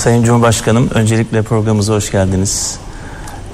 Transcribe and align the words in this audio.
Sayın 0.00 0.24
Cumhurbaşkanım 0.24 0.90
öncelikle 0.94 1.42
programımıza 1.42 1.94
hoş 1.94 2.12
geldiniz. 2.12 2.78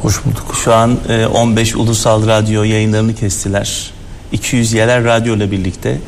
Hoş 0.02 0.24
bulduk. 0.24 0.54
Şu 0.64 0.74
an 0.74 0.98
15 1.34 1.72
e, 1.72 1.76
ulusal 1.76 2.26
radyo 2.26 2.62
yayınlarını 2.62 3.14
kestiler. 3.14 3.90
200 4.32 4.72
yerel 4.72 5.04
radyo 5.04 5.36
ile 5.36 5.50
birlikte 5.50 5.98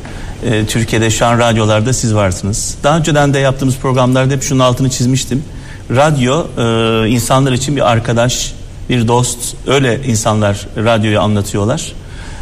e, 0.45 0.65
Türkiye'de 0.65 1.09
şu 1.09 1.25
an 1.25 1.39
radyolarda 1.39 1.93
siz 1.93 2.15
varsınız. 2.15 2.75
Daha 2.83 2.97
önceden 2.97 3.33
de 3.33 3.39
yaptığımız 3.39 3.77
programlarda 3.77 4.33
hep 4.33 4.43
şunun 4.43 4.59
altını 4.59 4.89
çizmiştim. 4.89 5.43
Radyo 5.89 6.45
e, 6.57 7.09
insanlar 7.09 7.51
için 7.51 7.75
bir 7.75 7.91
arkadaş, 7.91 8.53
bir 8.89 9.07
dost. 9.07 9.55
Öyle 9.67 10.03
insanlar 10.05 10.67
radyoyu 10.77 11.21
anlatıyorlar. 11.21 11.91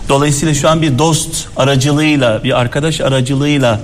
Dolayısıyla 0.10 0.54
şu 0.54 0.70
an 0.70 0.82
bir 0.82 0.98
dost 0.98 1.48
aracılığıyla, 1.56 2.44
bir 2.44 2.60
arkadaş 2.60 3.02
aracılığıyla 3.02 3.80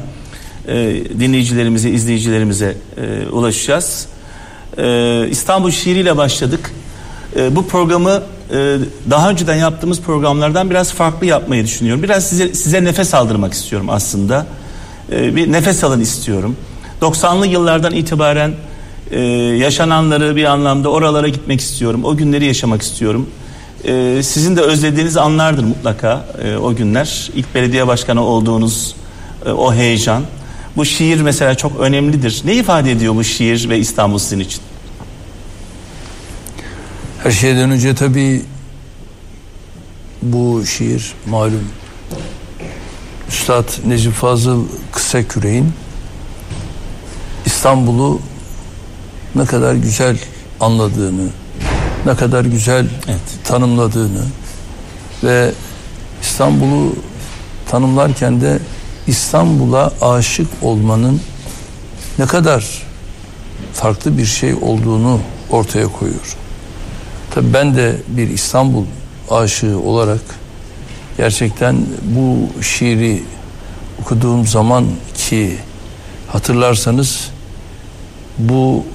e, 0.67 0.73
dinleyicilerimize, 1.19 1.89
izleyicilerimize 1.89 2.77
e, 2.97 3.29
ulaşacağız. 3.29 4.07
E, 4.77 5.27
İstanbul 5.29 5.71
şiiriyle 5.71 6.17
başladık. 6.17 6.73
E, 7.35 7.55
bu 7.55 7.67
programı 7.67 8.23
e, 8.51 8.77
daha 9.09 9.29
önceden 9.29 9.55
yaptığımız 9.55 10.01
programlardan 10.01 10.69
biraz 10.69 10.93
farklı 10.93 11.25
yapmayı 11.25 11.63
düşünüyorum. 11.63 12.03
Biraz 12.03 12.29
size, 12.29 12.53
size 12.53 12.83
nefes 12.83 13.13
aldırmak 13.13 13.53
istiyorum 13.53 13.89
aslında. 13.89 14.45
E, 15.11 15.35
bir 15.35 15.51
nefes 15.51 15.83
alın 15.83 15.99
istiyorum. 15.99 16.57
90'lı 17.01 17.47
yıllardan 17.47 17.93
itibaren 17.93 18.53
e, 19.11 19.19
yaşananları 19.57 20.35
bir 20.35 20.45
anlamda 20.45 20.89
oralara 20.89 21.27
gitmek 21.27 21.61
istiyorum. 21.61 22.05
O 22.05 22.17
günleri 22.17 22.45
yaşamak 22.45 22.81
istiyorum. 22.81 23.29
E, 23.85 24.23
sizin 24.23 24.55
de 24.55 24.61
özlediğiniz 24.61 25.17
anlardır 25.17 25.63
mutlaka 25.63 26.25
e, 26.43 26.57
o 26.57 26.75
günler. 26.75 27.31
İlk 27.35 27.55
belediye 27.55 27.87
başkanı 27.87 28.21
olduğunuz 28.21 28.95
e, 29.45 29.51
o 29.51 29.73
heyecan. 29.73 30.23
Bu 30.77 30.85
şiir 30.85 31.21
mesela 31.21 31.55
çok 31.55 31.79
önemlidir. 31.79 32.41
Ne 32.45 32.55
ifade 32.55 32.91
ediyor 32.91 33.15
bu 33.15 33.23
şiir 33.23 33.69
ve 33.69 33.79
İstanbul 33.79 34.17
sizin 34.17 34.39
için? 34.39 34.61
Her 37.23 37.31
şeyden 37.31 37.71
önce 37.71 37.95
tabii 37.95 38.41
bu 40.21 40.65
şiir 40.65 41.13
malum 41.25 41.69
Üstad 43.29 43.69
Necip 43.85 44.13
Fazıl 44.13 44.65
Kısaküre'in 44.91 45.73
İstanbul'u 47.45 48.21
ne 49.35 49.45
kadar 49.45 49.75
güzel 49.75 50.17
anladığını, 50.59 51.27
ne 52.05 52.15
kadar 52.15 52.45
güzel 52.45 52.87
evet. 53.07 53.21
tanımladığını 53.43 54.25
ve 55.23 55.51
İstanbul'u 56.21 56.95
tanımlarken 57.69 58.41
de 58.41 58.59
İstanbul'a 59.07 59.91
aşık 60.01 60.47
olmanın 60.61 61.21
ne 62.19 62.25
kadar 62.25 62.83
farklı 63.73 64.17
bir 64.17 64.25
şey 64.25 64.53
olduğunu 64.53 65.19
ortaya 65.49 65.87
koyuyor. 65.87 66.35
Tabi 67.31 67.53
ben 67.53 67.75
de 67.75 67.95
bir 68.07 68.29
İstanbul 68.29 68.85
aşığı 69.31 69.79
olarak 69.79 70.21
gerçekten 71.17 71.85
bu 72.03 72.61
şiiri 72.63 73.23
okuduğum 74.01 74.47
zaman 74.47 74.85
ki 75.15 75.57
hatırlarsanız 76.27 77.29
bu 78.37 78.85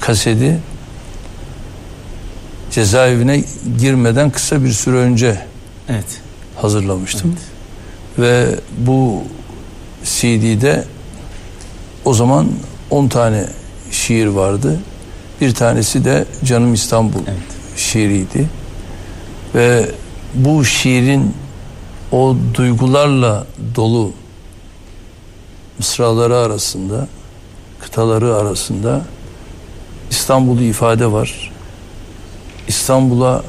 kaseti 0.00 0.58
cezaevine 2.70 3.44
girmeden 3.78 4.30
kısa 4.30 4.64
bir 4.64 4.72
süre 4.72 4.96
önce 4.96 5.40
evet. 5.88 6.20
hazırlamıştım. 6.56 7.36
Evet. 7.36 7.42
Ve 8.18 8.60
bu 8.78 9.22
CD'de 10.04 10.84
o 12.04 12.14
zaman 12.14 12.48
10 12.90 13.08
tane 13.08 13.46
şiir 13.90 14.26
vardı. 14.26 14.80
Bir 15.40 15.54
tanesi 15.54 16.04
de 16.04 16.24
Canım 16.44 16.74
İstanbul 16.74 17.20
evet. 17.26 17.38
şiiriydi. 17.76 18.48
Ve 19.54 19.90
bu 20.34 20.64
şiirin 20.64 21.34
o 22.12 22.36
duygularla 22.54 23.46
dolu 23.74 24.12
mısraları 25.78 26.36
arasında, 26.36 27.08
kıtaları 27.80 28.36
arasında 28.36 29.02
İstanbul'u 30.10 30.62
ifade 30.62 31.12
var. 31.12 31.52
İstanbul'a 32.68 33.42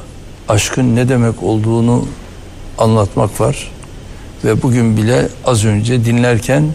aşkın 0.50 0.96
ne 0.96 1.10
demek 1.10 1.44
olduğunu 1.44 2.06
anlatmak 2.78 3.42
var. 3.42 3.72
Ve 4.44 4.62
bugün 4.62 4.98
bile 4.98 5.30
az 5.46 5.66
önce 5.66 6.06
dinlerken 6.06 6.72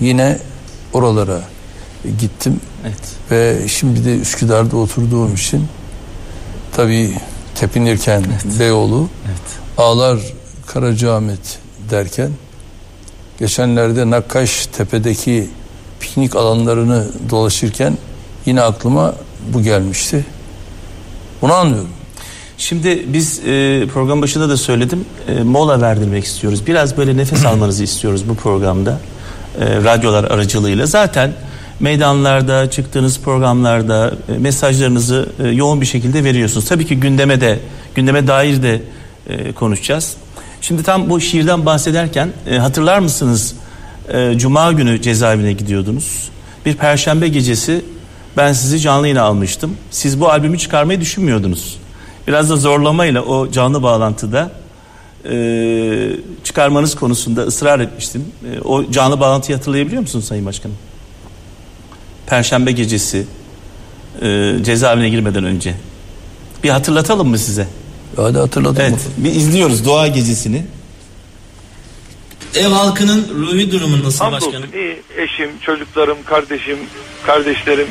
yine 0.00 0.38
oralara 0.92 1.40
gittim. 2.18 2.60
Evet. 2.82 3.02
Ve 3.30 3.68
şimdi 3.68 4.04
de 4.04 4.16
Üsküdar'da 4.16 4.76
oturduğum 4.76 5.34
için 5.34 5.66
tabii 6.72 7.12
tepinirken 7.54 8.24
evet. 8.26 8.60
Beyoğlu 8.60 9.08
evet. 9.26 9.40
Ağlar 9.78 10.18
Karacaahmet 10.66 11.58
derken 11.90 12.30
geçenlerde 13.38 14.10
Nakkaş 14.10 14.66
Tepe'deki 14.66 15.50
piknik 16.00 16.36
alanlarını 16.36 17.08
dolaşırken 17.30 17.98
yine 18.46 18.62
aklıma 18.62 19.14
bu 19.52 19.62
gelmişti. 19.62 20.26
Bunu 21.42 21.54
anlıyorum. 21.54 21.95
Şimdi 22.58 23.04
biz 23.12 23.38
e, 23.38 23.86
program 23.94 24.22
başında 24.22 24.48
da 24.48 24.56
söyledim 24.56 25.04
e, 25.28 25.42
mola 25.42 25.80
verdirmek 25.80 26.24
istiyoruz. 26.24 26.66
Biraz 26.66 26.96
böyle 26.96 27.16
nefes 27.16 27.44
almanızı 27.46 27.84
istiyoruz 27.84 28.28
bu 28.28 28.34
programda. 28.34 29.00
E, 29.60 29.76
radyolar 29.76 30.24
aracılığıyla. 30.24 30.86
Zaten 30.86 31.32
meydanlarda 31.80 32.70
çıktığınız 32.70 33.20
programlarda 33.20 34.12
e, 34.28 34.38
mesajlarınızı 34.38 35.28
e, 35.44 35.48
yoğun 35.48 35.80
bir 35.80 35.86
şekilde 35.86 36.24
veriyorsunuz. 36.24 36.68
Tabii 36.68 36.86
ki 36.86 37.00
gündeme 37.00 37.40
de 37.40 37.58
gündeme 37.94 38.26
dair 38.26 38.62
de 38.62 38.82
e, 39.28 39.52
konuşacağız. 39.52 40.16
Şimdi 40.60 40.82
tam 40.82 41.10
bu 41.10 41.20
şiirden 41.20 41.66
bahsederken 41.66 42.28
e, 42.50 42.58
hatırlar 42.58 42.98
mısınız? 42.98 43.54
E, 44.08 44.38
Cuma 44.38 44.72
günü 44.72 45.02
cezaevine 45.02 45.52
gidiyordunuz. 45.52 46.28
Bir 46.66 46.76
perşembe 46.76 47.28
gecesi 47.28 47.84
ben 48.36 48.52
sizi 48.52 48.80
canlı 48.80 49.06
yayına 49.06 49.22
almıştım. 49.22 49.76
Siz 49.90 50.20
bu 50.20 50.30
albümü 50.30 50.58
çıkarmayı 50.58 51.00
düşünmüyordunuz. 51.00 51.85
Biraz 52.26 52.50
da 52.50 52.56
zorlamayla 52.56 53.22
o 53.22 53.50
canlı 53.50 53.82
bağlantıda 53.82 54.50
e, 55.30 55.36
çıkarmanız 56.44 56.94
konusunda 56.94 57.42
ısrar 57.42 57.80
etmiştim. 57.80 58.24
E, 58.54 58.60
o 58.60 58.90
canlı 58.90 59.20
bağlantıyı 59.20 59.58
hatırlayabiliyor 59.58 60.02
musunuz 60.02 60.24
Sayın 60.24 60.46
Başkanım? 60.46 60.76
Perşembe 62.26 62.72
gecesi 62.72 63.26
e, 64.22 64.54
cezaevine 64.62 65.08
girmeden 65.08 65.44
önce. 65.44 65.74
Bir 66.64 66.70
hatırlatalım 66.70 67.28
mı 67.28 67.38
size? 67.38 67.68
Hadi 68.16 68.38
hatırladım. 68.38 68.76
Evet, 68.80 69.00
bir 69.16 69.34
izliyoruz 69.34 69.84
Doğa 69.84 70.06
Gecesi'ni. 70.08 70.64
Ev 72.54 72.68
halkının 72.68 73.28
ruhi 73.34 73.72
durumu 73.72 74.04
nasıl 74.04 74.18
Hamdolsun, 74.24 74.52
başkanım? 74.52 74.74
İyi. 74.74 75.02
Eşim, 75.16 75.50
çocuklarım, 75.60 76.18
kardeşim, 76.24 76.78
kardeşlerim 77.26 77.88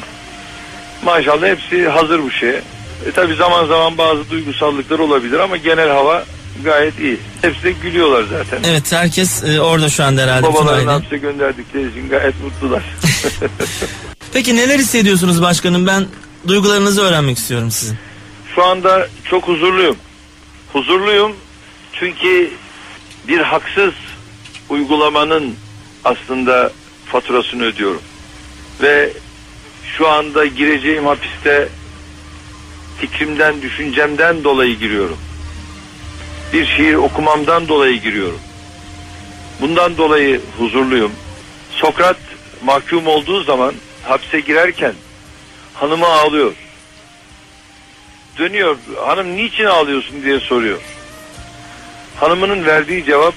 maşallah 1.06 1.48
hepsi 1.48 1.90
hazır 1.90 2.24
bu 2.24 2.32
şeye. 2.32 2.62
E 3.06 3.12
tabi 3.12 3.36
zaman 3.36 3.66
zaman 3.66 3.98
bazı 3.98 4.30
duygusallıklar 4.30 5.00
olabilir 5.00 5.40
ama 5.40 5.58
genel 5.58 5.90
hava 5.90 6.26
gayet 6.64 7.00
iyi. 7.00 7.18
Hepsi 7.42 7.64
de 7.64 7.72
gülüyorlar 7.72 8.24
zaten. 8.24 8.70
Evet 8.70 8.92
herkes 8.92 9.44
e, 9.44 9.62
orada 9.62 9.90
şu 9.90 10.04
anda 10.04 10.22
herhalde. 10.22 10.48
Babaların 10.48 10.88
hapse 10.88 11.18
gönderdikleri 11.18 11.90
için 11.92 12.10
gayet 12.10 12.44
mutlular. 12.44 12.84
Peki 14.34 14.56
neler 14.56 14.80
hissediyorsunuz 14.80 15.42
başkanım? 15.42 15.88
Ben 15.88 16.06
duygularınızı 16.48 17.02
öğrenmek 17.02 17.38
istiyorum 17.38 17.72
sizin. 17.72 17.98
Şu 18.56 18.64
anda 18.64 19.08
çok 19.30 19.48
huzurluyum. 19.48 19.96
Huzurluyum 20.74 21.36
çünkü 21.94 22.52
bir 23.28 23.40
haksız 23.40 23.94
uygulamanın 24.70 25.56
aslında 26.04 26.72
faturasını 27.06 27.64
ödüyorum. 27.64 28.02
Ve 28.82 29.14
şu 29.98 30.08
anda 30.08 30.46
gireceğim 30.46 31.06
hapiste 31.06 31.70
fikrimden, 32.98 33.62
düşüncemden 33.62 34.44
dolayı 34.44 34.80
giriyorum. 34.80 35.18
Bir 36.54 36.66
şiir 36.66 36.94
okumamdan 36.94 37.68
dolayı 37.68 38.02
giriyorum. 38.02 38.40
Bundan 39.62 39.98
dolayı 39.98 40.42
huzurluyum. 40.58 41.12
Sokrat 41.72 42.18
mahkum 42.64 43.08
olduğu 43.08 43.44
zaman 43.44 43.74
hapse 44.04 44.40
girerken 44.40 44.94
hanımı 45.74 46.06
ağlıyor. 46.06 46.54
Dönüyor, 48.38 48.78
hanım 49.06 49.36
niçin 49.36 49.66
ağlıyorsun 49.66 50.24
diye 50.24 50.40
soruyor. 50.40 50.80
Hanımının 52.20 52.66
verdiği 52.66 53.06
cevap, 53.06 53.36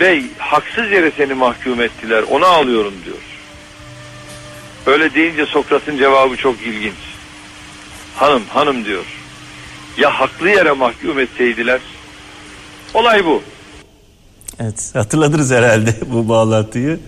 bey 0.00 0.24
haksız 0.38 0.90
yere 0.90 1.10
seni 1.16 1.34
mahkum 1.34 1.80
ettiler, 1.80 2.24
ona 2.30 2.46
ağlıyorum 2.46 2.94
diyor. 3.04 3.16
Öyle 4.86 5.14
deyince 5.14 5.46
Sokrat'ın 5.46 5.98
cevabı 5.98 6.36
çok 6.36 6.62
ilginç. 6.62 7.13
Hanım 8.16 8.42
hanım 8.48 8.84
diyor. 8.84 9.04
Ya 9.98 10.10
haklı 10.10 10.48
yere 10.48 10.72
mahkum 10.72 11.18
etseydiler? 11.18 11.80
Olay 12.94 13.24
bu. 13.24 13.42
Evet 14.60 14.90
hatırladınız 14.94 15.50
herhalde 15.50 15.94
bu 16.12 16.28
bağlantıyı. 16.28 16.98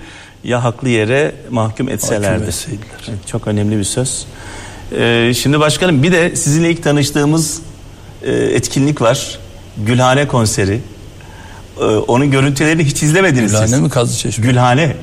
ya 0.45 0.65
haklı 0.65 0.89
yere 0.89 1.35
mahkum 1.51 1.89
etselerdi. 1.89 2.29
Mahkum 2.33 2.49
etseydiler. 2.49 2.89
Evet, 3.09 3.27
çok 3.27 3.47
önemli 3.47 3.79
bir 3.79 3.85
söz. 3.85 4.27
Ee, 4.99 5.33
şimdi 5.37 5.61
başkanım 5.61 6.03
bir 6.03 6.13
de 6.13 6.37
sizinle 6.37 6.71
ilk 6.71 6.83
tanıştığımız 6.83 7.63
e, 8.23 8.33
etkinlik 8.33 9.01
var. 9.03 9.39
Gülhane 9.87 10.29
konseri. 10.29 10.81
Ee, 11.81 11.85
onun 11.85 12.31
görüntülerini 12.31 12.85
hiç 12.85 13.03
izlemediniz 13.03 13.51
siz. 13.53 13.61
Gülhane 13.61 13.83
mi 13.83 13.91
Kazlı 13.91 14.17
Çeşme? 14.17 14.47
Gülhane. 14.47 14.97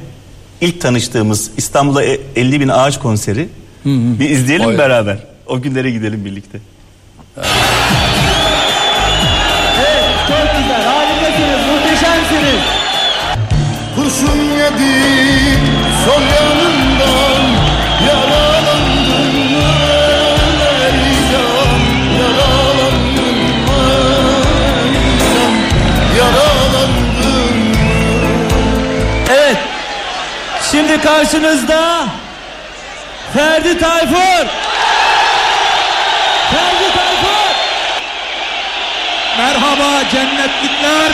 İlk 0.61 0.81
tanıştığımız 0.81 1.51
İstanbul'da 1.57 2.03
e- 2.03 2.19
50 2.35 2.59
bin 2.59 2.67
ağaç 2.67 2.99
konseri. 2.99 3.49
Bir 3.85 4.29
izleyelim 4.29 4.67
Oy. 4.67 4.77
beraber. 4.77 5.32
O 5.47 5.61
günlere 5.61 5.91
gidelim 5.91 6.25
birlikte. 6.25 6.57
Çok 10.27 10.47
güzel, 10.57 10.83
harikasınız, 10.85 11.61
muhteşemsiniz. 11.71 12.61
Kurşun 13.95 14.39
yedim 14.57 15.59
sol 16.05 16.21
yanından 16.21 17.43
Yaralandım 18.07 19.33
Yaralandım 22.19 23.39
Yaralandım 26.17 27.63
Evet, 29.29 29.57
şimdi 30.71 31.01
karşınızda 31.01 32.05
Ferdi 33.33 33.79
Tayfur. 33.79 34.45
Ferdi 36.51 36.87
Tayfur. 36.95 37.53
Merhaba 39.73 40.09
cennetlikler. 40.09 41.11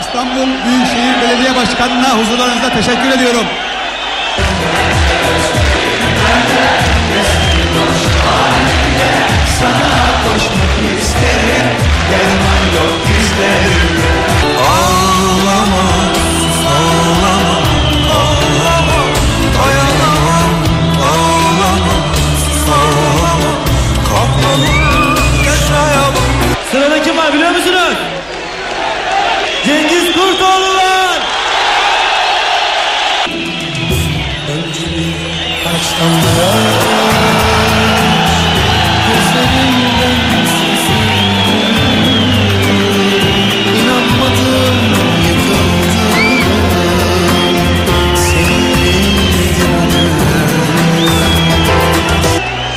İstanbul 0.00 0.46
Büyükşehir 0.66 1.22
Belediye 1.22 1.56
Başkanı'na 1.56 2.18
huzurlarınızda 2.18 2.68
teşekkür 2.68 3.08
ediyorum. 3.08 3.46
Sırada 9.58 10.02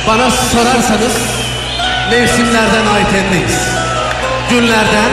Bana 0.06 0.30
sorarsanız 0.30 1.16
mevsimlerden 2.10 2.86
Ayten'deyiz. 2.86 3.68
Günlerden 4.50 5.10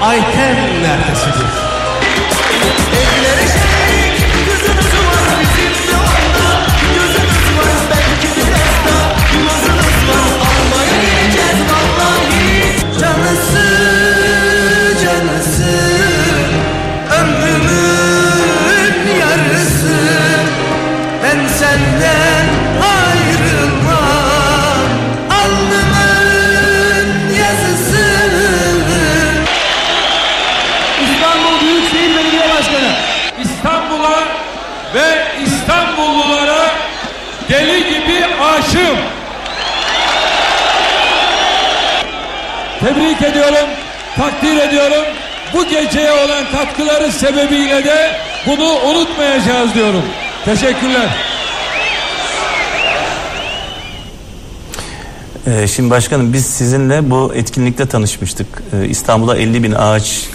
Ayten 0.00 0.56
neredesindir? 0.82 1.71
Tebrik 43.12 43.30
ediyorum, 43.30 43.68
takdir 44.16 44.56
ediyorum. 44.56 45.04
Bu 45.54 45.64
geceye 45.64 46.12
olan 46.12 46.50
katkıları 46.52 47.12
sebebiyle 47.12 47.84
de 47.84 48.10
bunu 48.46 48.64
unutmayacağız 48.64 49.74
diyorum. 49.74 50.02
Teşekkürler. 50.44 51.16
Ee, 55.46 55.66
şimdi 55.68 55.90
başkanım 55.90 56.32
biz 56.32 56.46
sizinle 56.46 57.10
bu 57.10 57.32
etkinlikte 57.34 57.86
tanışmıştık. 57.86 58.46
Ee, 58.72 58.88
İstanbul'da 58.88 59.36
50 59.36 59.62
bin 59.62 59.72
ağaç 59.72 60.26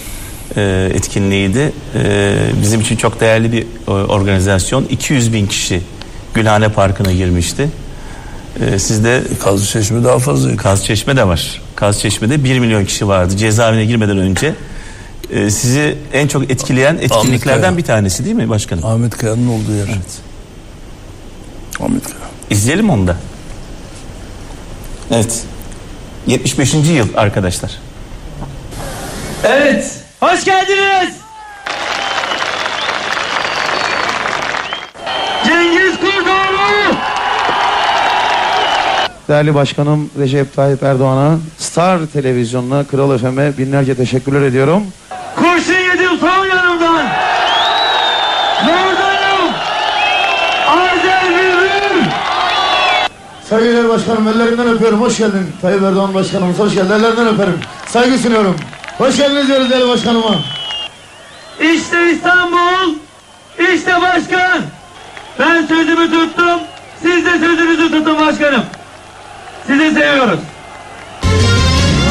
e, 0.57 0.91
etkinliğiydi. 0.93 1.73
Ee, 1.95 2.35
bizim 2.61 2.81
için 2.81 2.95
çok 2.95 3.19
değerli 3.19 3.51
bir 3.51 3.65
e, 3.87 3.91
organizasyon. 3.91 4.83
200 4.89 5.33
bin 5.33 5.47
kişi 5.47 5.81
Gülhane 6.33 6.69
Parkı'na 6.69 7.11
girmişti. 7.11 7.69
Ee, 8.59 8.79
sizde 8.79 9.21
Kazlı 9.43 9.65
Çeşme 9.65 10.03
daha 10.03 10.19
fazla. 10.19 10.55
Kazçeşme 10.55 11.17
de 11.17 11.27
var. 11.27 11.66
Kazçeşme'de 11.77 12.43
1 12.43 12.59
milyon 12.59 12.85
kişi 12.85 13.07
vardı. 13.07 13.37
Cezaevine 13.37 13.85
girmeden 13.85 14.17
önce 14.17 14.55
e, 15.31 15.49
sizi 15.51 15.97
en 16.13 16.27
çok 16.27 16.51
etkileyen 16.51 16.97
etkinliklerden 17.01 17.77
bir 17.77 17.83
tanesi 17.83 18.25
değil 18.25 18.35
mi 18.35 18.49
başkanım? 18.49 18.85
Ahmet 18.85 19.17
Kaya'nın 19.17 19.47
olduğu 19.47 19.71
yer. 19.71 19.87
Ahmet 21.79 22.03
Kaya. 22.03 22.17
İzleyelim 22.49 22.89
onu 22.89 23.07
da. 23.07 23.17
Evet. 25.11 25.43
75. 26.27 26.73
yıl 26.73 27.07
arkadaşlar. 27.15 27.71
Evet, 29.43 29.91
hoş 30.19 30.45
geldiniz. 30.45 31.13
Değerli 39.27 39.55
Başkanım 39.55 40.09
Recep 40.19 40.55
Tayyip 40.55 40.83
Erdoğan'a, 40.83 41.37
Star 41.57 41.99
Televizyonu'na, 42.13 42.83
Kral 42.83 43.17
FM'e 43.17 43.57
binlerce 43.57 43.95
teşekkürler 43.95 44.41
ediyorum. 44.41 44.83
Kurşun 45.35 45.73
yedim 45.73 46.19
sol 46.19 46.45
yanımdan. 46.45 47.05
Yordayım. 48.67 49.53
Azer 50.67 51.29
Bülbül. 51.29 52.09
Saygıdeğer 53.49 53.89
Başkanım 53.89 54.27
ellerinden 54.27 54.67
öpüyorum. 54.67 55.01
Hoş 55.01 55.17
geldin. 55.17 55.51
Tayyip 55.61 55.83
Erdoğan 55.83 56.13
Başkanımız 56.13 56.59
hoş 56.59 56.73
geldin. 56.75 56.93
Ellerinden 56.93 57.27
öperim. 57.27 57.59
Saygı 57.87 58.17
sunuyorum. 58.17 58.55
Hoş 58.97 59.17
geldiniz 59.17 59.47
diyoruz 59.47 59.69
değerli 59.69 59.87
başkanıma. 59.87 60.35
İşte 61.61 62.11
İstanbul. 62.11 62.95
İşte 63.73 64.01
başkan. 64.01 64.61
Ben 65.39 65.65
sözümü 65.65 66.11
tuttum. 66.11 66.59
Siz 67.01 67.25
de 67.25 67.31
sözünüzü 67.31 67.91
tutun 67.91 68.27
başkanım. 68.27 68.63
Sizi 69.67 69.91
seviyoruz. 69.93 70.39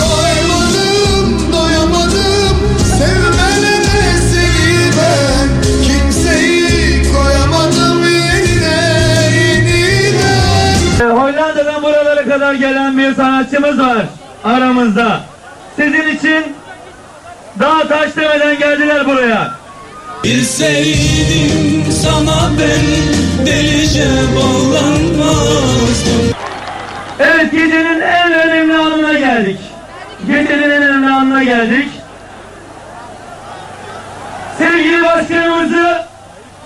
Doyamadım, 0.01 1.53
doyamadım 1.53 2.57
Sevmelere 2.99 4.21
seni 4.33 4.91
ben 4.99 5.49
Kimseyi 5.85 7.03
koyamadım 7.13 8.03
yerine, 8.03 9.31
yeniden 9.37 11.01
Ee, 11.01 11.05
Hollanda'dan 11.05 11.83
buralara 11.83 12.25
kadar 12.25 12.55
gelen 12.55 12.99
bir 12.99 13.15
sanatçımız 13.15 13.79
var 13.79 14.07
aramızda. 14.45 15.21
Sizin 15.77 16.09
için 16.17 16.45
daha 17.61 17.89
taş 17.89 18.17
demeden 18.17 18.59
geldiler 18.59 19.07
buraya. 19.07 19.55
Bilseydim 20.25 21.93
sana 22.03 22.51
ben 22.59 23.47
delice 23.47 24.09
bağlanmazdım 24.37 26.33
Evet 27.21 27.53
gecenin 27.53 28.01
en 28.01 28.33
önemli 28.33 28.77
anına 28.77 29.13
geldik. 29.13 29.61
Gecenin 30.27 30.63
en 30.63 30.83
önemli 30.83 31.11
anına 31.11 31.43
geldik. 31.43 31.89
Sevgili 34.59 35.03
başkanımızı 35.03 36.03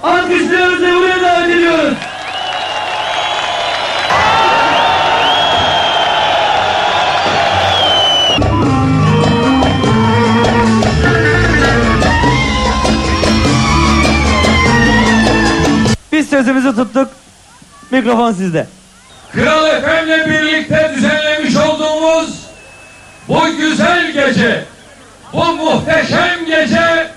alkışlıyoruz 0.02 0.82
ve 0.82 0.94
buraya 0.94 1.22
davet 1.22 1.50
ediyoruz. 1.50 1.94
Biz 16.12 16.30
sözümüzü 16.30 16.76
tuttuk. 16.76 17.08
Mikrofon 17.90 18.32
sizde. 18.32 18.79
Kral 19.34 19.66
Efem'le 19.66 20.26
birlikte 20.26 20.92
düzenlemiş 20.94 21.56
olduğumuz 21.56 22.40
bu 23.28 23.56
güzel 23.56 24.12
gece, 24.12 24.64
bu 25.32 25.44
muhteşem 25.44 26.46
gece 26.46 27.10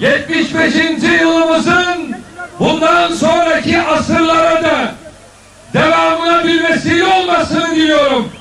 75. 0.00 0.74
yılımızın 1.20 2.16
bundan 2.58 3.14
sonraki 3.14 3.82
asırlara 3.82 4.62
da 4.62 4.94
devamına 5.74 6.44
bir 6.44 6.64
vesile 6.64 7.06
olmasını 7.06 7.70
diliyorum. 7.70 8.32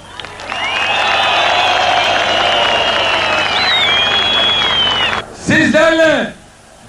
Sizlerle 5.45 6.33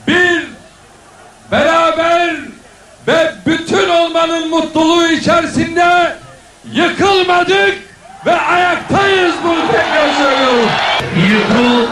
bir 0.09 0.47
beraber 1.51 2.37
ve 3.09 3.33
bütün 3.47 3.89
olmanın 3.89 4.49
mutluluğu 4.49 5.07
içerisinde 5.07 6.22
yıkılmadık 6.73 7.79
ve 8.27 8.33
ayaktayız 8.33 9.35
bunu 9.45 9.67
tekrar 9.73 10.13
söylüyorum. 10.13 10.71
Yıkıl. 11.17 11.87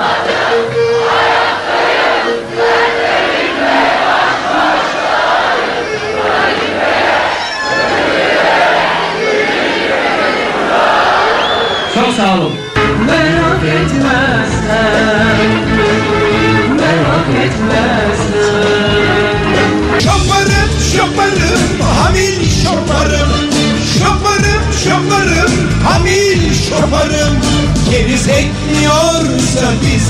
Çok 11.94 12.14
sağ 12.14 12.34
olun. 12.34 12.52
Merak 13.06 13.64
etmezler 13.64 15.36
Merak 16.76 17.44
etmezler 17.44 18.09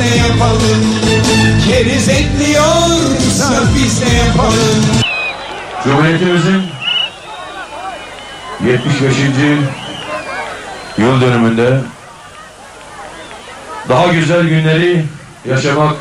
bize 0.00 0.16
yapalım 0.16 1.00
Keriz 1.68 2.08
etmiyorsa 2.08 3.62
bize 3.74 4.16
yapalım 4.16 4.84
Cumhuriyetimizin 5.84 6.62
75. 8.66 9.16
yıl 10.98 11.20
dönümünde 11.20 11.80
daha 13.88 14.06
güzel 14.06 14.48
günleri 14.48 15.04
yaşamak, 15.48 15.96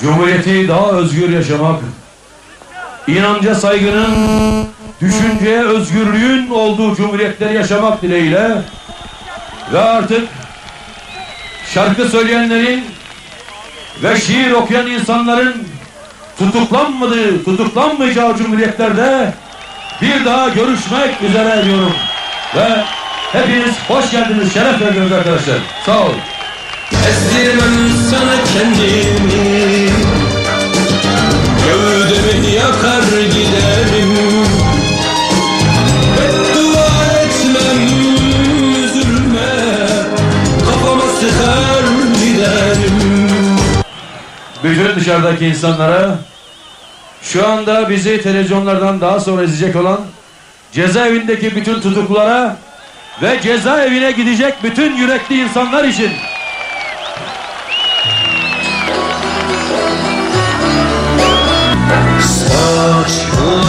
Cumhuriyeti 0.00 0.68
daha 0.68 0.90
özgür 0.90 1.28
yaşamak, 1.28 1.80
inanca 3.06 3.54
saygının, 3.54 4.66
düşünceye 5.00 5.62
özgürlüğün 5.64 6.50
olduğu 6.50 6.96
cumhuriyetleri 6.96 7.54
yaşamak 7.54 8.02
dileğiyle 8.02 8.62
ve 9.72 9.80
artık 9.80 10.28
şarkı 11.76 12.08
söyleyenlerin 12.08 12.84
ve 14.02 14.20
şiir 14.20 14.50
okuyan 14.50 14.86
insanların 14.86 15.68
tutuklanmadığı, 16.38 17.44
tutuklanmayacağı 17.44 18.36
cumhuriyetlerde 18.36 19.32
bir 20.02 20.24
daha 20.24 20.48
görüşmek 20.48 21.22
üzere 21.28 21.64
diyorum. 21.64 21.92
Ve 22.56 22.84
hepiniz 23.32 23.74
hoş 23.88 24.10
geldiniz, 24.10 24.54
şeref 24.54 24.80
verdiniz 24.80 25.12
arkadaşlar. 25.12 25.56
Sağ 25.86 26.00
olun. 26.00 26.18
Ezdirmem 27.08 27.90
sana 28.10 28.34
kendimi 28.54 29.90
Gövdemi 31.66 32.54
yakar 32.54 33.02
giderim 33.22 33.75
Bütün 44.66 45.00
dışarıdaki 45.00 45.46
insanlara 45.46 46.18
şu 47.22 47.48
anda 47.48 47.90
bizi 47.90 48.22
televizyonlardan 48.22 49.00
daha 49.00 49.20
sonra 49.20 49.42
izleyecek 49.42 49.76
olan 49.76 50.00
cezaevindeki 50.72 51.56
bütün 51.56 51.80
tutuklulara 51.80 52.56
ve 53.22 53.40
cezaevine 53.42 54.10
gidecek 54.12 54.54
bütün 54.62 54.96
yürekli 54.96 55.42
insanlar 55.42 55.84
için. 55.84 56.10
Saçlarına 63.08 63.66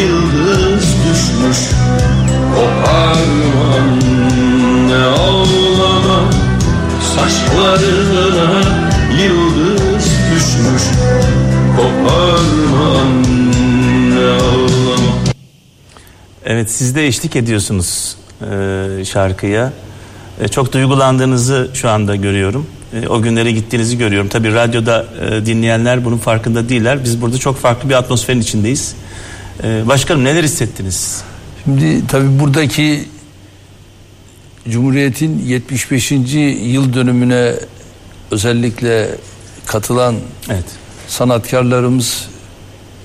yıldız 0.00 0.96
düşmüş. 1.04 1.58
Koparmam 2.54 3.98
ne 4.88 5.04
ağlama. 5.04 6.30
Saçlarına 7.16 8.85
düşmüş 10.46 10.82
ağlama 11.78 13.06
Evet 16.44 16.70
siz 16.70 16.96
de 16.96 17.06
eşlik 17.06 17.36
ediyorsunuz 17.36 18.16
e, 18.40 19.04
şarkıya. 19.04 19.72
E, 20.40 20.48
çok 20.48 20.72
duygulandığınızı 20.72 21.70
şu 21.74 21.88
anda 21.88 22.16
görüyorum. 22.16 22.66
E, 22.94 23.08
o 23.08 23.22
günlere 23.22 23.52
gittiğinizi 23.52 23.98
görüyorum. 23.98 24.28
Tabii 24.28 24.54
radyoda 24.54 25.06
e, 25.20 25.46
dinleyenler 25.46 26.04
bunun 26.04 26.18
farkında 26.18 26.68
değiller. 26.68 27.04
Biz 27.04 27.22
burada 27.22 27.38
çok 27.38 27.56
farklı 27.56 27.88
bir 27.88 27.94
atmosferin 27.94 28.40
içindeyiz. 28.40 28.94
E, 29.64 29.82
başkanım 29.86 30.24
neler 30.24 30.44
hissettiniz? 30.44 31.22
Şimdi 31.64 32.06
tabii 32.06 32.40
buradaki 32.40 33.04
Cumhuriyet'in 34.68 35.38
75. 35.38 36.12
yıl 36.62 36.94
dönümüne 36.94 37.52
özellikle 38.30 39.08
katılan 39.66 40.14
Evet. 40.50 40.64
sanatkarlarımız 41.08 42.28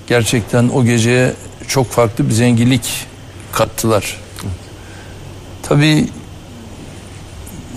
gerçekten 0.08 0.70
o 0.70 0.86
geceye 0.86 1.34
çok 1.68 1.91
farklı 1.91 2.27
bir 2.30 2.34
zenginlik 2.34 3.08
kattılar. 3.51 4.18
Tabii 5.63 6.08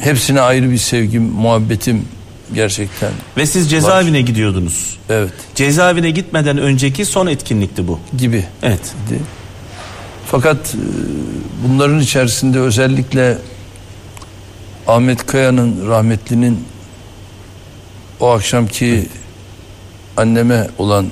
hepsine 0.01 0.41
ayrı 0.41 0.71
bir 0.71 0.79
sevgim, 0.79 1.23
muhabbetim 1.23 2.09
gerçekten. 2.55 3.11
Ve 3.37 3.47
siz 3.47 3.71
cezaevine 3.71 4.21
gidiyordunuz. 4.21 4.99
Evet 5.09 5.33
Cezaevine 5.55 6.11
gitmeden 6.11 6.59
önceki 6.59 7.05
son 7.05 7.27
etkinlikti 7.27 7.89
bu. 7.89 8.01
gibi. 8.19 8.45
Evet. 8.63 8.81
Fakat 10.27 10.57
e, 10.75 10.79
bunların 11.69 12.01
içerisinde 12.01 12.59
özellikle 12.61 13.39
Ahmet 14.87 15.27
Kaya'nın 15.27 15.89
rahmetlinin 15.89 16.65
o 18.21 18.31
akşamki 18.31 19.09
anneme 20.17 20.69
olan 20.79 21.07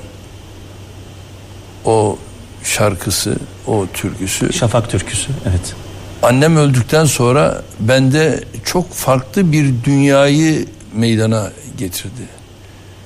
o 1.84 2.18
şarkısı, 2.64 3.36
o 3.66 3.86
türküsü 3.94 4.52
Şafak 4.52 4.90
türküsü. 4.90 5.32
Evet. 5.48 5.74
annem 6.22 6.56
öldükten 6.56 7.04
sonra 7.04 7.62
bende 7.80 8.44
çok 8.64 8.92
farklı 8.92 9.52
bir 9.52 9.84
dünyayı 9.84 10.66
meydana 10.94 11.52
getirdi. 11.78 12.28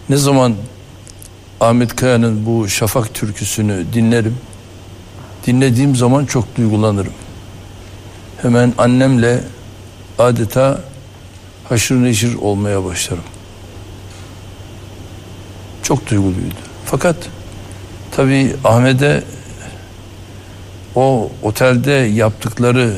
Ne 0.08 0.16
zaman 0.16 0.54
Ahmet 1.60 1.96
Kaya'nın 1.96 2.46
bu 2.46 2.68
Şafak 2.68 3.14
türküsünü 3.14 3.84
dinlerim. 3.92 4.38
Dinlediğim 5.46 5.96
zaman 5.96 6.26
çok 6.26 6.56
duygulanırım. 6.56 7.12
Hemen 8.42 8.72
annemle 8.78 9.40
adeta 10.18 10.80
haşır 11.68 11.94
neşir 11.94 12.34
olmaya 12.34 12.84
başlarım. 12.84 13.24
Çok 15.86 16.10
duyguluydu. 16.10 16.54
Fakat 16.84 17.16
tabii 18.10 18.56
Ahmet'e 18.64 19.22
o 20.94 21.30
otelde 21.42 21.92
yaptıkları 21.92 22.94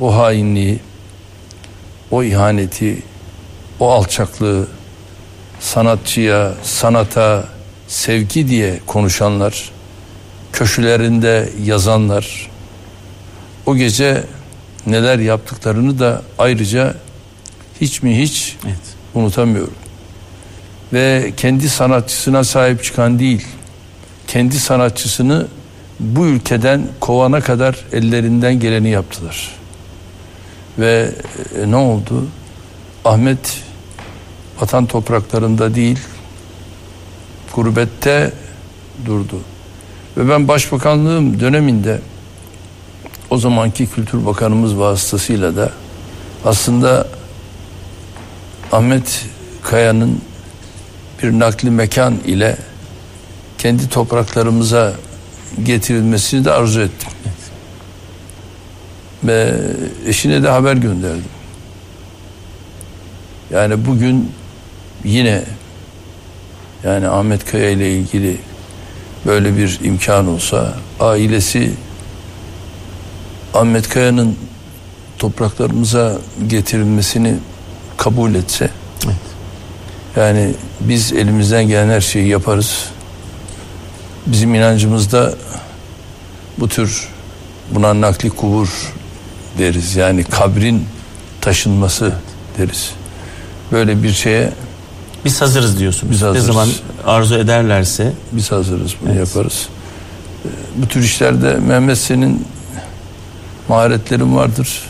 o 0.00 0.16
hainliği, 0.16 0.78
o 2.10 2.22
ihaneti, 2.22 3.02
o 3.80 3.90
alçaklığı 3.90 4.66
sanatçıya, 5.60 6.54
sanata 6.62 7.48
sevgi 7.88 8.48
diye 8.48 8.80
konuşanlar, 8.86 9.70
köşelerinde 10.52 11.50
yazanlar 11.64 12.50
o 13.66 13.76
gece 13.76 14.24
neler 14.86 15.18
yaptıklarını 15.18 15.98
da 15.98 16.22
ayrıca 16.38 16.94
hiç 17.80 18.02
mi 18.02 18.18
hiç 18.18 18.56
Evet. 18.66 18.78
unutamıyorum. 19.14 19.87
Ve 20.92 21.32
kendi 21.36 21.68
sanatçısına 21.68 22.44
sahip 22.44 22.84
çıkan 22.84 23.18
değil, 23.18 23.46
kendi 24.26 24.60
sanatçısını 24.60 25.46
bu 26.00 26.26
ülkeden 26.26 26.86
kovana 27.00 27.40
kadar 27.40 27.76
ellerinden 27.92 28.60
geleni 28.60 28.88
yaptılar. 28.88 29.54
Ve 30.78 31.10
e, 31.62 31.70
ne 31.70 31.76
oldu? 31.76 32.26
Ahmet 33.04 33.60
vatan 34.60 34.86
topraklarında 34.86 35.74
değil, 35.74 35.98
gurbette 37.54 38.32
durdu. 39.06 39.40
Ve 40.16 40.28
ben 40.28 40.48
başbakanlığım 40.48 41.40
döneminde 41.40 42.00
o 43.30 43.38
zamanki 43.38 43.86
Kültür 43.86 44.26
Bakanımız 44.26 44.78
vasıtasıyla 44.78 45.56
da 45.56 45.72
aslında 46.44 47.06
Ahmet 48.72 49.26
Kaya'nın 49.62 50.20
bir 51.22 51.32
nakli 51.32 51.70
mekan 51.70 52.14
ile 52.26 52.56
kendi 53.58 53.88
topraklarımıza 53.88 54.92
getirilmesini 55.62 56.44
de 56.44 56.52
arzu 56.52 56.80
ettim. 56.80 57.08
Ve 59.24 59.54
eşine 60.06 60.42
de 60.42 60.48
haber 60.48 60.74
gönderdim. 60.74 61.24
Yani 63.50 63.86
bugün 63.86 64.32
yine 65.04 65.44
yani 66.84 67.08
Ahmet 67.08 67.50
Kaya 67.50 67.70
ile 67.70 67.92
ilgili 67.92 68.36
böyle 69.26 69.56
bir 69.56 69.80
imkan 69.82 70.28
olsa 70.28 70.74
ailesi 71.00 71.72
Ahmet 73.54 73.88
Kaya'nın 73.88 74.36
topraklarımıza 75.18 76.18
getirilmesini 76.46 77.34
kabul 77.96 78.34
etse 78.34 78.70
yani 80.18 80.54
biz 80.80 81.12
elimizden 81.12 81.68
gelen 81.68 81.88
her 81.88 82.00
şeyi 82.00 82.28
yaparız. 82.28 82.84
Bizim 84.26 84.54
inancımızda 84.54 85.34
bu 86.58 86.68
tür 86.68 87.08
buna 87.70 88.00
nakli 88.00 88.30
kubur 88.30 88.68
deriz. 89.58 89.96
Yani 89.96 90.24
kabrin 90.24 90.84
taşınması 91.40 92.12
deriz. 92.58 92.90
Böyle 93.72 94.02
bir 94.02 94.12
şeye 94.12 94.52
Biz 95.24 95.40
hazırız 95.40 95.78
diyorsunuz. 95.78 96.12
Biz 96.12 96.22
hazırız. 96.22 96.46
Ne 96.46 96.52
zaman 96.52 96.68
arzu 97.06 97.34
ederlerse 97.34 98.12
biz 98.32 98.52
hazırız 98.52 98.94
bunu 99.02 99.12
Evet. 99.12 99.28
yaparız. 99.28 99.68
Ee, 100.44 100.48
Bu 100.76 100.88
tür 100.88 101.02
işlerde 101.02 101.54
Mehmet 101.54 101.98
senin 101.98 102.46
maharetlerin 103.68 104.36
vardır. 104.36 104.82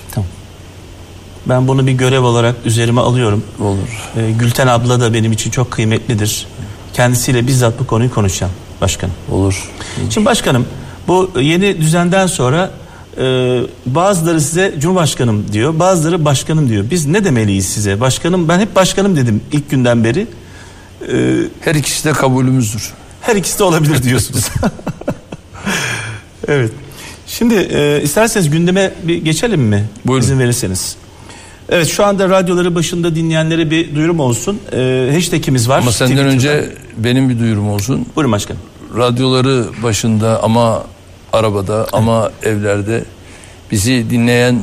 Ben 1.48 1.68
bunu 1.68 1.86
bir 1.86 1.92
görev 1.92 2.22
olarak 2.22 2.54
üzerime 2.64 3.00
alıyorum. 3.00 3.42
Olur. 3.60 4.10
Ee, 4.16 4.30
Gülten 4.38 4.66
abla 4.66 5.00
da 5.00 5.14
benim 5.14 5.32
için 5.32 5.50
çok 5.50 5.70
kıymetlidir. 5.70 6.46
Kendisiyle 6.94 7.46
bizzat 7.46 7.78
bu 7.80 7.86
konuyu 7.86 8.14
konuşacağım 8.14 8.52
başkanım. 8.80 9.14
Olur. 9.30 9.70
Şimdi 10.10 10.24
başkanım 10.26 10.66
bu 11.08 11.30
yeni 11.40 11.80
düzenden 11.80 12.26
sonra 12.26 12.70
e, 13.20 13.22
bazıları 13.86 14.40
size 14.40 14.74
cumhurbaşkanım 14.78 15.52
diyor 15.52 15.78
bazıları 15.78 16.24
başkanım 16.24 16.68
diyor. 16.68 16.84
Biz 16.90 17.06
ne 17.06 17.24
demeliyiz 17.24 17.68
size 17.68 18.00
başkanım 18.00 18.48
ben 18.48 18.60
hep 18.60 18.76
başkanım 18.76 19.16
dedim 19.16 19.40
ilk 19.52 19.70
günden 19.70 20.04
beri. 20.04 20.26
Ee, 21.12 21.34
Her 21.60 21.74
ikisi 21.74 22.04
de 22.04 22.12
kabulümüzdür. 22.12 22.92
her 23.20 23.36
ikisi 23.36 23.58
de 23.58 23.64
olabilir 23.64 24.02
diyorsunuz. 24.02 24.44
evet. 26.48 26.70
Şimdi 27.26 27.54
e, 27.54 28.00
isterseniz 28.02 28.50
gündeme 28.50 28.92
bir 29.02 29.16
geçelim 29.16 29.60
mi? 29.60 29.84
Buyurun. 30.06 30.24
İzin 30.24 30.38
verirseniz. 30.38 30.96
Evet 31.68 31.86
şu 31.88 32.04
anda 32.04 32.28
radyoları 32.28 32.74
başında 32.74 33.14
dinleyenlere 33.14 33.70
bir 33.70 33.94
duyurum 33.94 34.20
olsun. 34.20 34.60
E, 34.72 35.10
hashtagimiz 35.14 35.68
var. 35.68 35.78
Ama 35.78 35.92
senden 35.92 36.30
Twitter'da. 36.30 36.58
önce 36.58 36.76
benim 36.96 37.28
bir 37.28 37.38
duyurum 37.38 37.70
olsun. 37.70 38.06
Buyurun 38.16 38.32
başkanım. 38.32 38.60
radyoları 38.96 39.64
başında 39.82 40.42
ama 40.42 40.84
arabada 41.32 41.86
ama 41.92 42.30
evlerde 42.42 43.04
bizi 43.70 44.10
dinleyen 44.10 44.60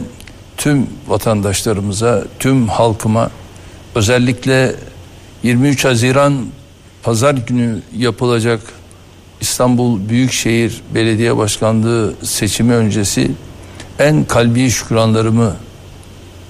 tüm 0.58 0.88
vatandaşlarımıza, 1.08 2.24
tüm 2.40 2.68
halkıma 2.68 3.30
özellikle 3.96 4.76
23 5.44 5.86
Haziran 5.86 6.46
pazar 7.04 7.34
günü 7.34 7.82
yapılacak 7.98 8.62
İstanbul 9.42 10.10
Büyükşehir 10.10 10.82
Belediye 10.94 11.38
Başkanlığı 11.38 12.14
seçimi 12.24 12.74
öncesi 12.74 13.32
en 14.00 14.24
kalbi 14.24 14.70
şükranlarımı 14.70 15.56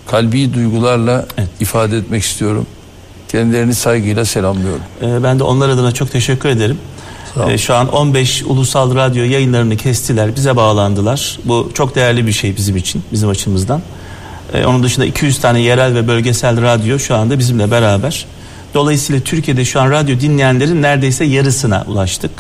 kalbi 0.07 0.53
duygularla 0.53 1.25
ifade 1.59 1.97
etmek 1.97 2.23
istiyorum. 2.23 2.67
Kendilerini 3.27 3.73
saygıyla 3.73 4.25
selamlıyorum. 4.25 4.81
E, 5.01 5.23
ben 5.23 5.39
de 5.39 5.43
onlar 5.43 5.69
adına 5.69 5.91
çok 5.91 6.11
teşekkür 6.11 6.49
ederim. 6.49 6.77
Sağ 7.33 7.45
ol. 7.45 7.49
E, 7.49 7.57
şu 7.57 7.75
an 7.75 7.93
15 7.93 8.43
ulusal 8.43 8.95
radyo 8.95 9.23
yayınlarını 9.23 9.77
kestiler, 9.77 10.35
bize 10.35 10.55
bağlandılar. 10.55 11.39
Bu 11.45 11.71
çok 11.73 11.95
değerli 11.95 12.27
bir 12.27 12.31
şey 12.31 12.57
bizim 12.57 12.77
için, 12.77 13.03
bizim 13.11 13.29
açımızdan. 13.29 13.81
E, 14.53 14.65
onun 14.65 14.83
dışında 14.83 15.05
200 15.05 15.39
tane 15.39 15.59
yerel 15.59 15.95
ve 15.95 16.07
bölgesel 16.07 16.61
radyo 16.61 16.99
şu 16.99 17.15
anda 17.15 17.39
bizimle 17.39 17.71
beraber. 17.71 18.25
Dolayısıyla 18.73 19.21
Türkiye'de 19.21 19.65
şu 19.65 19.81
an 19.81 19.91
radyo 19.91 20.19
dinleyenlerin 20.19 20.81
neredeyse 20.81 21.25
yarısına 21.25 21.83
ulaştık. 21.87 22.31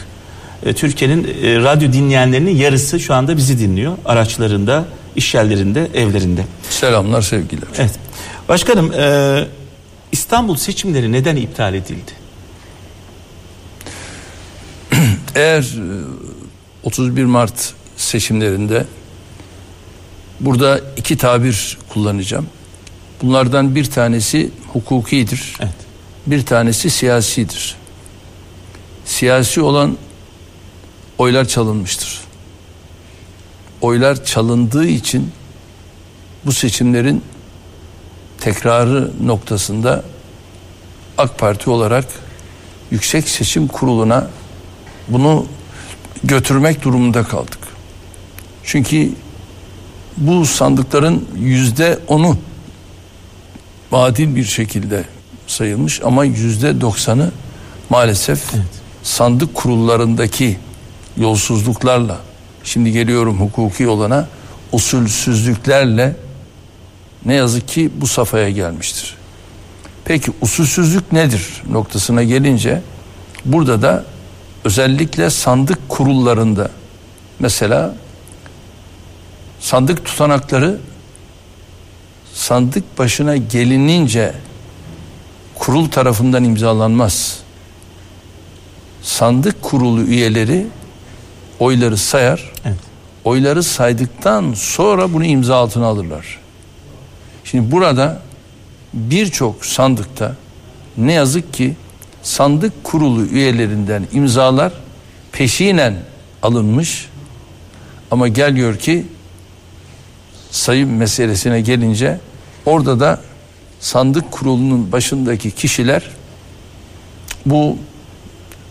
E, 0.65 0.73
Türkiye'nin 0.73 1.23
e, 1.43 1.55
radyo 1.59 1.93
dinleyenlerinin 1.93 2.55
yarısı 2.55 2.99
şu 2.99 3.13
anda 3.13 3.37
bizi 3.37 3.59
dinliyor. 3.59 3.93
Araçlarında, 4.05 4.85
iş 5.15 5.35
yerlerinde, 5.35 5.89
evlerinde. 5.93 6.45
Selamlar, 6.69 7.21
sevgiler. 7.21 7.67
Evet. 7.77 7.99
Başkanım, 8.49 8.93
e, 8.93 9.47
İstanbul 10.11 10.55
seçimleri 10.55 11.11
neden 11.11 11.35
iptal 11.35 11.73
edildi? 11.73 12.11
Eğer 15.35 15.61
e, 15.61 16.03
31 16.83 17.25
Mart 17.25 17.73
seçimlerinde 17.97 18.85
burada 20.39 20.81
iki 20.97 21.17
tabir 21.17 21.77
kullanacağım. 21.89 22.47
Bunlardan 23.21 23.75
bir 23.75 23.85
tanesi 23.85 24.51
hukukidir. 24.73 25.57
Evet. 25.59 25.73
Bir 26.27 26.45
tanesi 26.45 26.89
siyasidir. 26.89 27.75
Siyasi 29.05 29.61
olan 29.61 29.97
oylar 31.17 31.45
çalınmıştır. 31.45 32.24
Oylar 33.85 34.25
çalındığı 34.25 34.85
için 34.85 35.31
bu 36.45 36.51
seçimlerin 36.51 37.23
tekrarı 38.39 39.11
noktasında 39.23 40.03
AK 41.17 41.39
Parti 41.39 41.69
olarak 41.69 42.05
Yüksek 42.91 43.29
Seçim 43.29 43.67
Kurulu'na 43.67 44.27
bunu 45.07 45.45
götürmek 46.23 46.83
durumunda 46.83 47.23
kaldık. 47.23 47.57
Çünkü 48.63 49.11
bu 50.17 50.45
sandıkların 50.45 51.27
yüzde 51.37 51.99
onu 52.07 52.37
adil 53.91 54.35
bir 54.35 54.45
şekilde 54.45 55.03
sayılmış 55.47 56.01
ama 56.03 56.25
yüzde 56.25 56.81
doksanı 56.81 57.31
maalesef 57.89 58.43
sandık 59.03 59.55
kurullarındaki 59.55 60.57
yolsuzluklarla 61.17 62.19
şimdi 62.65 62.91
geliyorum 62.91 63.39
hukuki 63.39 63.87
olana 63.87 64.27
usulsüzlüklerle 64.71 66.15
ne 67.25 67.33
yazık 67.33 67.67
ki 67.67 67.91
bu 68.01 68.07
safhaya 68.07 68.49
gelmiştir. 68.49 69.15
Peki 70.05 70.31
usulsüzlük 70.41 71.11
nedir 71.11 71.63
noktasına 71.69 72.23
gelince 72.23 72.81
burada 73.45 73.81
da 73.81 74.05
özellikle 74.63 75.29
sandık 75.29 75.89
kurullarında 75.89 76.71
mesela 77.39 77.95
sandık 79.59 80.05
tutanakları 80.05 80.77
sandık 82.33 82.97
başına 82.99 83.37
gelinince 83.37 84.33
kurul 85.55 85.89
tarafından 85.89 86.43
imzalanmaz. 86.43 87.39
Sandık 89.01 89.61
kurulu 89.61 90.01
üyeleri 90.01 90.67
oyları 91.59 91.97
sayar. 91.97 92.51
Evet. 92.65 92.77
Oyları 93.23 93.63
saydıktan 93.63 94.53
sonra 94.53 95.13
bunu 95.13 95.25
imza 95.25 95.55
altına 95.55 95.85
alırlar. 95.85 96.39
Şimdi 97.43 97.71
burada 97.71 98.21
birçok 98.93 99.65
sandıkta 99.65 100.35
ne 100.97 101.13
yazık 101.13 101.53
ki 101.53 101.75
sandık 102.23 102.83
kurulu 102.83 103.25
üyelerinden 103.25 104.07
imzalar 104.11 104.73
peşinen 105.31 105.95
alınmış 106.43 107.09
ama 108.11 108.27
gel 108.27 108.51
gör 108.55 108.77
ki 108.77 109.05
sayım 110.51 110.95
meselesine 110.95 111.61
gelince 111.61 112.19
orada 112.65 112.99
da 112.99 113.21
sandık 113.79 114.31
kurulunun 114.31 114.91
başındaki 114.91 115.51
kişiler 115.51 116.09
bu 117.45 117.77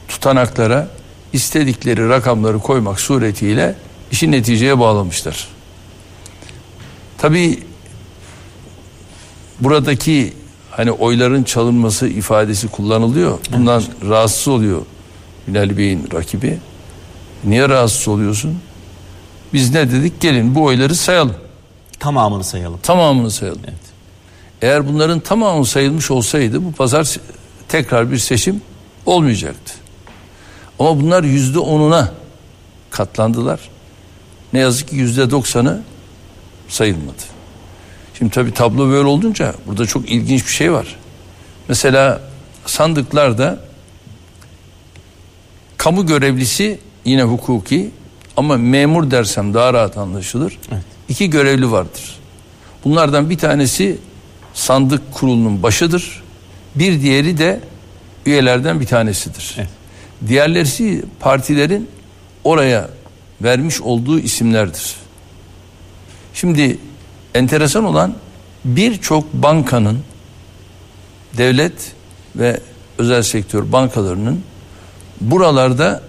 tutanaklara 0.09 0.89
istedikleri 1.35 2.09
rakamları 2.09 2.59
koymak 2.59 3.01
suretiyle 3.01 3.77
işi 4.13 4.31
neticeye 4.31 4.79
bağlamışlar. 4.79 5.49
Tabii 7.19 7.63
buradaki 9.61 10.33
hani 10.71 10.91
oyların 10.93 11.43
çalınması 11.43 12.09
ifadesi 12.09 12.69
kullanılıyor. 12.69 13.39
Bundan 13.53 13.83
rahatsız 14.09 14.49
oluyor 14.49 14.83
Bilal 15.49 15.77
Bey'in 15.77 16.09
rakibi. 16.15 16.59
Niye 17.45 17.69
rahatsız 17.69 18.09
oluyorsun? 18.09 18.59
Biz 19.53 19.75
ne 19.75 19.91
dedik? 19.91 20.21
Gelin 20.21 20.55
bu 20.55 20.63
oyları 20.63 20.95
sayalım. 20.95 21.35
Tamamını 22.01 22.45
sayalım. 22.45 22.79
Tamamını 22.83 23.31
sayalım. 23.31 23.61
Evet. 23.65 23.75
Eğer 24.63 24.89
bunların 24.89 25.21
tamamı 25.21 25.67
sayılmış 25.67 26.11
olsaydı 26.11 26.65
bu 26.65 26.73
pazar 26.73 27.17
tekrar 27.69 28.13
bir 28.13 28.19
seçim 28.19 28.61
olmayacaktı. 29.07 29.84
Ama 30.79 31.01
bunlar 31.01 31.25
yüzde 31.25 31.59
onuna 31.59 32.13
katlandılar. 32.91 33.61
Ne 34.53 34.59
yazık 34.59 34.89
ki 34.89 34.97
yüzde 34.97 35.31
doksanı 35.31 35.83
sayılmadı. 36.69 37.23
Şimdi 38.19 38.31
tabi 38.31 38.53
tablo 38.55 38.89
böyle 38.89 39.09
olunca 39.09 39.55
burada 39.67 39.87
çok 39.87 40.11
ilginç 40.11 40.47
bir 40.47 40.53
şey 40.53 40.73
var. 40.73 40.97
Mesela 41.69 42.21
sandıklarda 42.67 43.61
kamu 45.77 46.07
görevlisi 46.07 46.79
yine 47.05 47.23
hukuki 47.23 47.91
ama 48.37 48.57
memur 48.57 49.11
dersem 49.11 49.55
daha 49.55 49.75
rahat 49.75 49.99
anlaşılır. 49.99 50.59
İki 51.09 51.31
görevli 51.31 51.71
vardır. 51.71 52.19
Bunlardan 52.85 53.31
bir 53.31 53.39
tanesi 53.39 53.99
sandık 54.55 55.13
kurulunun 55.13 55.63
başıdır. 55.63 56.23
Bir 56.75 57.03
diğeri 57.03 57.39
de 57.39 57.61
üyelerden 58.27 58.81
bir 58.81 58.87
tanesidir. 58.87 59.57
Diğerleri 60.29 61.03
partilerin 61.21 61.89
oraya 62.45 62.91
vermiş 63.43 63.81
olduğu 63.81 64.19
isimlerdir. 64.19 64.97
Şimdi 66.35 66.79
enteresan 67.35 67.85
olan 67.85 68.15
birçok 68.65 69.33
bankanın 69.33 69.99
devlet 71.37 71.93
ve 72.37 72.61
özel 72.99 73.23
sektör 73.23 73.73
bankalarının 73.73 74.43
buralarda 75.21 76.03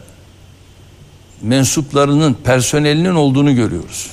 mensuplarının 1.41 2.34
personelinin 2.34 3.15
olduğunu 3.15 3.56
görüyoruz. 3.56 4.10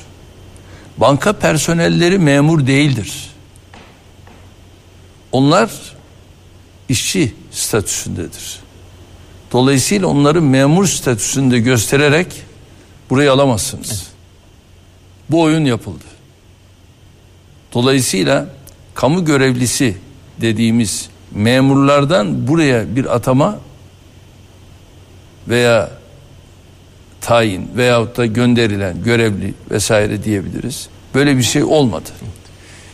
Banka 0.97 1.33
personelleri 1.33 2.19
memur 2.19 2.67
değildir. 2.67 3.31
Onlar 5.33 5.71
işçi 6.89 7.35
statüsündedir. 7.51 8.61
Dolayısıyla 9.53 10.07
onları 10.07 10.43
memur 10.43 10.87
statüsünde 10.87 11.59
göstererek 11.59 12.27
burayı 13.11 13.33
alamazsınız. 13.33 14.07
Bu 15.31 15.41
oyun 15.41 15.65
yapıldı. 15.65 16.05
Dolayısıyla 17.75 18.47
kamu 18.95 19.25
görevlisi 19.25 19.97
dediğimiz 20.41 21.09
memurlardan 21.31 22.49
buraya 22.49 22.97
bir 22.97 23.15
atama 23.15 23.59
veya 25.49 25.91
tayin 27.21 27.69
veyahut 27.77 28.17
da 28.17 28.27
gönderilen 28.27 29.03
görevli 29.03 29.55
vesaire 29.71 30.25
diyebiliriz. 30.25 30.89
Böyle 31.15 31.37
bir 31.37 31.43
şey 31.43 31.65
olmadı. 31.65 32.09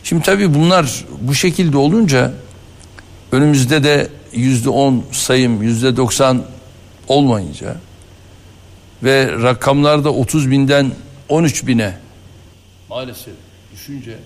Şimdi 0.03 0.23
tabii 0.23 0.53
bunlar 0.53 1.05
bu 1.21 1.35
şekilde 1.35 1.77
olunca 1.77 2.33
önümüzde 3.31 3.83
de 3.83 4.07
yüzde 4.33 4.69
on 4.69 5.03
sayım 5.11 5.63
yüzde 5.63 5.97
doksan 5.97 6.43
olmayınca 7.07 7.75
ve 9.03 9.31
rakamlarda 9.31 10.13
30 10.13 10.51
binden 10.51 10.91
13 11.29 11.67
bine 11.67 11.97
maalesef 12.89 13.33
düşünce 13.73 14.17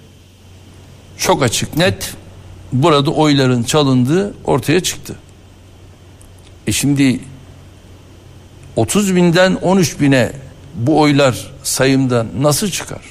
çok 1.17 1.43
açık 1.43 1.77
net 1.77 2.13
burada 2.73 3.11
oyların 3.11 3.63
çalındığı 3.63 4.33
ortaya 4.45 4.83
çıktı. 4.83 5.15
E 6.67 6.71
şimdi 6.71 7.19
30 8.75 9.15
binden 9.15 9.55
13 9.55 9.99
bine 9.99 10.31
bu 10.75 10.99
oylar 10.99 11.51
sayımdan 11.63 12.27
nasıl 12.41 12.67
çıkar? 12.67 13.01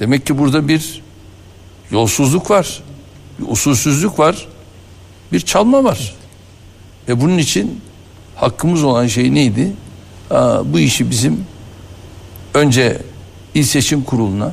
Demek 0.00 0.26
ki 0.26 0.38
burada 0.38 0.68
bir 0.68 1.02
yolsuzluk 1.90 2.50
var, 2.50 2.82
bir 3.38 3.48
usulsüzlük 3.48 4.18
var, 4.18 4.48
bir 5.32 5.40
çalma 5.40 5.84
var. 5.84 6.14
Ve 7.08 7.20
bunun 7.20 7.38
için 7.38 7.80
hakkımız 8.36 8.84
olan 8.84 9.06
şey 9.06 9.34
neydi? 9.34 9.72
Aa, 10.30 10.72
bu 10.72 10.78
işi 10.78 11.10
bizim 11.10 11.44
önce 12.54 12.98
İl 13.54 13.62
Seçim 13.62 14.02
Kurulu'na 14.02 14.52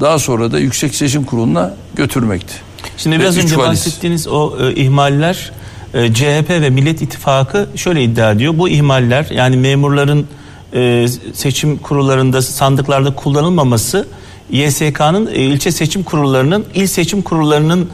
daha 0.00 0.18
sonra 0.18 0.52
da 0.52 0.58
Yüksek 0.58 0.94
Seçim 0.94 1.24
Kurulu'na 1.24 1.74
götürmekti. 1.94 2.54
Şimdi 2.96 3.16
Ve 3.16 3.20
biraz 3.20 3.38
önce 3.38 3.56
valiz. 3.56 3.70
bahsettiğiniz 3.70 4.28
o 4.28 4.52
e, 4.60 4.74
ihmaller 4.74 5.52
e, 5.94 6.14
CHP 6.14 6.50
ve 6.50 6.70
Millet 6.70 7.02
İttifakı 7.02 7.68
şöyle 7.76 8.04
iddia 8.04 8.32
ediyor. 8.32 8.58
Bu 8.58 8.68
ihmaller 8.68 9.26
yani 9.30 9.56
memurların 9.56 10.26
e, 10.74 11.06
seçim 11.32 11.78
kurullarında 11.78 12.42
sandıklarda 12.42 13.14
kullanılmaması 13.14 14.08
YSK'nın 14.50 15.26
e, 15.26 15.34
ilçe 15.36 15.72
seçim 15.72 16.02
kurullarının 16.02 16.64
il 16.74 16.86
seçim 16.86 17.22
kurullarının 17.22 17.88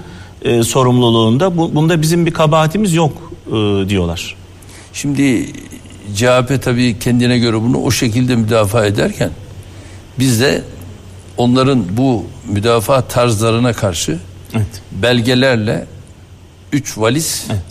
e, 0.44 0.62
sorumluluğunda. 0.62 1.56
Bu, 1.56 1.74
bunda 1.74 2.02
bizim 2.02 2.26
bir 2.26 2.30
kabahatimiz 2.30 2.92
yok 2.94 3.32
e, 3.46 3.52
diyorlar. 3.88 4.36
Şimdi 4.92 5.52
CHP 6.14 6.62
tabii 6.62 6.98
kendine 6.98 7.38
göre 7.38 7.60
bunu 7.60 7.78
o 7.78 7.90
şekilde 7.90 8.36
müdafaa 8.36 8.86
ederken 8.86 9.30
biz 10.18 10.40
de 10.40 10.62
onların 11.36 11.84
bu 11.96 12.24
müdafaa 12.48 13.00
tarzlarına 13.00 13.72
karşı 13.72 14.18
Evet. 14.54 14.82
belgelerle 14.92 15.86
üç 16.72 16.98
valiz 16.98 17.46
Evet. 17.50 17.62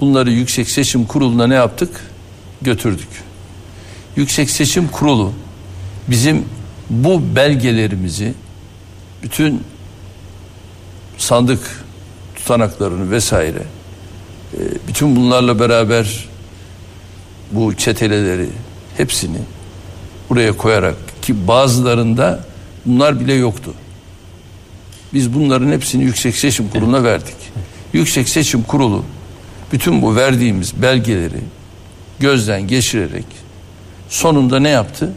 bunları 0.00 0.30
Yüksek 0.30 0.70
Seçim 0.70 1.04
Kurulu'na 1.06 1.46
ne 1.46 1.54
yaptık? 1.54 2.00
Götürdük. 2.62 3.08
Yüksek 4.16 4.50
Seçim 4.50 4.88
Kurulu 4.88 5.32
bizim 6.08 6.44
bu 6.90 7.22
belgelerimizi 7.36 8.34
bütün 9.22 9.62
sandık 11.18 11.84
tutanaklarını 12.48 13.10
vesaire 13.10 13.62
e, 14.54 14.58
bütün 14.88 15.16
bunlarla 15.16 15.60
beraber 15.60 16.28
bu 17.52 17.74
çeteleleri 17.74 18.48
hepsini 18.96 19.38
buraya 20.30 20.56
koyarak 20.56 20.96
ki 21.22 21.48
bazılarında 21.48 22.44
bunlar 22.86 23.20
bile 23.20 23.32
yoktu. 23.32 23.74
Biz 25.14 25.34
bunların 25.34 25.72
hepsini 25.72 26.04
Yüksek 26.04 26.36
Seçim 26.36 26.68
Kurulu'na 26.68 27.04
verdik. 27.04 27.36
Yüksek 27.92 28.28
Seçim 28.28 28.62
Kurulu 28.62 29.04
bütün 29.72 30.02
bu 30.02 30.16
verdiğimiz 30.16 30.82
belgeleri 30.82 31.40
gözden 32.20 32.66
geçirerek 32.66 33.26
sonunda 34.08 34.58
ne 34.58 34.68
yaptı? 34.68 35.12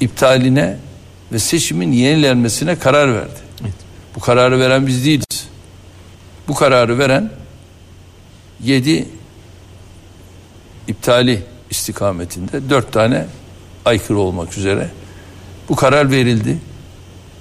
İptaline 0.00 0.76
ve 1.32 1.38
seçimin 1.38 1.92
yenilenmesine 1.92 2.78
karar 2.78 3.14
verdi. 3.14 3.40
Bu 4.16 4.20
kararı 4.20 4.60
veren 4.60 4.86
biz 4.86 5.04
değiliz. 5.04 5.39
Bu 6.50 6.54
kararı 6.54 6.98
veren 6.98 7.30
yedi 8.64 9.08
iptali 10.88 11.42
istikametinde 11.70 12.70
dört 12.70 12.92
tane 12.92 13.26
aykırı 13.84 14.18
olmak 14.18 14.58
üzere 14.58 14.90
bu 15.68 15.76
karar 15.76 16.10
verildi. 16.10 16.58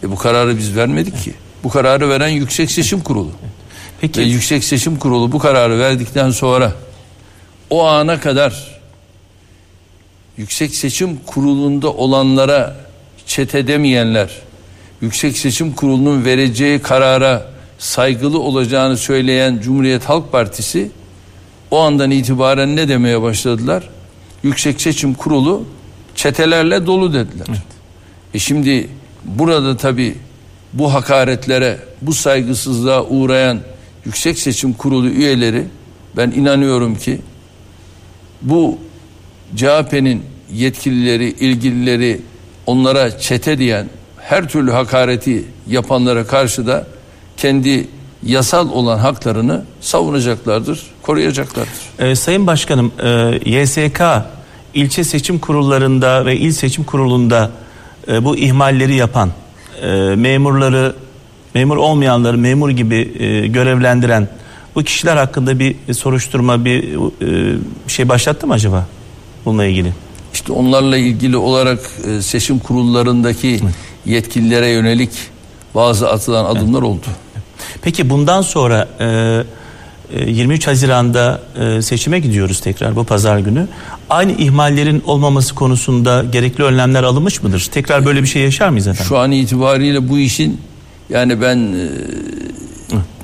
E 0.03 0.11
bu 0.11 0.15
kararı 0.15 0.57
biz 0.57 0.75
vermedik 0.75 1.23
ki. 1.23 1.33
Bu 1.63 1.69
kararı 1.69 2.09
veren 2.09 2.27
Yüksek 2.27 2.71
Seçim 2.71 2.99
Kurulu. 2.99 3.31
Peki 4.01 4.19
Ve 4.19 4.23
Yüksek 4.23 4.63
Seçim 4.63 4.99
Kurulu 4.99 5.31
bu 5.31 5.39
kararı 5.39 5.79
verdikten 5.79 6.31
sonra 6.31 6.73
o 7.69 7.85
ana 7.85 8.19
kadar 8.19 8.81
Yüksek 10.37 10.75
Seçim 10.75 11.19
Kurulu'nda 11.25 11.93
olanlara 11.93 12.75
çete 13.25 13.67
demeyenler, 13.67 14.29
Yüksek 15.01 15.37
Seçim 15.37 15.73
Kurulu'nun 15.73 16.25
vereceği 16.25 16.81
karara 16.81 17.58
saygılı 17.79 18.39
olacağını 18.39 18.97
söyleyen 18.97 19.59
Cumhuriyet 19.63 20.05
Halk 20.05 20.31
Partisi 20.31 20.91
o 21.71 21.79
andan 21.79 22.11
itibaren 22.11 22.75
ne 22.75 22.87
demeye 22.87 23.21
başladılar? 23.21 23.89
Yüksek 24.43 24.81
Seçim 24.81 25.13
Kurulu 25.13 25.65
çetelerle 26.15 26.85
dolu 26.85 27.13
dediler. 27.13 27.47
E 28.33 28.39
şimdi 28.39 28.89
burada 29.25 29.77
tabi 29.77 30.15
bu 30.73 30.93
hakaretlere, 30.93 31.79
bu 32.01 32.13
saygısızlığa 32.13 33.03
uğrayan 33.03 33.59
Yüksek 34.05 34.39
Seçim 34.39 34.73
Kurulu 34.73 35.09
üyeleri 35.09 35.65
ben 36.17 36.31
inanıyorum 36.31 36.95
ki 36.95 37.21
bu 38.41 38.77
CHP'nin 39.55 40.23
yetkilileri, 40.53 41.29
ilgilileri 41.29 42.21
onlara 42.65 43.19
çete 43.19 43.57
diyen 43.57 43.87
her 44.17 44.49
türlü 44.49 44.71
hakareti 44.71 45.45
yapanlara 45.67 46.27
karşı 46.27 46.67
da 46.67 46.87
kendi 47.39 47.87
yasal 48.23 48.69
olan 48.69 48.97
haklarını 48.97 49.63
savunacaklardır, 49.81 50.81
koruyacaklardır. 51.01 51.71
Ee, 51.99 52.15
Sayın 52.15 52.47
Başkanım, 52.47 52.91
e, 53.03 53.39
YSK 53.45 54.01
ilçe 54.73 55.03
seçim 55.03 55.39
kurullarında 55.39 56.25
ve 56.25 56.37
il 56.37 56.51
seçim 56.51 56.83
kurulunda 56.83 57.51
e, 58.07 58.25
bu 58.25 58.37
ihmalleri 58.37 58.95
yapan 58.95 59.31
e, 59.81 59.87
memurları, 60.15 60.95
memur 61.53 61.77
olmayanları 61.77 62.37
memur 62.37 62.69
gibi 62.69 63.11
e, 63.19 63.47
görevlendiren 63.47 64.27
bu 64.75 64.83
kişiler 64.83 65.17
hakkında 65.17 65.59
bir 65.59 65.75
soruşturma, 65.93 66.65
bir 66.65 66.83
e, 67.21 67.57
şey 67.87 68.09
başlattı 68.09 68.47
mı 68.47 68.53
acaba 68.53 68.87
bununla 69.45 69.65
ilgili? 69.65 69.93
İşte 70.33 70.51
onlarla 70.51 70.97
ilgili 70.97 71.37
olarak 71.37 71.79
e, 72.07 72.21
seçim 72.21 72.59
kurullarındaki 72.59 73.59
yetkililere 74.05 74.67
yönelik 74.67 75.11
bazı 75.75 76.09
atılan 76.09 76.45
adımlar 76.45 76.81
oldu. 76.81 77.05
Peki 77.81 78.09
bundan 78.09 78.41
sonra 78.41 78.87
e, 78.99 79.43
e, 80.13 80.29
23 80.29 80.67
Haziran'da 80.67 81.41
e, 81.59 81.81
seçime 81.81 82.19
gidiyoruz 82.19 82.59
tekrar 82.59 82.95
bu 82.95 83.03
pazar 83.03 83.39
günü. 83.39 83.67
Aynı 84.09 84.31
ihmallerin 84.31 85.03
olmaması 85.05 85.55
konusunda 85.55 86.23
gerekli 86.31 86.63
önlemler 86.63 87.03
alınmış 87.03 87.43
mıdır? 87.43 87.67
Tekrar 87.71 88.05
böyle 88.05 88.21
bir 88.21 88.27
şey 88.27 88.41
yaşar 88.41 88.69
mıyız 88.69 88.87
efendim? 88.87 89.05
Şu 89.09 89.17
an 89.17 89.31
itibariyle 89.31 90.09
bu 90.09 90.19
işin 90.19 90.61
yani 91.09 91.41
ben 91.41 91.57
e, 91.57 91.89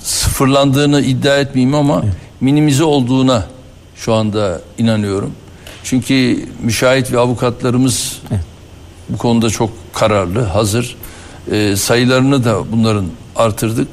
sıfırlandığını 0.02 1.02
iddia 1.02 1.38
etmeyeyim 1.38 1.76
ama 1.76 2.04
minimize 2.42 2.84
olduğuna 2.84 3.46
şu 3.96 4.14
anda 4.14 4.62
inanıyorum. 4.78 5.32
Çünkü 5.84 6.46
müşahit 6.64 7.12
ve 7.12 7.20
avukatlarımız 7.20 8.22
bu 9.10 9.18
konuda 9.18 9.50
çok 9.50 9.70
kararlı, 9.94 10.42
hazır. 10.42 10.96
E, 11.52 11.76
sayılarını 11.76 12.44
da 12.44 12.72
bunların 12.72 13.06
artırdık. 13.36 13.88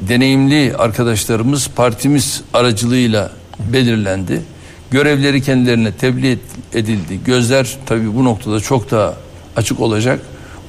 Deneyimli 0.00 0.76
arkadaşlarımız 0.76 1.68
partimiz 1.68 2.42
aracılığıyla 2.54 3.30
belirlendi. 3.72 4.42
Görevleri 4.90 5.42
kendilerine 5.42 5.92
tebliğ 5.92 6.38
edildi. 6.74 7.20
Gözler 7.24 7.76
tabii 7.86 8.14
bu 8.14 8.24
noktada 8.24 8.60
çok 8.60 8.90
daha 8.90 9.16
açık 9.56 9.80
olacak. 9.80 10.20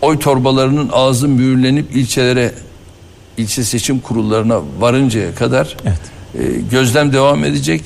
Oy 0.01 0.19
torbalarının 0.19 0.89
ağzı 0.93 1.27
mühürlenip 1.27 1.95
ilçelere 1.95 2.51
ilçe 3.37 3.63
seçim 3.63 3.99
kurullarına 3.99 4.61
varıncaya 4.79 5.35
kadar 5.35 5.77
Evet. 5.85 5.99
e, 6.35 6.61
gözlem 6.71 7.13
devam 7.13 7.43
edecek. 7.43 7.81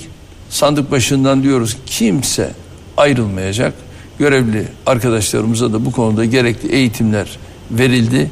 Sandık 0.50 0.92
başından 0.92 1.44
diyoruz 1.44 1.74
ki 1.74 1.80
kimse 1.86 2.52
ayrılmayacak. 2.98 3.74
Görevli 4.20 4.68
arkadaşlarımıza 4.86 5.74
da 5.74 5.86
bu 5.86 5.92
konuda 5.92 6.26
gerekli 6.26 6.72
eğitimler 6.72 7.40
verildi. 7.72 8.32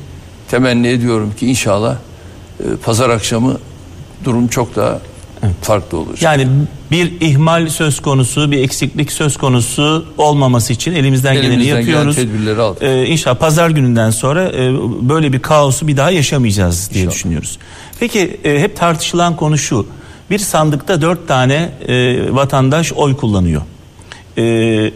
Temenni 0.51 0.87
ediyorum 0.87 1.33
ki 1.39 1.47
inşallah 1.47 1.97
pazar 2.83 3.09
akşamı 3.09 3.57
durum 4.25 4.47
çok 4.47 4.75
daha 4.75 4.99
farklı 5.61 5.97
olacak. 5.97 6.21
Yani 6.21 6.47
bir 6.91 7.13
ihmal 7.21 7.69
söz 7.69 7.99
konusu, 8.01 8.51
bir 8.51 8.59
eksiklik 8.63 9.11
söz 9.11 9.37
konusu 9.37 10.05
olmaması 10.17 10.73
için 10.73 10.93
elimizden, 10.93 11.33
geleni 11.35 11.47
Elimizden 11.47 11.81
gelen 11.81 11.87
yapıyoruz. 11.87 12.15
tedbirleri 12.15 12.61
aldık. 12.61 12.83
Ee, 12.83 13.05
inşallah 13.05 13.35
pazar 13.35 13.69
gününden 13.69 14.09
sonra 14.09 14.43
e, 14.43 14.73
böyle 15.09 15.33
bir 15.33 15.39
kaosu 15.41 15.87
bir 15.87 15.97
daha 15.97 16.11
yaşamayacağız 16.11 16.89
diye 16.93 17.09
düşünüyoruz. 17.11 17.57
Peki 17.99 18.37
e, 18.43 18.59
hep 18.59 18.77
tartışılan 18.77 19.35
konu 19.35 19.57
şu. 19.57 19.87
Bir 20.31 20.39
sandıkta 20.39 21.01
dört 21.01 21.27
tane 21.27 21.71
e, 21.87 22.17
vatandaş 22.33 22.93
oy 22.93 23.17
kullanıyor. 23.17 23.61
E, 24.37 24.91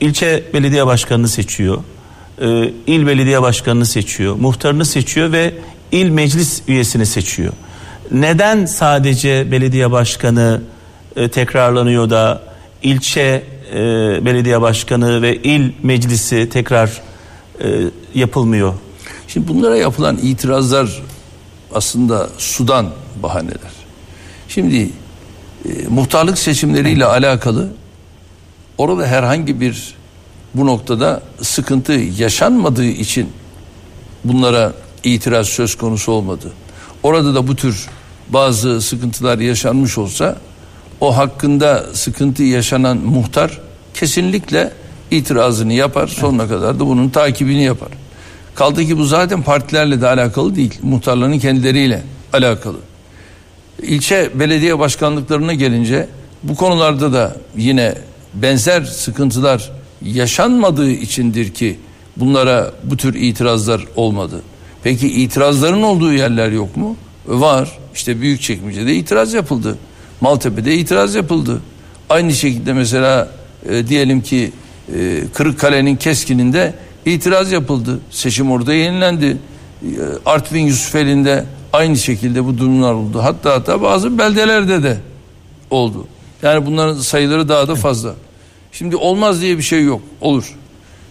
ilçe 0.00 0.44
belediye 0.54 0.86
başkanını 0.86 1.28
seçiyor. 1.28 1.78
E, 2.42 2.72
il 2.86 3.06
belediye 3.06 3.42
başkanını 3.42 3.86
seçiyor. 3.86 4.34
Muhtarını 4.36 4.84
seçiyor 4.84 5.32
ve 5.32 5.54
il 5.94 6.10
meclis 6.10 6.62
üyesini 6.68 7.06
seçiyor. 7.06 7.52
Neden 8.10 8.66
sadece 8.66 9.50
belediye 9.50 9.90
başkanı 9.90 10.60
e, 11.16 11.28
tekrarlanıyor 11.28 12.10
da 12.10 12.42
ilçe 12.82 13.44
e, 13.72 13.76
belediye 14.24 14.60
başkanı 14.60 15.22
ve 15.22 15.36
il 15.36 15.72
meclisi 15.82 16.48
tekrar 16.48 17.02
e, 17.60 17.66
yapılmıyor? 18.14 18.74
Şimdi 19.28 19.48
bunlara 19.48 19.76
yapılan 19.76 20.18
itirazlar 20.22 21.02
aslında 21.74 22.28
sudan 22.38 22.90
bahaneler. 23.22 23.72
Şimdi 24.48 24.76
e, 24.76 25.88
muhtarlık 25.88 26.38
seçimleriyle 26.38 27.04
alakalı 27.04 27.68
orada 28.78 29.06
herhangi 29.06 29.60
bir 29.60 29.94
bu 30.54 30.66
noktada 30.66 31.22
sıkıntı 31.42 31.92
yaşanmadığı 31.92 32.84
için 32.84 33.28
bunlara 34.24 34.72
itiraz 35.04 35.48
söz 35.48 35.74
konusu 35.74 36.12
olmadı. 36.12 36.52
Orada 37.02 37.34
da 37.34 37.48
bu 37.48 37.56
tür 37.56 37.86
bazı 38.28 38.80
sıkıntılar 38.80 39.38
yaşanmış 39.38 39.98
olsa 39.98 40.38
o 41.00 41.16
hakkında 41.16 41.84
sıkıntı 41.92 42.42
yaşanan 42.42 42.96
muhtar 42.96 43.60
kesinlikle 43.94 44.72
itirazını 45.10 45.72
yapar 45.72 46.06
sonuna 46.06 46.48
kadar 46.48 46.80
da 46.80 46.86
bunun 46.86 47.08
takibini 47.08 47.62
yapar. 47.62 47.88
Kaldı 48.54 48.84
ki 48.84 48.98
bu 48.98 49.04
zaten 49.04 49.42
partilerle 49.42 50.00
de 50.00 50.08
alakalı 50.08 50.56
değil. 50.56 50.78
Muhtarların 50.82 51.38
kendileriyle 51.38 52.02
alakalı. 52.32 52.76
İlçe 53.82 54.30
belediye 54.34 54.78
başkanlıklarına 54.78 55.54
gelince 55.54 56.08
bu 56.42 56.54
konularda 56.54 57.12
da 57.12 57.36
yine 57.56 57.94
benzer 58.34 58.82
sıkıntılar 58.82 59.70
yaşanmadığı 60.02 60.90
içindir 60.90 61.54
ki 61.54 61.78
bunlara 62.16 62.72
bu 62.84 62.96
tür 62.96 63.14
itirazlar 63.14 63.84
olmadı. 63.96 64.42
Peki 64.84 65.08
itirazların 65.08 65.82
olduğu 65.82 66.12
yerler 66.12 66.50
yok 66.50 66.76
mu? 66.76 66.96
Var. 67.26 67.78
İşte 67.94 68.20
Büyükçekmece'de 68.20 68.94
itiraz 68.94 69.34
yapıldı. 69.34 69.78
Maltepe'de 70.20 70.74
itiraz 70.74 71.14
yapıldı. 71.14 71.62
Aynı 72.10 72.32
şekilde 72.32 72.72
mesela 72.72 73.28
e, 73.68 73.86
diyelim 73.88 74.20
ki 74.20 74.52
e, 74.96 75.20
Kırıkkale'nin 75.34 75.96
Keskin'inde 75.96 76.74
itiraz 77.06 77.52
yapıldı. 77.52 78.00
Seçim 78.10 78.50
orada 78.50 78.74
yenilendi. 78.74 79.26
E, 79.82 79.88
Artvin 80.26 80.66
Yusufeli'nde 80.66 81.44
aynı 81.72 81.96
şekilde 81.96 82.44
bu 82.44 82.58
durumlar 82.58 82.92
oldu. 82.92 83.22
Hatta 83.22 83.52
hatta 83.52 83.82
bazı 83.82 84.18
beldelerde 84.18 84.82
de 84.82 84.98
oldu. 85.70 86.06
Yani 86.42 86.66
bunların 86.66 86.98
sayıları 86.98 87.48
daha 87.48 87.68
da 87.68 87.74
fazla. 87.74 88.14
Şimdi 88.72 88.96
olmaz 88.96 89.40
diye 89.40 89.58
bir 89.58 89.62
şey 89.62 89.84
yok. 89.84 90.00
Olur. 90.20 90.54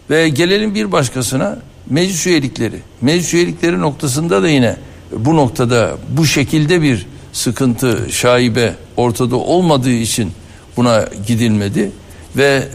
Ve 0.09 0.29
gelelim 0.29 0.75
bir 0.75 0.91
başkasına 0.91 1.59
meclis 1.89 2.27
üyelikleri. 2.27 2.79
Meclis 3.01 3.33
üyelikleri 3.33 3.81
noktasında 3.81 4.43
da 4.43 4.49
yine 4.49 4.77
bu 5.17 5.35
noktada 5.35 5.97
bu 6.09 6.25
şekilde 6.25 6.81
bir 6.81 7.05
sıkıntı, 7.33 8.07
şaibe 8.11 8.75
ortada 8.97 9.35
olmadığı 9.35 9.91
için 9.91 10.31
buna 10.77 11.05
gidilmedi 11.27 11.91
ve 12.37 12.67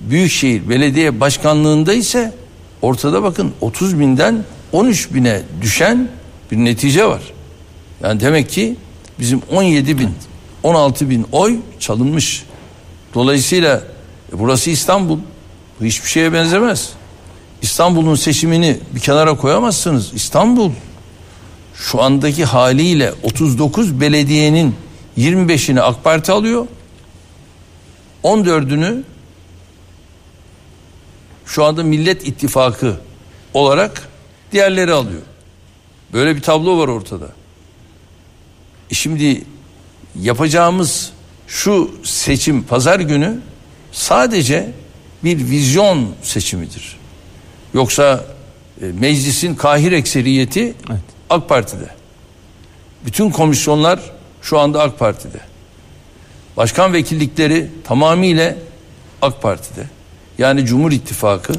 Büyükşehir 0.00 0.68
Belediye 0.68 1.20
Başkanlığında 1.20 1.92
ise 1.92 2.32
ortada 2.82 3.22
bakın 3.22 3.52
30 3.60 4.00
binden 4.00 4.44
13 4.72 5.14
bine 5.14 5.42
düşen 5.62 6.08
bir 6.52 6.56
netice 6.56 7.04
var. 7.04 7.22
Yani 8.02 8.20
demek 8.20 8.50
ki 8.50 8.76
bizim 9.18 9.42
17 9.52 9.98
bin 9.98 10.10
16 10.62 11.10
bin 11.10 11.26
oy 11.32 11.56
çalınmış. 11.80 12.44
Dolayısıyla 13.14 13.82
burası 14.32 14.70
İstanbul. 14.70 15.18
Bu 15.80 15.84
hiçbir 15.84 16.08
şeye 16.08 16.32
benzemez. 16.32 16.90
İstanbul'un 17.66 18.14
seçimini 18.14 18.80
bir 18.94 19.00
kenara 19.00 19.36
koyamazsınız. 19.36 20.14
İstanbul 20.14 20.70
şu 21.74 22.02
andaki 22.02 22.44
haliyle 22.44 23.12
39 23.22 24.00
belediyenin 24.00 24.74
25'ini 25.18 25.80
AK 25.80 26.04
Parti 26.04 26.32
alıyor. 26.32 26.66
14'ünü 28.24 29.02
şu 31.46 31.64
anda 31.64 31.82
Millet 31.82 32.28
İttifakı 32.28 32.96
olarak 33.54 34.08
diğerleri 34.52 34.92
alıyor. 34.92 35.22
Böyle 36.12 36.36
bir 36.36 36.42
tablo 36.42 36.78
var 36.78 36.88
ortada. 36.88 37.28
E 38.90 38.94
şimdi 38.94 39.44
yapacağımız 40.20 41.12
şu 41.46 41.90
seçim 42.04 42.62
pazar 42.62 43.00
günü 43.00 43.40
sadece 43.92 44.72
bir 45.24 45.38
vizyon 45.38 46.08
seçimidir. 46.22 47.05
Yoksa 47.76 48.24
e, 48.82 48.84
meclisin 48.84 49.54
kahir 49.54 49.92
ekseriyeti 49.92 50.74
AK 51.30 51.48
Parti'de. 51.48 51.90
Bütün 53.06 53.30
komisyonlar 53.30 54.00
şu 54.42 54.58
anda 54.58 54.82
AK 54.82 54.98
Parti'de. 54.98 55.40
Başkan 56.56 56.92
vekillikleri 56.92 57.70
tamamıyla 57.84 58.54
AK 59.22 59.42
Parti'de. 59.42 59.86
Yani 60.38 60.66
Cumhur 60.66 60.92
İttifakı. 60.92 61.52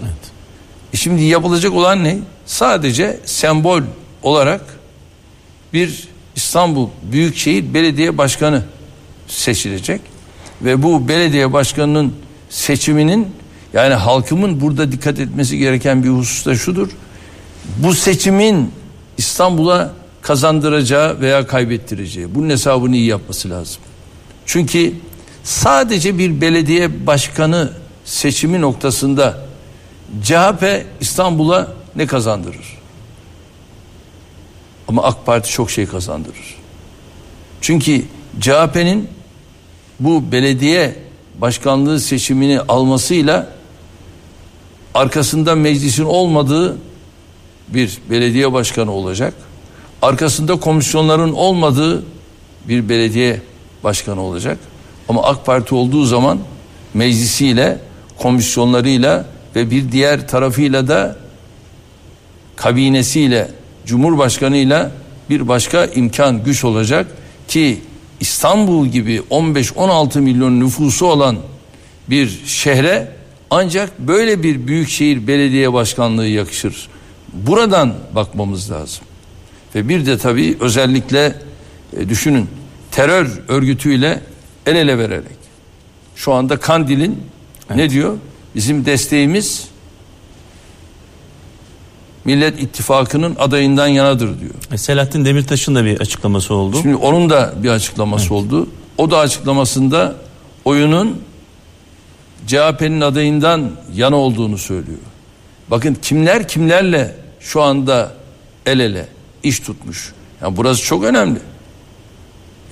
E 0.93 0.97
şimdi 0.97 1.23
yapılacak 1.23 1.73
olan 1.73 2.03
ne? 2.03 2.17
Sadece 2.45 3.19
sembol 3.25 3.81
olarak 4.23 4.61
bir 5.73 6.07
İstanbul 6.35 6.89
Büyükşehir 7.03 7.73
Belediye 7.73 8.17
Başkanı 8.17 8.63
seçilecek 9.27 10.01
ve 10.61 10.83
bu 10.83 11.07
belediye 11.07 11.53
başkanının 11.53 12.13
seçiminin 12.49 13.36
yani 13.77 13.93
halkımın 13.93 14.61
burada 14.61 14.91
dikkat 14.91 15.19
etmesi 15.19 15.57
gereken 15.57 16.03
bir 16.03 16.09
husus 16.09 16.45
da 16.45 16.55
şudur. 16.55 16.89
Bu 17.77 17.93
seçimin 17.93 18.71
İstanbul'a 19.17 19.93
kazandıracağı 20.21 21.21
veya 21.21 21.47
kaybettireceği 21.47 22.35
bunun 22.35 22.49
hesabını 22.49 22.95
iyi 22.95 23.05
yapması 23.05 23.49
lazım. 23.49 23.81
Çünkü 24.45 24.93
sadece 25.43 26.17
bir 26.17 26.41
belediye 26.41 27.07
başkanı 27.07 27.71
seçimi 28.05 28.61
noktasında 28.61 29.37
CHP 30.23 30.85
İstanbul'a 31.01 31.67
ne 31.95 32.05
kazandırır? 32.05 32.77
Ama 34.87 35.03
AK 35.03 35.25
Parti 35.25 35.51
çok 35.51 35.71
şey 35.71 35.85
kazandırır. 35.85 36.55
Çünkü 37.61 38.05
CHP'nin 38.39 39.09
bu 39.99 40.31
belediye 40.31 40.95
başkanlığı 41.41 41.99
seçimini 41.99 42.59
almasıyla 42.61 43.56
arkasında 44.97 45.55
meclisin 45.55 46.03
olmadığı 46.03 46.77
bir 47.67 47.97
belediye 48.09 48.53
başkanı 48.53 48.91
olacak. 48.91 49.33
Arkasında 50.01 50.59
komisyonların 50.59 51.33
olmadığı 51.33 52.03
bir 52.67 52.89
belediye 52.89 53.41
başkanı 53.83 54.21
olacak. 54.21 54.57
Ama 55.09 55.23
AK 55.23 55.45
Parti 55.45 55.75
olduğu 55.75 56.05
zaman 56.05 56.39
meclisiyle, 56.93 57.79
komisyonlarıyla 58.17 59.25
ve 59.55 59.71
bir 59.71 59.91
diğer 59.91 60.27
tarafıyla 60.27 60.87
da 60.87 61.15
kabinesiyle, 62.55 63.51
cumhurbaşkanıyla 63.85 64.91
bir 65.29 65.47
başka 65.47 65.85
imkan 65.85 66.43
güç 66.43 66.63
olacak 66.63 67.07
ki 67.47 67.81
İstanbul 68.19 68.87
gibi 68.87 69.21
15-16 69.29 70.19
milyon 70.19 70.59
nüfusu 70.59 71.05
olan 71.05 71.37
bir 72.09 72.41
şehre 72.45 73.16
ancak 73.49 73.99
böyle 73.99 74.43
bir 74.43 74.67
büyükşehir 74.67 75.27
belediye 75.27 75.73
başkanlığı 75.73 76.27
yakışır. 76.27 76.87
Buradan 77.33 77.93
bakmamız 78.15 78.71
lazım. 78.71 79.03
Ve 79.75 79.89
bir 79.89 80.05
de 80.05 80.17
tabii 80.17 80.57
özellikle 80.59 81.35
e, 81.97 82.09
düşünün 82.09 82.47
terör 82.91 83.41
örgütüyle 83.47 84.21
el 84.65 84.75
ele 84.75 84.97
vererek. 84.97 85.37
Şu 86.15 86.33
anda 86.33 86.57
Kandil'in 86.57 87.23
ne 87.75 87.89
diyor? 87.89 88.17
Bizim 88.55 88.85
desteğimiz 88.85 89.67
Millet 92.25 92.61
İttifakı'nın 92.61 93.35
adayından 93.39 93.87
yanadır 93.87 94.39
diyor. 94.39 94.53
E, 94.71 94.77
Selahattin 94.77 95.25
Demirtaş'ın 95.25 95.75
da 95.75 95.85
bir 95.85 95.99
açıklaması 95.99 96.53
oldu. 96.53 96.79
Şimdi 96.81 96.95
onun 96.95 97.29
da 97.29 97.53
bir 97.63 97.69
açıklaması 97.69 98.33
oldu. 98.33 98.69
O 98.97 99.11
da 99.11 99.17
açıklamasında 99.17 100.15
oyunun 100.65 101.21
CHP'nin 102.47 103.01
adayından 103.01 103.71
yana 103.95 104.15
olduğunu 104.15 104.57
söylüyor. 104.57 104.99
Bakın 105.67 105.97
kimler 106.01 106.47
kimlerle 106.47 107.15
şu 107.39 107.61
anda 107.61 108.13
el 108.65 108.79
ele 108.79 109.07
iş 109.43 109.59
tutmuş. 109.59 110.13
Yani 110.41 110.57
burası 110.57 110.83
çok 110.83 111.03
önemli. 111.03 111.39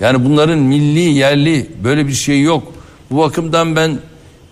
Yani 0.00 0.24
bunların 0.24 0.58
milli 0.58 1.00
yerli 1.00 1.70
böyle 1.84 2.06
bir 2.06 2.12
şey 2.12 2.42
yok. 2.42 2.72
Bu 3.10 3.18
bakımdan 3.18 3.76
ben 3.76 3.98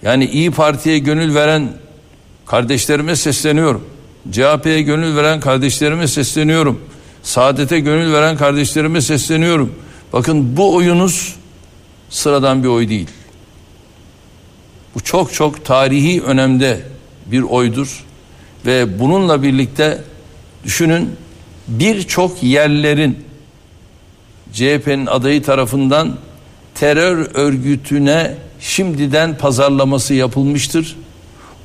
yani 0.03 0.25
İyi 0.25 0.51
Parti'ye 0.51 0.99
gönül 0.99 1.35
veren 1.35 1.69
kardeşlerime 2.47 3.17
sesleniyorum. 3.17 3.85
CHP'ye 4.31 4.83
gönül 4.83 5.17
veren 5.17 5.41
kardeşlerime 5.41 6.09
sesleniyorum. 6.09 6.81
Saadete 7.23 7.81
gönül 7.81 8.13
veren 8.13 8.37
kardeşlerime 8.37 9.01
sesleniyorum. 9.01 9.73
Bakın 10.13 10.57
bu 10.57 10.75
oyunuz 10.75 11.37
sıradan 12.11 12.63
bir 12.63 12.69
oy 12.69 12.89
değil. 12.89 13.09
Bu 14.95 15.01
çok 15.01 15.33
çok 15.33 15.65
tarihi 15.65 16.23
önemde 16.23 16.81
bir 17.27 17.43
oydur. 17.43 18.05
Ve 18.67 19.01
bununla 19.01 19.43
birlikte 19.43 20.05
düşünün 20.65 21.11
birçok 21.69 22.43
yerlerin 22.43 23.19
CHP'nin 24.53 25.07
adayı 25.07 25.43
tarafından 25.43 26.17
terör 26.75 27.29
örgütüne 27.35 28.35
şimdiden 28.61 29.39
pazarlaması 29.39 30.15
yapılmıştır. 30.15 30.97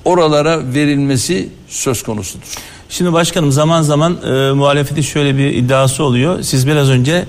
Oralara 0.06 0.74
verilmesi 0.74 1.50
söz 1.68 2.04
konusudur. 2.04 2.56
Şimdi 2.90 3.14
başkanım 3.14 3.52
zaman 3.52 3.82
zaman 3.82 4.18
e, 4.26 4.52
muhalefetin 4.52 5.02
şöyle 5.02 5.38
bir 5.38 5.54
iddiası 5.54 6.04
oluyor. 6.04 6.42
Siz 6.42 6.68
biraz 6.68 6.90
önce 6.90 7.26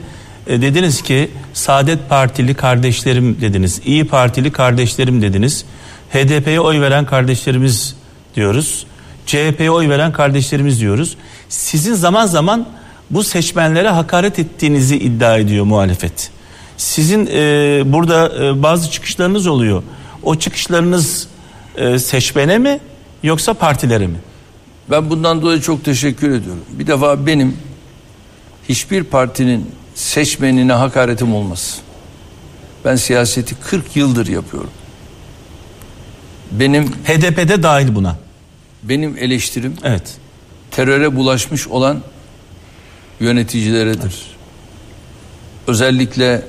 e, 0.46 0.62
dediniz 0.62 1.02
ki 1.02 1.30
Saadet 1.54 2.08
Partili 2.08 2.54
kardeşlerim 2.54 3.40
dediniz. 3.40 3.80
İyi 3.84 4.06
Partili 4.06 4.52
kardeşlerim 4.52 5.22
dediniz. 5.22 5.64
HDP'ye 6.12 6.61
oy 6.61 6.81
veren 6.81 7.07
kardeşlerimiz 7.07 7.96
diyoruz. 8.35 8.87
CHP'ye 9.27 9.70
oy 9.70 9.88
veren 9.88 10.12
kardeşlerimiz 10.12 10.81
diyoruz. 10.81 11.16
Sizin 11.49 11.94
zaman 11.94 12.27
zaman 12.27 12.66
bu 13.11 13.25
seçmenlere 13.25 13.88
hakaret 13.88 14.38
ettiğinizi 14.38 14.96
iddia 14.96 15.38
ediyor 15.38 15.64
muhalefet. 15.64 16.31
Sizin 16.77 17.27
e, 17.27 17.83
burada 17.87 18.44
e, 18.44 18.62
bazı 18.62 18.90
çıkışlarınız 18.90 19.46
oluyor. 19.46 19.83
O 20.23 20.35
çıkışlarınız 20.35 21.29
e, 21.77 21.99
seçmene 21.99 22.59
mi 22.59 22.81
yoksa 23.23 23.55
partilere 23.55 24.07
mi? 24.07 24.16
Ben 24.90 25.11
bundan 25.11 25.42
dolayı 25.42 25.61
çok 25.61 25.85
teşekkür 25.85 26.31
ediyorum. 26.31 26.64
Bir 26.70 26.87
defa 26.87 27.27
benim 27.27 27.57
hiçbir 28.68 29.05
partinin 29.05 29.70
seçmenine 29.94 30.73
hakaretim 30.73 31.35
olmaz. 31.35 31.79
Ben 32.85 32.96
siyaseti 32.96 33.55
40 33.55 33.96
yıldır 33.96 34.27
yapıyorum. 34.27 34.70
Benim 36.50 36.88
HDP'de 36.88 37.62
dahil 37.62 37.94
buna. 37.94 38.16
benim 38.82 39.16
eleştirim 39.18 39.74
Evet. 39.84 40.16
teröre 40.70 41.16
bulaşmış 41.16 41.68
olan 41.68 42.00
yöneticileredir. 43.20 44.14
Özellikle 45.66 46.42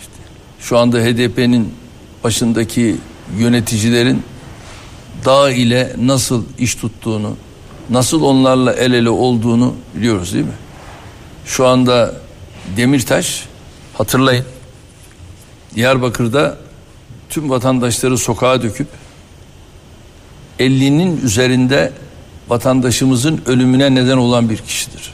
işte 0.00 0.12
şu 0.60 0.78
anda 0.78 0.98
HDP'nin 0.98 1.74
başındaki 2.24 2.96
yöneticilerin 3.38 4.22
dağ 5.24 5.50
ile 5.50 5.92
nasıl 5.98 6.44
iş 6.58 6.74
tuttuğunu, 6.74 7.36
nasıl 7.90 8.22
onlarla 8.22 8.72
el 8.72 8.92
ele 8.92 9.10
olduğunu 9.10 9.74
biliyoruz 9.94 10.34
değil 10.34 10.44
mi? 10.44 10.50
Şu 11.46 11.66
anda 11.66 12.14
Demirtaş 12.76 13.44
hatırlayın 13.94 14.44
Diyarbakır'da 15.74 16.56
tüm 17.30 17.50
vatandaşları 17.50 18.18
sokağa 18.18 18.62
döküp 18.62 18.88
50'nin 20.60 21.20
üzerinde 21.24 21.92
vatandaşımızın 22.48 23.40
ölümüne 23.46 23.94
neden 23.94 24.16
olan 24.16 24.50
bir 24.50 24.56
kişidir. 24.56 25.12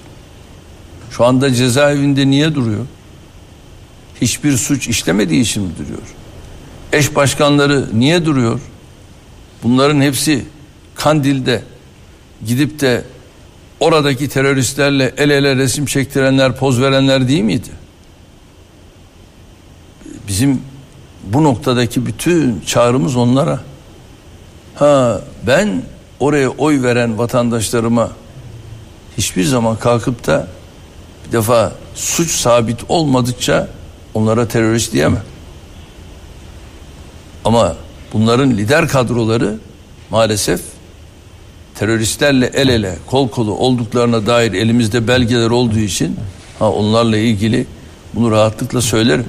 Şu 1.10 1.24
anda 1.24 1.54
cezaevinde 1.54 2.26
niye 2.30 2.54
duruyor? 2.54 2.86
Hiçbir 4.20 4.56
suç 4.56 4.88
işlemediği 4.88 5.40
için 5.40 5.62
mi 5.62 5.70
duruyor? 5.78 6.02
Eş 6.92 7.14
başkanları 7.14 7.88
niye 7.94 8.24
duruyor? 8.24 8.60
Bunların 9.62 10.00
hepsi 10.00 10.44
Kandil'de 10.94 11.62
gidip 12.46 12.80
de 12.80 13.04
oradaki 13.80 14.28
teröristlerle 14.28 15.14
el 15.16 15.30
ele 15.30 15.56
resim 15.56 15.86
çektirenler, 15.86 16.56
poz 16.56 16.80
verenler 16.80 17.28
değil 17.28 17.42
miydi? 17.42 17.68
Bizim 20.28 20.60
bu 21.24 21.44
noktadaki 21.44 22.06
bütün 22.06 22.60
çağrımız 22.66 23.16
onlara. 23.16 23.60
Ha 24.74 25.20
ben 25.46 25.82
oraya 26.20 26.48
oy 26.48 26.82
veren 26.82 27.18
vatandaşlarıma 27.18 28.10
hiçbir 29.18 29.44
zaman 29.44 29.76
kalkıp 29.76 30.26
da 30.26 30.46
bir 31.26 31.32
defa 31.32 31.72
suç 31.94 32.30
sabit 32.30 32.80
olmadıkça 32.88 33.68
onlara 34.14 34.48
terörist 34.48 34.92
diyemem. 34.92 35.22
Ama 37.44 37.76
bunların 38.12 38.50
lider 38.50 38.88
kadroları 38.88 39.58
maalesef 40.10 40.60
teröristlerle 41.74 42.46
el 42.46 42.68
ele 42.68 42.98
kol 43.06 43.28
kolu 43.28 43.54
olduklarına 43.54 44.26
dair 44.26 44.52
elimizde 44.52 45.08
belgeler 45.08 45.50
olduğu 45.50 45.78
için 45.78 46.16
ha 46.58 46.70
onlarla 46.70 47.16
ilgili 47.16 47.66
bunu 48.14 48.30
rahatlıkla 48.30 48.80
söylerim. 48.80 49.26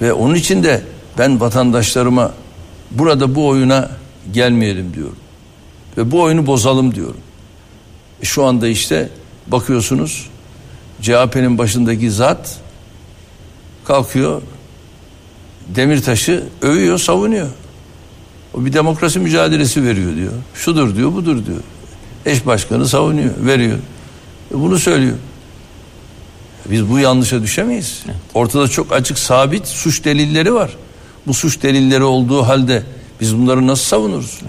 Ve 0.00 0.12
onun 0.12 0.34
için 0.34 0.62
de 0.62 0.82
ben 1.18 1.40
vatandaşlarıma 1.40 2.32
burada 2.90 3.34
bu 3.34 3.46
oyuna 3.46 3.90
gelmeyelim 4.32 4.94
diyorum. 4.94 5.16
Ve 5.96 6.10
bu 6.10 6.22
oyunu 6.22 6.46
bozalım 6.46 6.94
diyorum. 6.94 7.20
E 8.22 8.24
şu 8.24 8.44
anda 8.44 8.68
işte 8.68 9.08
bakıyorsunuz 9.46 10.26
CHP'nin 11.02 11.58
başındaki 11.58 12.10
zat 12.10 12.58
kalkıyor 13.84 14.42
Demirtaş'ı 15.68 16.44
övüyor, 16.62 16.98
savunuyor. 16.98 17.48
O 18.54 18.64
bir 18.64 18.72
demokrasi 18.72 19.18
mücadelesi 19.18 19.84
veriyor 19.84 20.16
diyor. 20.16 20.32
Şudur 20.54 20.96
diyor, 20.96 21.12
budur 21.12 21.46
diyor. 21.46 21.60
Eş 22.26 22.46
başkanı 22.46 22.88
savunuyor, 22.88 23.30
veriyor. 23.40 23.78
E 24.54 24.60
bunu 24.60 24.78
söylüyor. 24.78 25.16
Biz 26.70 26.90
bu 26.90 26.98
yanlışa 26.98 27.42
düşemeyiz. 27.42 28.02
Ortada 28.34 28.68
çok 28.68 28.92
açık 28.92 29.18
sabit 29.18 29.66
suç 29.66 30.04
delilleri 30.04 30.54
var. 30.54 30.76
Bu 31.26 31.34
suç 31.34 31.62
delilleri 31.62 32.02
olduğu 32.02 32.42
halde 32.42 32.82
biz 33.20 33.38
bunları 33.38 33.66
nasıl 33.66 33.84
savunuruz? 33.84 34.40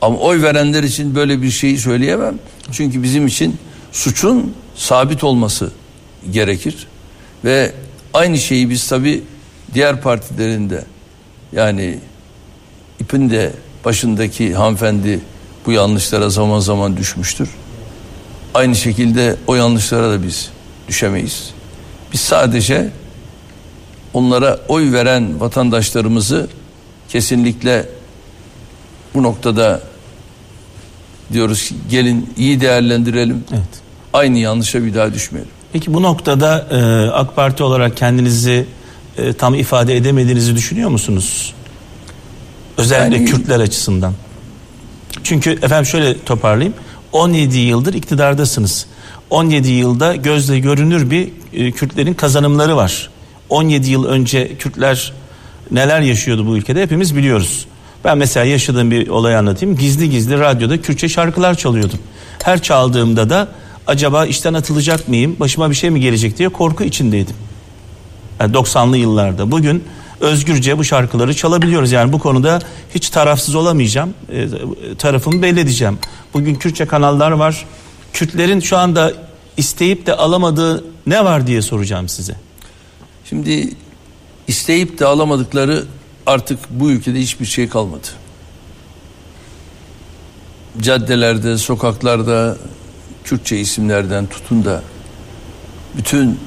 Ama 0.00 0.16
oy 0.18 0.42
verenler 0.42 0.82
için 0.82 1.14
böyle 1.14 1.42
bir 1.42 1.50
şeyi 1.50 1.78
söyleyemem. 1.78 2.38
Çünkü 2.72 3.02
bizim 3.02 3.26
için 3.26 3.56
suçun 3.92 4.54
sabit 4.74 5.24
olması 5.24 5.72
gerekir. 6.30 6.86
Ve 7.44 7.72
aynı 8.14 8.38
şeyi 8.38 8.70
biz 8.70 8.88
tabi 8.88 9.22
diğer 9.74 10.00
partilerinde 10.00 10.84
yani 11.52 11.98
ipin 13.00 13.30
de 13.30 13.52
başındaki 13.84 14.54
hanımefendi 14.54 15.20
bu 15.66 15.72
yanlışlara 15.72 16.30
zaman 16.30 16.60
zaman 16.60 16.96
düşmüştür. 16.96 17.48
Aynı 18.54 18.76
şekilde 18.76 19.36
o 19.46 19.54
yanlışlara 19.54 20.10
da 20.10 20.22
biz 20.22 20.50
düşemeyiz. 20.88 21.50
Biz 22.12 22.20
sadece 22.20 22.90
onlara 24.14 24.58
oy 24.68 24.92
veren 24.92 25.40
vatandaşlarımızı 25.40 26.48
kesinlikle 27.12 27.88
bu 29.14 29.22
noktada 29.22 29.80
diyoruz 31.32 31.68
ki 31.68 31.74
gelin 31.90 32.30
iyi 32.36 32.60
değerlendirelim. 32.60 33.44
Evet. 33.52 33.62
Aynı 34.12 34.38
yanlışa 34.38 34.84
bir 34.84 34.94
daha 34.94 35.14
düşmeyelim. 35.14 35.52
Peki 35.72 35.94
bu 35.94 36.02
noktada 36.02 36.66
e, 36.70 37.10
AK 37.10 37.36
Parti 37.36 37.62
olarak 37.62 37.96
kendinizi 37.96 38.66
e, 39.18 39.32
tam 39.32 39.54
ifade 39.54 39.96
edemediğinizi 39.96 40.56
düşünüyor 40.56 40.90
musunuz? 40.90 41.54
Özellikle 42.76 43.16
Yani- 43.16 43.30
Kürtler 43.30 43.60
açısından. 43.60 44.14
Çünkü 45.24 45.50
efendim 45.50 45.86
şöyle 45.86 46.24
toparlayayım. 46.24 46.74
17 47.12 47.58
yıldır 47.58 47.94
iktidardasınız. 47.94 48.86
17 49.30 49.70
yılda 49.70 50.16
gözle 50.16 50.58
görünür 50.58 51.10
bir 51.10 51.28
e, 51.52 51.72
Kürtlerin 51.72 52.14
kazanımları 52.14 52.76
var. 52.76 53.10
17 53.48 53.90
yıl 53.90 54.04
önce 54.04 54.56
Kürtler 54.56 55.12
neler 55.72 56.00
yaşıyordu 56.00 56.46
bu 56.46 56.56
ülkede 56.56 56.82
hepimiz 56.82 57.16
biliyoruz. 57.16 57.66
Ben 58.04 58.18
mesela 58.18 58.46
yaşadığım 58.46 58.90
bir 58.90 59.08
olayı 59.08 59.38
anlatayım. 59.38 59.76
Gizli 59.76 60.10
gizli 60.10 60.38
radyoda 60.38 60.80
Kürtçe 60.80 61.08
şarkılar 61.08 61.54
çalıyordum. 61.54 61.98
Her 62.42 62.62
çaldığımda 62.62 63.30
da 63.30 63.48
acaba 63.86 64.26
işten 64.26 64.54
atılacak 64.54 65.08
mıyım, 65.08 65.36
başıma 65.40 65.70
bir 65.70 65.74
şey 65.74 65.90
mi 65.90 66.00
gelecek 66.00 66.38
diye 66.38 66.48
korku 66.48 66.84
içindeydim. 66.84 67.36
Yani 68.40 68.52
90'lı 68.52 68.96
yıllarda. 68.96 69.50
Bugün 69.50 69.84
özgürce 70.20 70.78
bu 70.78 70.84
şarkıları 70.84 71.34
çalabiliyoruz. 71.34 71.92
Yani 71.92 72.12
bu 72.12 72.18
konuda 72.18 72.58
hiç 72.94 73.10
tarafsız 73.10 73.54
olamayacağım. 73.54 74.14
E, 74.32 74.48
tarafımı 74.98 75.42
belli 75.42 75.60
edeceğim. 75.60 75.98
Bugün 76.34 76.54
Kürtçe 76.54 76.86
kanallar 76.86 77.30
var. 77.30 77.66
Kürtlerin 78.12 78.60
şu 78.60 78.76
anda 78.76 79.12
isteyip 79.56 80.06
de 80.06 80.14
alamadığı 80.16 80.84
ne 81.06 81.24
var 81.24 81.46
diye 81.46 81.62
soracağım 81.62 82.08
size. 82.08 82.34
Şimdi 83.24 83.70
isteyip 84.52 84.98
de 84.98 85.06
alamadıkları 85.06 85.84
artık 86.26 86.58
bu 86.70 86.90
ülkede 86.90 87.20
hiçbir 87.20 87.46
şey 87.46 87.68
kalmadı. 87.68 88.06
Caddelerde, 90.80 91.58
sokaklarda 91.58 92.56
Kürtçe 93.24 93.58
isimlerden 93.58 94.26
tutun 94.26 94.64
da 94.64 94.82
bütün 95.96 96.40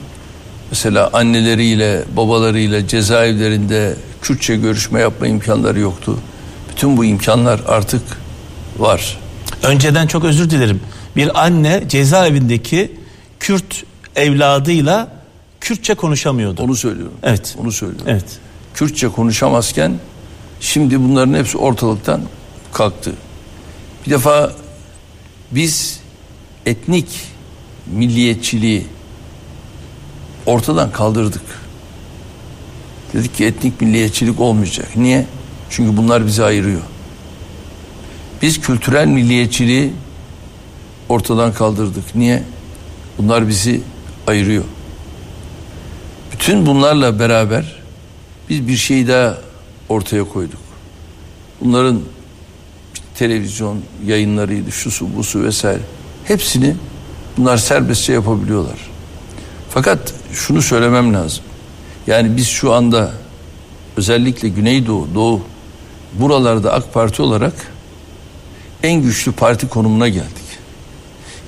mesela 0.72 1.10
anneleriyle, 1.14 2.04
babalarıyla 2.18 2.88
cezaevlerinde 2.88 3.96
Kürtçe 4.22 4.56
görüşme 4.56 5.00
yapma 5.00 5.28
imkanları 5.28 5.80
yoktu. 5.80 6.20
Bütün 6.72 6.98
bu 6.98 7.06
imkanlar 7.06 7.62
artık 7.68 8.02
var. 8.78 9.18
Önceden 9.64 10.08
çok 10.08 10.24
özür 10.24 10.50
dilerim. 10.50 10.82
Bir 11.16 11.46
anne 11.46 11.84
cezaevindeki 11.90 12.92
Kürt 13.40 13.84
evladıyla 14.16 15.25
Kürtçe 15.66 15.96
konuşamıyordu. 15.96 16.64
Onu 16.64 16.76
söylüyorum. 16.76 17.14
Evet. 17.24 17.56
Onu 17.62 17.72
söylüyorum. 17.72 18.06
Evet. 18.10 18.26
Kürtçe 18.74 19.08
konuşamazken 19.08 20.00
şimdi 20.60 21.00
bunların 21.00 21.34
hepsi 21.34 21.58
ortalıktan 21.58 22.22
kalktı. 22.74 23.14
Bir 24.06 24.12
defa 24.12 24.52
biz 25.52 26.00
etnik 26.66 27.08
milliyetçiliği 27.88 28.86
ortadan 30.46 30.92
kaldırdık. 30.92 31.42
Dedik 33.14 33.36
ki 33.36 33.46
etnik 33.46 33.82
milliyetçilik 33.82 34.40
olmayacak. 34.40 34.96
Niye? 34.96 35.26
Çünkü 35.70 35.98
bunlar 35.98 36.26
bizi 36.26 36.44
ayırıyor. 36.44 36.82
Biz 38.42 38.62
kültürel 38.62 39.08
milliyetçiliği 39.08 39.94
ortadan 41.10 41.54
kaldırdık. 41.54 42.16
Niye? 42.16 42.44
Bunlar 43.18 43.48
bizi 43.48 43.82
ayırıyor. 44.28 44.64
Bütün 46.46 46.66
bunlarla 46.66 47.20
beraber 47.20 47.76
biz 48.50 48.68
bir 48.68 48.78
şey 48.78 49.08
daha 49.08 49.38
ortaya 49.90 50.24
koyduk. 50.24 50.60
Bunların 51.62 52.02
televizyon 53.16 53.82
yayınlarıydı, 54.06 54.72
şusu 54.72 55.16
busu 55.16 55.44
vesaire. 55.44 55.82
Hepsini 56.26 56.76
bunlar 57.38 57.58
serbestçe 57.58 58.14
yapabiliyorlar. 58.14 58.78
Fakat 59.70 60.14
şunu 60.34 60.62
söylemem 60.62 61.14
lazım. 61.14 61.44
Yani 62.08 62.38
biz 62.38 62.48
şu 62.48 62.74
anda 62.74 63.12
özellikle 63.98 64.50
Güneydoğu, 64.50 65.08
Doğu 65.16 65.42
buralarda 66.14 66.74
AK 66.74 66.94
Parti 66.94 67.22
olarak 67.22 67.54
en 68.84 69.02
güçlü 69.02 69.32
parti 69.32 69.68
konumuna 69.68 70.08
geldik. 70.08 70.46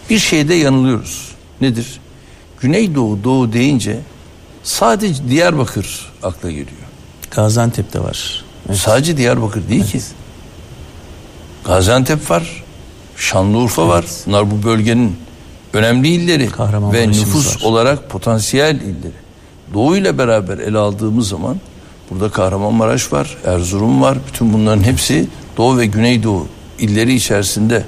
Bir 0.10 0.20
şeyde 0.20 0.54
yanılıyoruz. 0.54 1.32
Nedir? 1.62 2.00
Güneydoğu, 2.62 3.24
Doğu 3.24 3.54
deyince 3.54 4.00
sadece 4.68 5.30
Diyarbakır 5.30 6.12
akla 6.24 6.50
geliyor. 6.50 6.88
Gaziantep'te 7.32 8.00
var. 8.00 8.44
Evet. 8.70 8.78
Sadece 8.78 9.18
Diyarbakır 9.18 9.70
değil 9.70 9.86
ki. 9.86 10.02
Gaziantep 11.66 12.30
var, 12.32 12.64
Şanlıurfa 13.18 13.88
var. 13.88 14.06
Bunlar 14.26 14.52
bu 14.52 14.64
bölgenin 14.64 15.18
önemli 15.74 16.08
illeri 16.08 16.50
ve 16.94 17.08
nüfus 17.08 17.56
var. 17.56 17.62
olarak 17.70 18.10
potansiyel 18.10 18.76
illeri. 18.76 19.14
Doğu 19.74 19.98
ile 19.98 20.18
beraber 20.18 20.58
ele 20.58 20.78
aldığımız 20.78 21.30
zaman 21.30 21.58
burada 22.10 22.30
Kahramanmaraş 22.30 23.14
var, 23.14 23.38
Erzurum 23.46 24.02
var. 24.02 24.18
Bütün 24.28 24.54
bunların 24.54 24.84
hepsi 24.84 25.28
Doğu 25.58 25.78
ve 25.78 25.86
Güneydoğu 25.86 26.48
illeri 26.80 27.14
içerisinde 27.14 27.86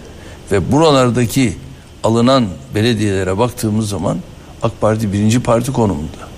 ve 0.51 0.71
buralardaki 0.71 1.57
alınan 2.03 2.45
belediyelere 2.75 3.37
baktığımız 3.37 3.89
zaman 3.89 4.17
AK 4.61 4.81
Parti 4.81 5.13
birinci 5.13 5.39
parti 5.43 5.73
konumunda. 5.73 6.28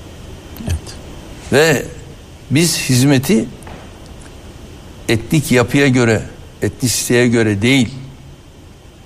Ve 1.52 1.86
biz 2.52 2.78
hizmeti 2.78 3.46
etnik 5.10 5.52
yapıya 5.52 5.88
göre, 5.88 6.22
etnisiteye 6.62 7.28
göre 7.28 7.62
değil. 7.62 7.90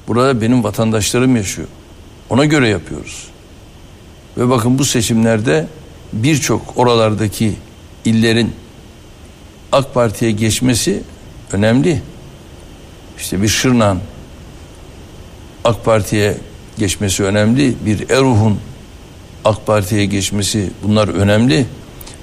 Burada 0.08 0.42
benim 0.42 0.64
vatandaşlarım 0.64 1.36
yaşıyor. 1.36 1.68
Ona 2.30 2.46
göre 2.46 2.68
yapıyoruz. 2.68 3.28
Ve 4.38 4.50
bakın 4.50 4.80
bu 4.80 4.86
seçimlerde 4.86 5.68
birçok 6.14 6.78
oralardaki 6.78 7.54
illerin 8.06 8.54
AK 9.72 9.94
Parti'ye 9.94 10.32
geçmesi 10.32 11.04
önemli. 11.52 12.02
İşte 13.18 13.42
bir 13.42 13.48
Şırnak'ın 13.48 14.02
AK 15.64 15.86
Parti'ye 15.86 16.38
geçmesi 16.78 17.24
önemli. 17.24 17.76
Bir 17.86 18.10
Eruh'un 18.10 18.60
AK 19.46 19.66
Parti'ye 19.66 20.06
geçmesi 20.06 20.72
bunlar 20.84 21.08
önemli 21.08 21.66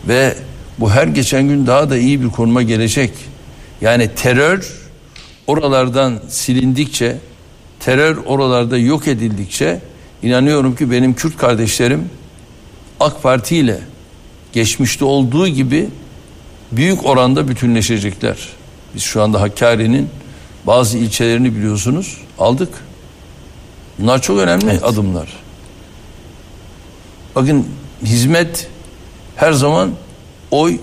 ve 0.08 0.36
bu 0.78 0.90
her 0.90 1.06
geçen 1.06 1.48
gün 1.48 1.66
daha 1.66 1.90
da 1.90 1.96
iyi 1.96 2.22
bir 2.22 2.28
konuma 2.28 2.62
gelecek. 2.62 3.10
Yani 3.80 4.10
terör 4.16 4.72
oralardan 5.46 6.20
silindikçe, 6.28 7.16
terör 7.80 8.16
oralarda 8.16 8.78
yok 8.78 9.08
edildikçe 9.08 9.80
inanıyorum 10.22 10.76
ki 10.76 10.90
benim 10.90 11.14
Kürt 11.14 11.36
kardeşlerim 11.36 12.10
AK 13.00 13.22
Parti 13.22 13.56
ile 13.56 13.80
geçmişte 14.52 15.04
olduğu 15.04 15.48
gibi 15.48 15.88
büyük 16.72 17.06
oranda 17.06 17.48
bütünleşecekler. 17.48 18.48
Biz 18.94 19.02
şu 19.02 19.22
anda 19.22 19.40
Hakkari'nin 19.40 20.08
bazı 20.66 20.98
ilçelerini 20.98 21.56
biliyorsunuz 21.56 22.18
aldık. 22.38 22.68
Bunlar 23.98 24.22
çok 24.22 24.38
önemli 24.38 24.80
adımlar. 24.80 25.28
Bakın 27.34 27.66
hizmet 28.04 28.68
her 29.42 29.52
zaman 29.52 29.92
oy 30.50 30.78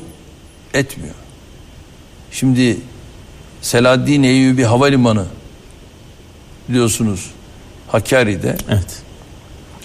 etmiyor. 0.74 1.16
Şimdi 2.32 2.78
Selahaddin 3.62 4.24
Eyyubi 4.24 4.64
Havalimanı 4.64 5.26
biliyorsunuz 6.70 7.32
Hakkari'de 7.88 8.58
Evet. 8.70 9.02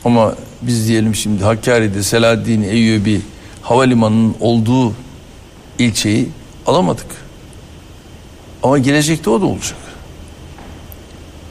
ama 0.05 0.35
biz 0.62 0.89
diyelim 0.89 1.14
şimdi 1.14 1.45
Hakkari'de 1.45 2.03
Selahaddin 2.03 2.62
Eyyubi 2.62 3.20
Havalimanı'nın 3.62 4.35
olduğu 4.41 4.95
ilçeyi 5.79 6.29
alamadık. 6.66 7.07
Ama 8.62 8.79
gelecekte 8.79 9.31
o 9.31 9.41
da 9.41 9.47
olacak. 9.47 9.79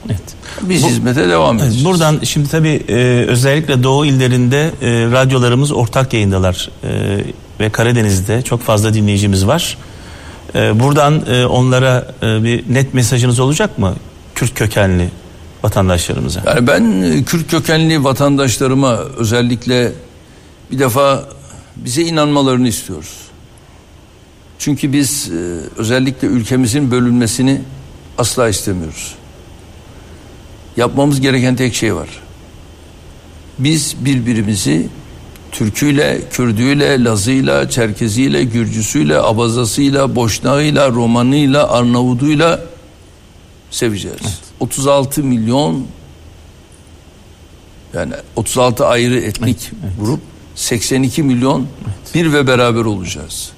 Evet. 0.06 0.34
Biz 0.62 0.82
Bu- 0.82 0.88
hizmete 0.88 1.28
devam 1.28 1.58
edeceğiz. 1.58 1.84
Buradan 1.84 2.20
şimdi 2.22 2.48
tabii 2.48 2.82
e, 2.88 2.94
özellikle 3.28 3.82
Doğu 3.82 4.06
illerinde 4.06 4.70
e, 4.82 4.88
radyolarımız 5.12 5.72
ortak 5.72 6.12
yayındalar 6.14 6.70
E, 6.84 7.24
ve 7.60 7.70
Karadeniz'de 7.70 8.42
çok 8.42 8.62
fazla 8.62 8.94
dinleyicimiz 8.94 9.46
var. 9.46 9.78
E, 10.54 10.80
buradan 10.80 11.22
e, 11.30 11.46
onlara 11.46 12.08
e, 12.22 12.44
bir 12.44 12.64
net 12.74 12.94
mesajınız 12.94 13.40
olacak 13.40 13.78
mı 13.78 13.94
Kürt 14.34 14.54
kökenli 14.54 15.08
vatandaşlarımıza? 15.62 16.42
Yani 16.46 16.66
ben 16.66 17.02
e, 17.02 17.24
Kürt 17.24 17.50
kökenli 17.50 18.04
vatandaşlarıma 18.04 18.96
özellikle 18.96 19.92
bir 20.70 20.78
defa 20.78 21.24
bize 21.76 22.02
inanmalarını 22.02 22.68
istiyoruz. 22.68 23.14
Çünkü 24.58 24.92
biz 24.92 25.30
e, 25.30 25.36
özellikle 25.76 26.28
ülkemizin 26.28 26.90
bölünmesini 26.90 27.60
asla 28.18 28.48
istemiyoruz. 28.48 29.14
Yapmamız 30.76 31.20
gereken 31.20 31.56
tek 31.56 31.74
şey 31.74 31.94
var. 31.94 32.08
Biz 33.58 33.96
birbirimizi 34.04 34.88
Türküyle, 35.52 36.20
Kürdüyle, 36.30 37.04
Lazıyla, 37.04 37.70
Çerkeziyle, 37.70 38.44
Gürcüsüyle, 38.44 39.18
Abazasıyla, 39.18 40.16
Boşnağıyla, 40.16 40.90
Romanıyla, 40.90 41.68
Yani 47.94 48.12
36 48.36 48.86
ayrı 48.86 49.20
etnik 49.20 49.70
grup 50.00 50.20
82 50.54 51.22
milyon 51.22 51.66
bir 52.14 52.32
ve 52.32 52.46
beraber 52.46 52.84
olacağız. 52.84 53.52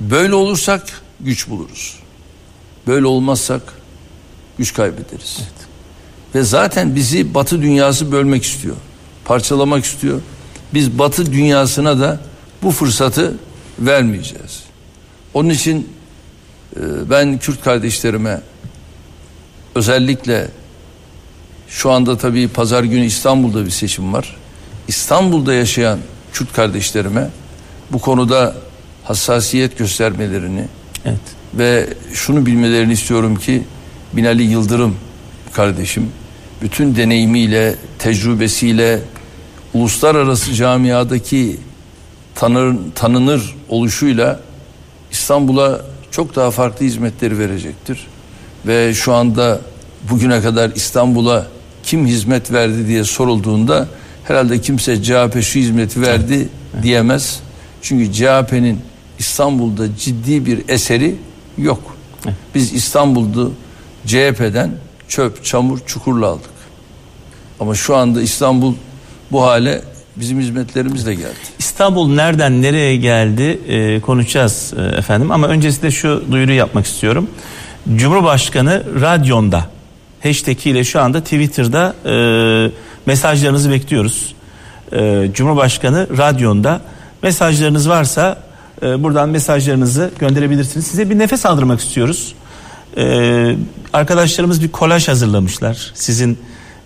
Böyle 0.00 0.34
olursak 0.34 1.02
güç 1.20 1.48
buluruz. 1.48 1.96
Böyle 2.86 3.06
olmazsak 3.06 3.62
güç 4.58 4.74
kaybederiz. 4.74 5.38
Ve 6.34 6.42
zaten 6.42 6.94
bizi 6.94 7.34
Batı 7.34 7.62
dünyası 7.62 8.12
bölmek 8.12 8.44
istiyor. 8.44 8.76
Parçalamak 9.24 9.84
istiyor. 9.84 10.20
Biz 10.74 10.98
Batı 10.98 11.32
dünyasına 11.32 12.00
da 12.00 12.20
bu 12.62 12.70
fırsatı 12.70 13.34
vermeyeceğiz. 13.78 14.62
Onun 15.34 15.50
için 15.50 15.88
e, 16.76 16.80
ben 17.10 17.38
Kürt 17.38 17.60
kardeşlerime 17.64 18.40
özellikle 19.74 20.48
şu 21.68 21.90
anda 21.90 22.18
tabii 22.18 22.48
pazar 22.48 22.84
günü 22.84 23.04
İstanbul'da 23.04 23.64
bir 23.64 23.70
seçim 23.70 24.12
var. 24.12 24.36
İstanbul'da 24.88 25.54
yaşayan 25.54 25.98
Kürt 26.32 26.52
kardeşlerime 26.52 27.30
bu 27.92 27.98
konuda 27.98 28.56
hassasiyet 29.04 29.78
göstermelerini 29.78 30.68
Evet. 31.04 31.20
ve 31.54 31.88
şunu 32.12 32.46
bilmelerini 32.46 32.92
istiyorum 32.92 33.36
ki 33.36 33.62
Binali 34.16 34.42
Yıldırım 34.42 34.96
kardeşim 35.52 36.10
bütün 36.62 36.96
deneyimiyle, 36.96 37.74
tecrübesiyle 37.98 39.00
uluslararası 39.74 40.54
camiadaki 40.54 41.56
tanır, 42.34 42.76
tanınır 42.94 43.56
oluşuyla 43.68 44.40
İstanbul'a 45.10 45.80
çok 46.10 46.36
daha 46.36 46.50
farklı 46.50 46.86
hizmetleri 46.86 47.38
verecektir. 47.38 48.06
Ve 48.66 48.94
şu 48.94 49.12
anda 49.12 49.60
bugüne 50.10 50.40
kadar 50.40 50.70
İstanbul'a 50.74 51.46
kim 51.82 52.06
hizmet 52.06 52.52
verdi 52.52 52.88
diye 52.88 53.04
sorulduğunda 53.04 53.88
herhalde 54.24 54.60
kimse 54.60 55.02
CHP 55.02 55.42
şu 55.42 55.58
hizmeti 55.58 56.02
verdi 56.02 56.48
diyemez. 56.82 57.40
Çünkü 57.82 58.12
CHP'nin 58.12 58.80
İstanbul'da 59.18 59.96
ciddi 59.96 60.46
bir 60.46 60.68
eseri 60.68 61.16
yok. 61.58 61.96
Biz 62.54 62.72
İstanbul'da 62.72 63.50
CHP'den 64.06 64.70
çöp, 65.08 65.44
çamur, 65.44 65.78
çukurla 65.86 66.26
aldık. 66.26 66.50
Ama 67.60 67.74
şu 67.74 67.96
anda 67.96 68.22
İstanbul 68.22 68.74
bu 69.32 69.42
hale 69.42 69.82
bizim 70.16 70.40
hizmetlerimizle 70.40 71.14
geldi. 71.14 71.34
İstanbul 71.58 72.14
nereden 72.14 72.62
nereye 72.62 72.96
geldi 72.96 73.60
e, 73.68 74.00
konuşacağız 74.00 74.74
e, 74.78 74.82
efendim 74.82 75.30
ama 75.30 75.46
öncesinde 75.46 75.90
şu 75.90 76.24
duyuru 76.30 76.52
yapmak 76.52 76.86
istiyorum. 76.86 77.30
Cumhurbaşkanı 77.96 78.82
radyonda 79.00 79.64
hashtag 80.22 80.66
ile 80.66 80.84
şu 80.84 81.00
anda 81.00 81.20
Twitter'da 81.20 81.94
e, 82.06 82.14
mesajlarınızı 83.06 83.70
bekliyoruz. 83.70 84.34
E, 84.92 85.28
Cumhurbaşkanı 85.34 86.08
radyonda 86.18 86.80
mesajlarınız 87.22 87.88
varsa 87.88 88.38
e, 88.82 89.02
buradan 89.02 89.28
mesajlarınızı 89.28 90.10
gönderebilirsiniz. 90.18 90.86
Size 90.86 91.10
bir 91.10 91.18
nefes 91.18 91.46
aldırmak 91.46 91.80
istiyoruz. 91.80 92.34
E, 92.96 93.56
arkadaşlarımız 93.92 94.62
bir 94.62 94.72
kolaj 94.72 95.08
hazırlamışlar 95.08 95.92
sizin 95.94 96.38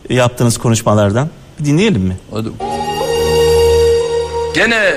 yaptığınız 0.09 0.59
konuşmalardan. 0.59 1.29
Bir 1.61 1.65
dinleyelim 1.65 2.03
mi? 2.03 2.17
Hadi. 2.31 2.49
Gene 4.55 4.95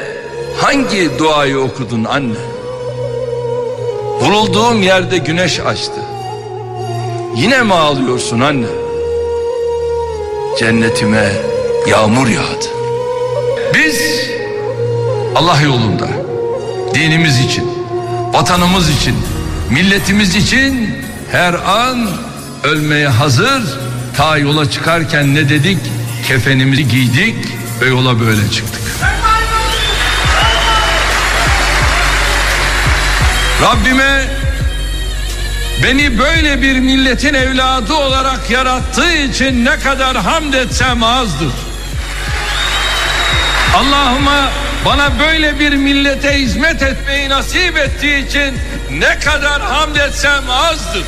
hangi 0.58 1.20
duayı 1.20 1.60
okudun 1.60 2.04
anne? 2.04 2.34
Vurulduğum 4.22 4.82
yerde 4.84 5.18
güneş 5.18 5.60
açtı. 5.60 6.02
Yine 7.36 7.64
mi 7.64 7.74
ağlıyorsun 7.74 8.40
anne? 8.40 8.68
Cennetime 10.60 11.32
yağmur 11.88 12.28
yağdı. 12.28 12.66
Biz 13.74 14.02
Allah 15.36 15.62
yolunda 15.62 16.08
dinimiz 16.94 17.40
için, 17.40 17.66
vatanımız 18.34 18.90
için, 18.90 19.16
milletimiz 19.70 20.36
için 20.36 20.90
her 21.32 21.54
an 21.54 22.10
ölmeye 22.64 23.08
hazır. 23.08 23.64
Ta 24.18 24.38
yola 24.38 24.72
çıkarken 24.72 25.36
ne 25.36 25.50
dedik? 25.50 25.78
Kefenimizi 26.28 26.88
giydik 26.88 27.36
ve 27.82 27.86
yola 27.86 28.20
böyle 28.20 28.52
çıktık. 28.52 28.82
Rabbime 33.62 34.28
beni 35.84 36.20
böyle 36.20 36.62
bir 36.62 36.80
milletin 36.80 37.34
evladı 37.34 37.94
olarak 37.94 38.50
yarattığı 38.50 39.14
için 39.14 39.66
ne 39.66 39.80
kadar 39.80 40.18
hamd 40.18 40.54
etsem 40.54 41.04
azdır. 41.04 41.54
Allah'ıma 43.76 44.50
bana 44.86 45.20
böyle 45.20 45.60
bir 45.60 45.76
millete 45.76 46.34
hizmet 46.34 46.82
etmeyi 46.82 47.30
nasip 47.30 47.78
ettiği 47.78 48.28
için 48.28 48.56
ne 48.92 49.20
kadar 49.20 49.62
hamd 49.62 49.96
etsem 49.96 50.50
azdır. 50.50 51.04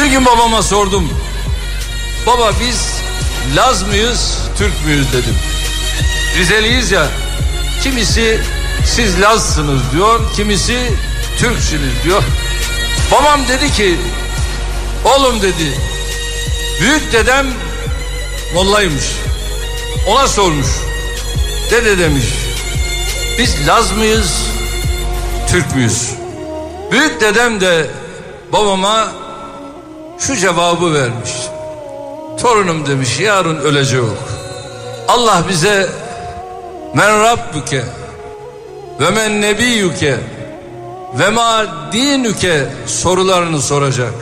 Bir 0.00 0.06
gün 0.06 0.26
babama 0.26 0.62
sordum. 0.62 1.10
Baba 2.26 2.52
biz 2.60 2.86
Laz 3.56 3.82
mıyız, 3.82 4.38
Türk 4.58 4.86
müyüz 4.86 5.12
dedim. 5.12 5.34
Rizeliyiz 6.36 6.90
ya. 6.90 7.06
Kimisi 7.82 8.40
siz 8.86 9.20
Lazsınız 9.20 9.80
diyor, 9.92 10.20
kimisi 10.36 10.92
Türksünüz 11.38 12.04
diyor. 12.04 12.22
Babam 13.12 13.40
dedi 13.48 13.72
ki, 13.72 13.96
oğlum 15.04 15.42
dedi, 15.42 15.78
büyük 16.80 17.12
dedem 17.12 17.46
mollaymış. 18.54 19.04
Ona 20.08 20.28
sormuş. 20.28 20.68
Dede 21.70 21.98
demiş, 21.98 22.26
biz 23.38 23.68
Laz 23.68 23.92
mıyız, 23.92 24.42
Türk 25.48 25.74
müyüz? 25.76 26.10
Büyük 26.92 27.20
dedem 27.20 27.60
de 27.60 27.86
babama 28.52 29.19
şu 30.20 30.36
cevabı 30.36 30.94
vermiş. 30.94 31.30
Torunum 32.40 32.86
demiş 32.86 33.20
yarın 33.20 33.56
ölecek. 33.56 34.00
Allah 35.08 35.42
bize 35.48 35.88
men 36.94 37.22
rabbuke 37.22 37.84
ve 39.00 39.10
men 39.10 39.40
nebiyyuke 39.40 40.16
ve 41.18 41.30
ma 41.30 41.66
dinüke 41.92 42.66
sorularını 42.86 43.62
soracak. 43.62 44.14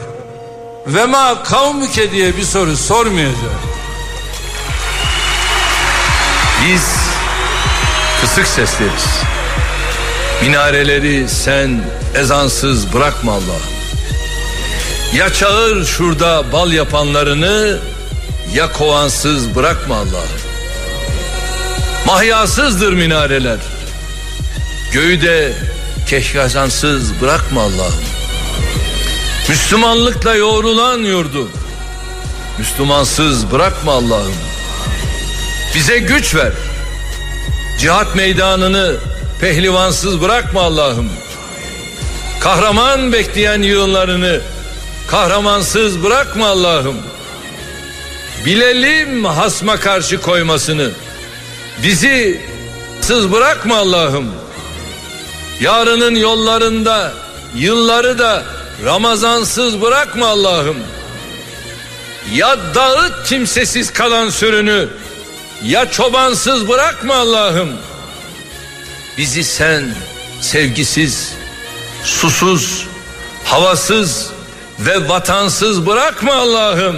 Ve 0.86 1.06
ma 1.06 1.42
kavmüke 1.42 2.10
diye 2.10 2.36
bir 2.36 2.42
soru 2.42 2.76
sormayacak. 2.76 3.58
Biz 6.66 6.82
kısık 8.20 8.46
sesleriz. 8.46 9.06
Minareleri 10.42 11.28
sen 11.28 11.80
ezansız 12.14 12.92
bırakma 12.94 13.32
Allah'ım. 13.32 13.77
Ya 15.14 15.32
çağır 15.32 15.84
şurada 15.84 16.52
bal 16.52 16.72
yapanlarını 16.72 17.78
ya 18.54 18.72
kovansız 18.72 19.54
bırakma 19.56 19.94
Allah'ım. 19.94 20.38
Mahyasızdır 22.06 22.92
minareler. 22.92 23.58
Göğü 24.92 25.22
de 25.22 25.52
keşkazansız 26.06 27.20
bırakma 27.20 27.62
Allah'ım. 27.62 28.04
Müslümanlıkla 29.48 30.34
yoğrulan 30.34 30.98
yurdu. 30.98 31.48
Müslümansız 32.58 33.52
bırakma 33.52 33.92
Allah'ım. 33.92 34.34
Bize 35.74 35.98
güç 35.98 36.34
ver. 36.34 36.52
Cihat 37.78 38.14
meydanını 38.14 38.96
pehlivansız 39.40 40.20
bırakma 40.20 40.62
Allah'ım. 40.62 41.10
Kahraman 42.40 43.12
bekleyen 43.12 43.62
yığınlarını 43.62 44.40
kahramansız 45.10 46.02
bırakma 46.04 46.46
Allah'ım. 46.46 46.96
Bilelim 48.46 49.24
hasma 49.24 49.76
karşı 49.76 50.20
koymasını. 50.20 50.90
Bizi 51.82 52.40
sız 53.00 53.32
bırakma 53.32 53.76
Allah'ım. 53.76 54.34
Yarının 55.60 56.14
yollarında 56.14 57.12
yılları 57.54 58.18
da 58.18 58.44
Ramazansız 58.84 59.82
bırakma 59.82 60.26
Allah'ım. 60.26 60.76
Ya 62.32 62.58
dağıt 62.74 63.28
kimsesiz 63.28 63.92
kalan 63.92 64.30
sürünü 64.30 64.88
ya 65.64 65.90
çobansız 65.90 66.68
bırakma 66.68 67.14
Allah'ım. 67.14 67.68
Bizi 69.18 69.44
sen 69.44 69.94
sevgisiz, 70.40 71.32
susuz, 72.04 72.86
havasız 73.44 74.37
ve 74.78 75.08
vatansız 75.08 75.86
bırakma 75.86 76.34
Allah'ım. 76.34 76.96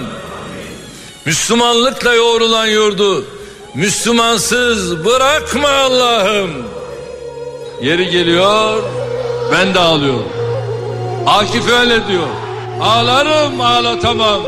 Müslümanlıkla 1.24 2.14
yoğrulan 2.14 2.66
yurdu 2.66 3.24
Müslümansız 3.74 5.04
bırakma 5.04 5.68
Allah'ım. 5.68 6.50
Yeri 7.82 8.10
geliyor 8.10 8.82
ben 9.52 9.74
de 9.74 9.78
ağlıyorum. 9.78 10.28
Akif 11.26 11.68
öyle 11.68 12.08
diyor. 12.08 12.28
Ağlarım 12.80 13.60
ağlatamam. 13.60 14.40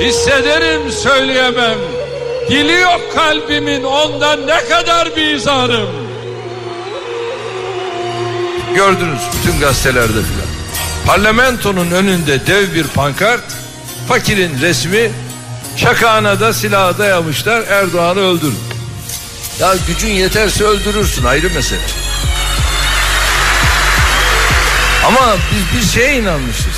Hissederim 0.00 0.92
söyleyemem. 0.92 1.78
Dili 2.50 2.72
yok 2.72 3.00
kalbimin 3.14 3.82
ondan 3.82 4.46
ne 4.46 4.64
kadar 4.64 5.16
bir 5.16 5.34
izarım. 5.34 5.88
Gördünüz 8.74 9.20
bütün 9.32 9.60
gazetelerde 9.60 10.08
filan. 10.08 10.49
Parlamentonun 11.06 11.90
önünde 11.90 12.46
dev 12.46 12.74
bir 12.74 12.84
pankart, 12.84 13.44
fakirin 14.08 14.60
resmi, 14.60 15.10
çakağına 15.76 16.40
da 16.40 16.52
silahı 16.52 16.98
dayamışlar 16.98 17.62
Erdoğan'ı 17.62 18.20
öldürün. 18.20 18.58
Ya 19.60 19.74
gücün 19.86 20.08
yeterse 20.10 20.64
öldürürsün 20.64 21.24
ayrı 21.24 21.50
mesele. 21.50 21.80
Ama 25.06 25.36
biz 25.52 25.80
bir 25.80 25.92
şeye 25.92 26.18
inanmışız. 26.18 26.76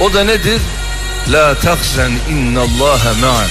O 0.00 0.14
da 0.14 0.24
nedir? 0.24 0.60
La 1.28 1.54
tahzen 1.54 2.12
innallaha 2.30 3.14
ma'ana. 3.20 3.46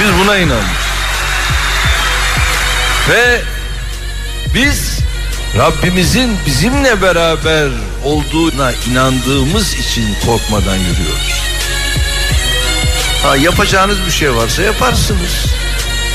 Biz 0.00 0.08
buna 0.20 0.36
inanmışız. 0.36 0.90
Ve 3.08 3.40
biz 4.54 4.99
Rabbimizin 5.58 6.36
bizimle 6.46 7.02
beraber 7.02 7.68
olduğuna 8.04 8.72
inandığımız 8.90 9.74
için 9.74 10.16
korkmadan 10.26 10.76
yürüyoruz. 10.76 11.42
Ha, 13.22 13.36
yapacağınız 13.36 13.98
bir 14.06 14.10
şey 14.10 14.34
varsa 14.34 14.62
yaparsınız. 14.62 15.46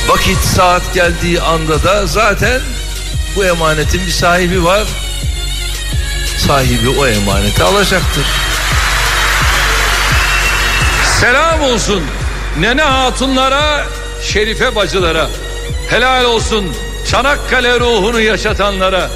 Vakit 0.08 0.38
saat 0.38 0.94
geldiği 0.94 1.42
anda 1.42 1.84
da 1.84 2.08
zaten 2.08 2.62
bu 3.36 3.46
emanetin 3.46 4.06
bir 4.08 4.12
sahibi 4.12 4.64
var. 4.64 4.84
Sahibi 6.38 6.90
o 6.90 7.08
emaneti 7.08 7.64
alacaktır. 7.64 8.26
Selam 11.20 11.62
olsun 11.62 12.04
nene 12.60 12.82
hatunlara, 12.82 13.86
şerife 14.24 14.76
bacılara. 14.76 15.30
Helal 15.90 16.24
olsun 16.24 16.76
Çanakkale 17.12 17.80
ruhunu 17.80 18.22
yaşatanlara. 18.22 19.10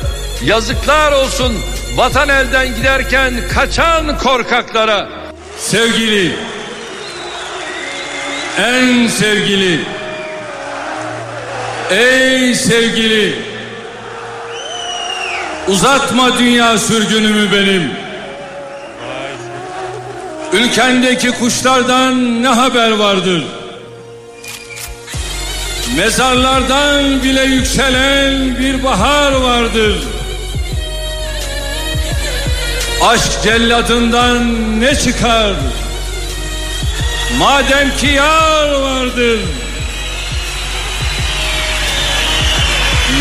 Yazıklar 0.43 1.11
olsun 1.11 1.53
vatan 1.95 2.29
elden 2.29 2.75
giderken 2.75 3.33
kaçan 3.53 4.17
korkaklara. 4.17 5.09
Sevgili, 5.57 6.35
en 8.57 9.07
sevgili, 9.07 9.79
ey 11.91 12.55
sevgili, 12.55 13.35
uzatma 15.67 16.39
dünya 16.39 16.77
sürgünümü 16.77 17.51
benim. 17.51 17.91
Ülkendeki 20.53 21.31
kuşlardan 21.31 22.43
ne 22.43 22.47
haber 22.47 22.91
vardır? 22.91 23.43
Mezarlardan 25.97 27.23
bile 27.23 27.43
yükselen 27.43 28.59
bir 28.59 28.83
bahar 28.83 29.31
vardır. 29.31 30.18
Aşk 33.03 33.43
celladından 33.43 34.79
ne 34.81 34.95
çıkar? 34.95 35.53
Madem 37.37 37.97
ki 37.97 38.07
yar 38.07 38.69
vardır. 38.69 39.39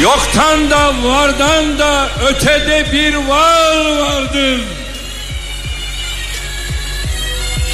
Yoktan 0.02 0.70
da 0.70 1.02
vardan 1.04 1.78
da 1.78 2.08
ötede 2.28 2.92
bir 2.92 3.14
var 3.14 3.98
vardır. 3.98 4.60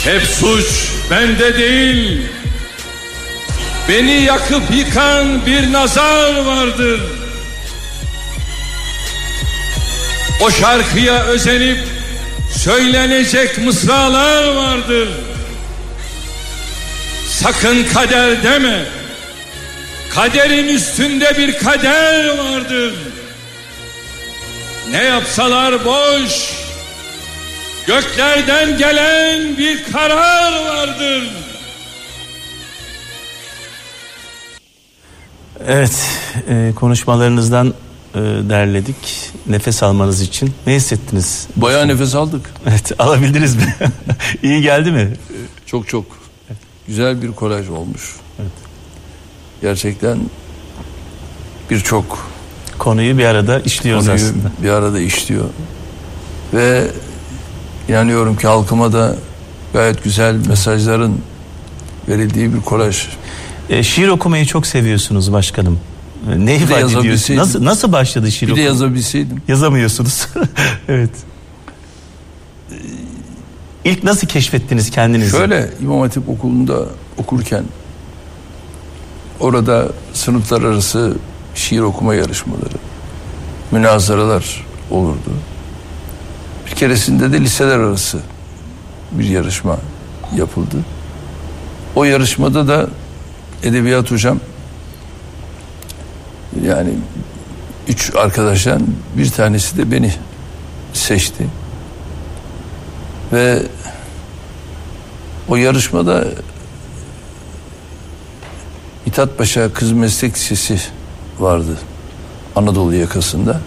Hep 0.04 0.22
suç 0.22 0.66
bende 1.10 1.58
değil. 1.58 2.26
Beni 3.88 4.22
yakıp 4.22 4.62
yıkan 4.70 5.46
bir 5.46 5.72
nazar 5.72 6.44
vardır. 6.44 7.00
O 10.40 10.50
şarkıya 10.50 11.24
özenip 11.24 11.93
söylenecek 12.58 13.58
mısralar 13.58 14.54
vardır. 14.54 15.08
Sakın 17.28 17.84
kader 17.84 18.42
deme. 18.42 18.84
Kaderin 20.14 20.68
üstünde 20.68 21.38
bir 21.38 21.58
kader 21.58 22.38
vardır. 22.38 22.94
Ne 24.90 25.04
yapsalar 25.04 25.84
boş. 25.84 26.50
Göklerden 27.86 28.78
gelen 28.78 29.58
bir 29.58 29.92
karar 29.92 30.52
vardır. 30.64 31.22
Evet, 35.68 36.08
e, 36.48 36.72
konuşmalarınızdan 36.76 37.74
e, 38.14 38.18
derledik. 38.48 39.30
Nefes 39.46 39.82
almanız 39.82 40.20
için. 40.20 40.52
Ne 40.66 40.74
hissettiniz? 40.74 41.46
Bayağı 41.56 41.88
nefes 41.88 42.14
aldık. 42.14 42.50
Evet, 42.66 42.92
alabildiniz 42.98 43.56
mi? 43.56 43.74
İyi 44.42 44.62
geldi 44.62 44.92
mi? 44.92 45.12
Çok 45.66 45.88
çok 45.88 46.04
güzel 46.86 47.22
bir 47.22 47.32
kolaj 47.32 47.68
olmuş. 47.68 48.16
Gerçekten 49.62 50.18
birçok 51.70 52.34
Konuyu 52.78 53.18
bir 53.18 53.24
arada 53.24 53.60
işliyoruz 53.60 54.06
konuyu 54.06 54.24
aslında. 54.24 54.50
bir 54.62 54.70
arada 54.70 55.00
işliyor. 55.00 55.44
Ve 56.54 56.86
inanıyorum 57.88 58.36
ki 58.36 58.46
halkıma 58.46 58.92
da 58.92 59.16
gayet 59.72 60.04
güzel 60.04 60.34
mesajların 60.48 61.20
verildiği 62.08 62.54
bir 62.54 62.60
kolaj. 62.60 63.06
E, 63.70 63.82
şiir 63.82 64.08
okumayı 64.08 64.46
çok 64.46 64.66
seviyorsunuz 64.66 65.32
başkanım. 65.32 65.78
Ne 66.36 66.56
ifade 66.56 66.80
yazabilseydim. 66.80 67.42
Nasıl, 67.42 67.64
nasıl 67.64 67.92
başladı 67.92 68.32
şiir 68.32 68.48
Bir 68.48 68.56
de 68.56 68.60
yazabilseydim. 68.60 69.42
Yazamıyorsunuz. 69.48 70.28
evet. 70.88 71.10
E, 72.70 72.76
İlk 73.84 74.04
nasıl 74.04 74.26
keşfettiniz 74.26 74.90
kendinizi? 74.90 75.30
Şöyle 75.30 75.70
İmam 75.80 76.00
Hatip 76.00 76.28
okulunda 76.28 76.86
okurken 77.18 77.64
orada 79.40 79.88
sınıflar 80.12 80.62
arası 80.62 81.16
şiir 81.54 81.80
okuma 81.80 82.14
yarışmaları, 82.14 82.74
münazaralar 83.70 84.66
olurdu. 84.90 85.30
Bir 86.66 86.70
keresinde 86.70 87.32
de 87.32 87.40
liseler 87.40 87.78
arası 87.78 88.18
bir 89.12 89.24
yarışma 89.24 89.78
yapıldı. 90.36 90.76
O 91.96 92.04
yarışmada 92.04 92.68
da 92.68 92.88
edebiyat 93.62 94.10
hocam 94.10 94.40
yani 96.62 96.90
üç 97.88 98.14
arkadaştan 98.14 98.82
bir 99.16 99.30
tanesi 99.30 99.76
de 99.76 99.90
beni 99.90 100.14
seçti. 100.92 101.46
Ve 103.32 103.62
o 105.48 105.56
yarışmada 105.56 106.24
İthat 109.06 109.38
Paşa 109.38 109.72
Kız 109.72 109.92
Meslek 109.92 110.34
Lisesi 110.34 110.80
vardı 111.38 111.78
Anadolu 112.56 112.94
yakasında. 112.94 113.60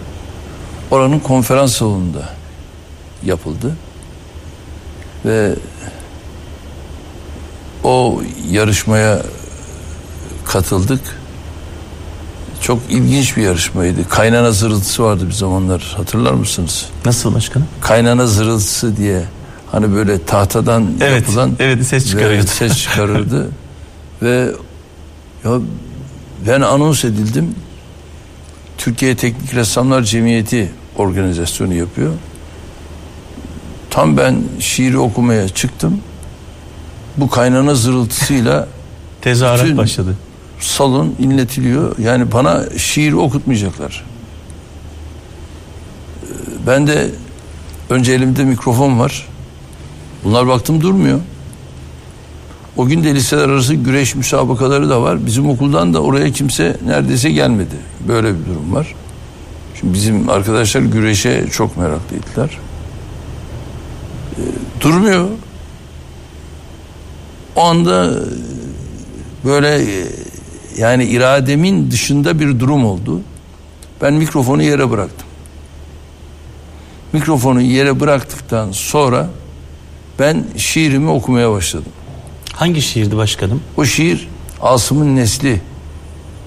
Oranın 0.90 1.18
konferans 1.18 1.72
salonunda 1.72 2.28
yapıldı. 3.24 3.76
Ve 5.24 5.54
o 7.84 8.22
yarışmaya 8.50 9.22
katıldık. 10.44 11.17
Çok 12.68 12.78
ilginç 12.90 13.36
bir 13.36 13.42
yarışmaydı. 13.42 14.08
Kaynana 14.08 14.50
zırıltısı 14.52 15.02
vardı 15.04 15.26
bir 15.26 15.32
zamanlar. 15.32 15.94
Hatırlar 15.96 16.32
mısınız? 16.32 16.86
Nasıl 17.04 17.34
başkanım? 17.34 17.66
Kaynana 17.80 18.26
zırıltısı 18.26 18.96
diye 18.96 19.24
hani 19.72 19.94
böyle 19.94 20.24
tahtadan 20.24 20.86
Evet, 21.00 21.22
yapılan 21.22 21.56
evet, 21.58 21.86
ses 21.86 22.10
çıkarıyordu. 22.10 22.46
ses 22.46 22.78
çıkarırdı. 22.78 23.48
ve 24.22 24.50
ya 25.44 25.50
ben 26.46 26.60
anons 26.60 27.04
edildim. 27.04 27.54
Türkiye 28.78 29.16
Teknik 29.16 29.54
Ressamlar 29.54 30.02
Cemiyeti 30.02 30.72
organizasyonu 30.96 31.74
yapıyor. 31.74 32.12
Tam 33.90 34.16
ben 34.16 34.42
şiiri 34.60 34.98
okumaya 34.98 35.48
çıktım. 35.48 36.00
Bu 37.16 37.30
kaynana 37.30 37.74
zırıltısıyla 37.74 38.68
Tezahürat 39.20 39.76
başladı. 39.76 40.16
Salon 40.60 41.14
inletiliyor. 41.18 41.98
Yani 41.98 42.32
bana 42.32 42.64
şiir 42.78 43.12
okutmayacaklar. 43.12 44.04
Ee, 46.22 46.26
Ben 46.66 46.86
de 46.86 47.10
önce 47.90 48.12
elimde 48.12 48.44
mikrofon 48.44 48.98
var. 48.98 49.28
Bunlar 50.24 50.46
baktım 50.46 50.80
durmuyor. 50.80 51.20
O 52.76 52.86
gün 52.86 53.04
de 53.04 53.14
liseler 53.14 53.48
arası 53.48 53.74
güreş 53.74 54.14
müsabakaları 54.14 54.90
da 54.90 55.02
var. 55.02 55.26
Bizim 55.26 55.48
okuldan 55.50 55.94
da 55.94 56.02
oraya 56.02 56.32
kimse 56.32 56.76
neredeyse 56.86 57.30
gelmedi. 57.30 57.76
Böyle 58.08 58.28
bir 58.28 58.46
durum 58.46 58.74
var. 58.74 58.94
Şimdi 59.80 59.94
bizim 59.94 60.28
arkadaşlar 60.30 60.80
güreşe 60.80 61.46
çok 61.52 61.76
meraklıydılar. 61.76 62.58
Ee, 64.36 64.40
Durmuyor. 64.80 65.28
O 67.56 67.62
anda 67.64 68.14
böyle 69.44 69.68
e, 69.82 70.04
yani 70.78 71.04
irademin 71.04 71.90
dışında 71.90 72.40
bir 72.40 72.60
durum 72.60 72.84
oldu. 72.84 73.20
Ben 74.02 74.14
mikrofonu 74.14 74.62
yere 74.62 74.90
bıraktım. 74.90 75.26
Mikrofonu 77.12 77.60
yere 77.60 78.00
bıraktıktan 78.00 78.72
sonra 78.72 79.30
ben 80.18 80.44
şiirimi 80.56 81.10
okumaya 81.10 81.52
başladım. 81.52 81.92
Hangi 82.52 82.82
şiirdi 82.82 83.16
başkanım? 83.16 83.60
O 83.76 83.84
şiir 83.84 84.28
Asım'ın 84.62 85.16
Nesli 85.16 85.60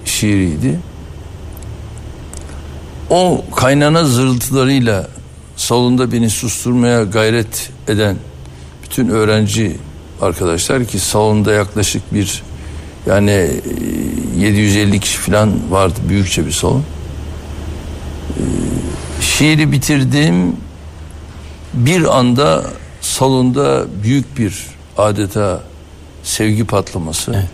şiiriydi. 0.04 0.80
O 3.10 3.44
kaynana 3.56 4.04
zırıltılarıyla 4.04 5.08
salonda 5.56 6.12
beni 6.12 6.30
susturmaya 6.30 7.04
gayret 7.04 7.70
eden 7.88 8.16
bütün 8.82 9.08
öğrenci 9.08 9.76
arkadaşlar 10.20 10.84
ki 10.84 10.98
salonda 10.98 11.52
yaklaşık 11.52 12.14
bir 12.14 12.42
yani 13.06 13.30
e, 13.30 14.40
750 14.40 15.00
kişi 15.00 15.18
falan 15.18 15.70
vardı 15.70 16.00
büyükçe 16.08 16.46
bir 16.46 16.52
salon. 16.52 16.80
E, 16.80 18.42
Şiiri 19.22 19.72
bitirdim. 19.72 20.56
Bir 21.74 22.18
anda 22.18 22.64
salonda 23.00 23.84
büyük 24.02 24.38
bir 24.38 24.66
adeta 24.98 25.62
sevgi 26.22 26.64
patlaması. 26.64 27.44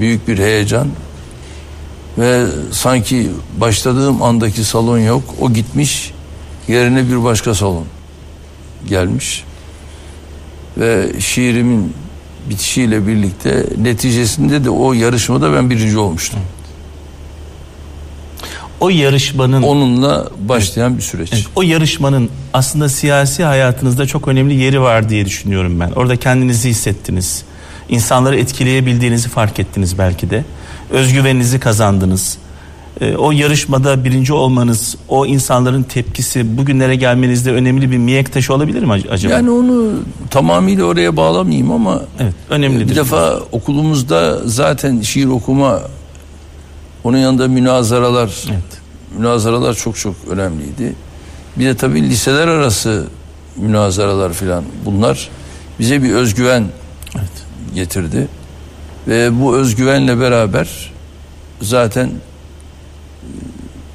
Büyük 0.00 0.28
bir 0.28 0.38
heyecan 0.38 0.88
ve 2.18 2.46
sanki 2.72 3.30
başladığım 3.60 4.22
andaki 4.22 4.64
salon 4.64 4.98
yok. 4.98 5.22
O 5.40 5.52
gitmiş. 5.52 6.12
Yerine 6.68 7.08
bir 7.08 7.24
başka 7.24 7.54
salon 7.54 7.84
gelmiş. 8.88 9.44
Ve 10.78 11.20
şiirimin 11.20 11.92
bitişiyle 12.50 13.06
birlikte 13.06 13.66
neticesinde 13.78 14.64
de 14.64 14.70
o 14.70 14.92
yarışmada 14.92 15.54
ben 15.54 15.70
birinci 15.70 15.98
olmuştum. 15.98 16.40
O 18.80 18.88
yarışmanın 18.88 19.62
Onunla 19.62 20.28
başlayan 20.40 20.96
bir 20.96 21.02
süreç. 21.02 21.32
Evet, 21.32 21.44
o 21.56 21.62
yarışmanın 21.62 22.30
aslında 22.52 22.88
siyasi 22.88 23.44
hayatınızda 23.44 24.06
çok 24.06 24.28
önemli 24.28 24.54
yeri 24.54 24.80
var 24.80 25.08
diye 25.08 25.26
düşünüyorum 25.26 25.80
ben. 25.80 25.90
Orada 25.90 26.16
kendinizi 26.16 26.68
hissettiniz. 26.70 27.44
İnsanları 27.88 28.38
etkileyebildiğinizi 28.38 29.28
fark 29.28 29.58
ettiniz 29.58 29.98
belki 29.98 30.30
de. 30.30 30.44
Özgüveninizi 30.90 31.60
kazandınız. 31.60 32.38
Ee, 33.00 33.16
o 33.16 33.30
yarışmada 33.32 34.04
birinci 34.04 34.32
olmanız, 34.32 34.96
o 35.08 35.26
insanların 35.26 35.82
tepkisi 35.82 36.56
bugünlere 36.56 36.96
gelmenizde 36.96 37.52
önemli 37.52 37.90
bir 37.90 37.98
mihenk 37.98 38.32
taşı 38.32 38.54
olabilir 38.54 38.82
mi 38.82 38.92
ac- 38.92 39.10
acaba? 39.10 39.32
Yani 39.34 39.50
onu 39.50 39.92
tamamıyla 40.30 40.84
oraya 40.84 41.16
bağlamayayım 41.16 41.70
ama 41.70 42.02
evet, 42.20 42.34
önemlidir. 42.50 42.90
bir 42.90 42.96
defa 42.96 43.40
okulumuzda 43.52 44.48
zaten 44.48 45.00
şiir 45.00 45.26
okuma 45.26 45.82
onun 47.04 47.18
yanında 47.18 47.48
münazaralar 47.48 48.44
münazaralar 49.18 49.74
çok 49.74 49.96
çok 49.96 50.14
önemliydi. 50.30 50.94
Bir 51.56 51.64
de 51.66 51.76
tabii 51.76 52.02
liseler 52.02 52.48
arası 52.48 53.06
münazaralar 53.56 54.32
filan 54.32 54.64
bunlar 54.84 55.28
bize 55.78 56.02
bir 56.02 56.12
özgüven 56.12 56.64
getirdi. 57.74 58.28
Ve 59.08 59.42
bu 59.42 59.56
özgüvenle 59.56 60.20
beraber 60.20 60.92
zaten 61.62 62.10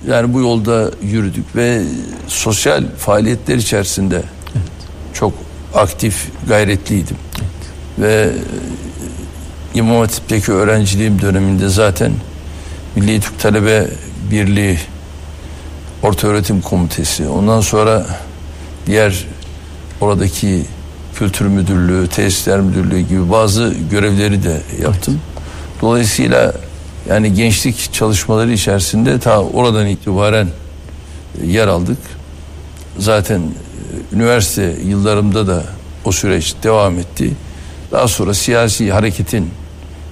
yani 0.08 0.34
bu 0.34 0.40
yolda 0.40 0.92
yürüdük 1.04 1.56
ve 1.56 1.84
sosyal 2.28 2.84
faaliyetler 2.98 3.56
içerisinde 3.56 4.24
çok 5.14 5.34
aktif, 5.76 6.28
gayretliydim. 6.48 7.18
Ve 8.00 8.14
e, 8.14 9.80
İmam 9.80 10.00
Hatip'teki 10.00 10.52
öğrenciliğim 10.52 11.22
döneminde 11.22 11.70
zaten 11.70 12.12
Milli 12.96 13.20
Türk 13.20 13.40
Talebe 13.40 13.88
Birliği 14.32 14.80
Orta 16.04 16.28
Öğretim 16.28 16.62
Komitesi 16.62 17.28
ondan 17.28 17.62
sonra 17.62 18.06
diğer 18.86 19.26
oradaki 20.02 20.66
kültür 21.16 21.46
müdürlüğü, 21.46 22.08
tesisler 22.08 22.60
müdürlüğü 22.60 23.00
gibi 23.00 23.32
bazı 23.32 23.74
görevleri 23.92 24.44
de 24.44 24.62
yaptım. 24.82 25.22
Dolayısıyla 25.82 26.54
yani 27.12 27.34
gençlik 27.34 27.94
çalışmaları 27.94 28.52
içerisinde 28.52 29.20
ta 29.20 29.42
oradan 29.42 29.88
itibaren 29.88 30.48
e, 31.42 31.48
yer 31.48 31.68
aldık. 31.68 31.98
Zaten 32.98 33.40
e, 33.40 34.16
üniversite 34.16 34.76
yıllarımda 34.86 35.48
da 35.48 35.64
o 36.06 36.12
süreç 36.12 36.56
devam 36.64 37.00
etti. 37.00 37.32
Daha 37.92 38.08
sonra 38.08 38.34
siyasi 38.34 38.92
hareketin 38.92 39.50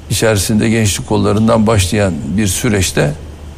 içerisinde 0.10 0.70
gençlik 0.70 1.08
kollarından 1.08 1.68
başlayan 1.68 2.14
bir 2.38 2.48
süreçte 2.48 3.14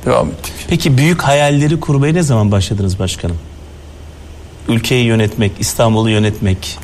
devam 0.05 0.27
ettik. 0.27 0.53
Peki 0.67 0.97
büyük 0.97 1.21
hayalleri 1.21 1.79
kurmaya 1.79 2.13
ne 2.13 2.23
zaman 2.23 2.51
başladınız 2.51 2.99
başkanım? 2.99 3.37
Ülkeyi 4.67 5.05
yönetmek, 5.05 5.51
İstanbul'u 5.59 6.09
yönetmek, 6.09 6.77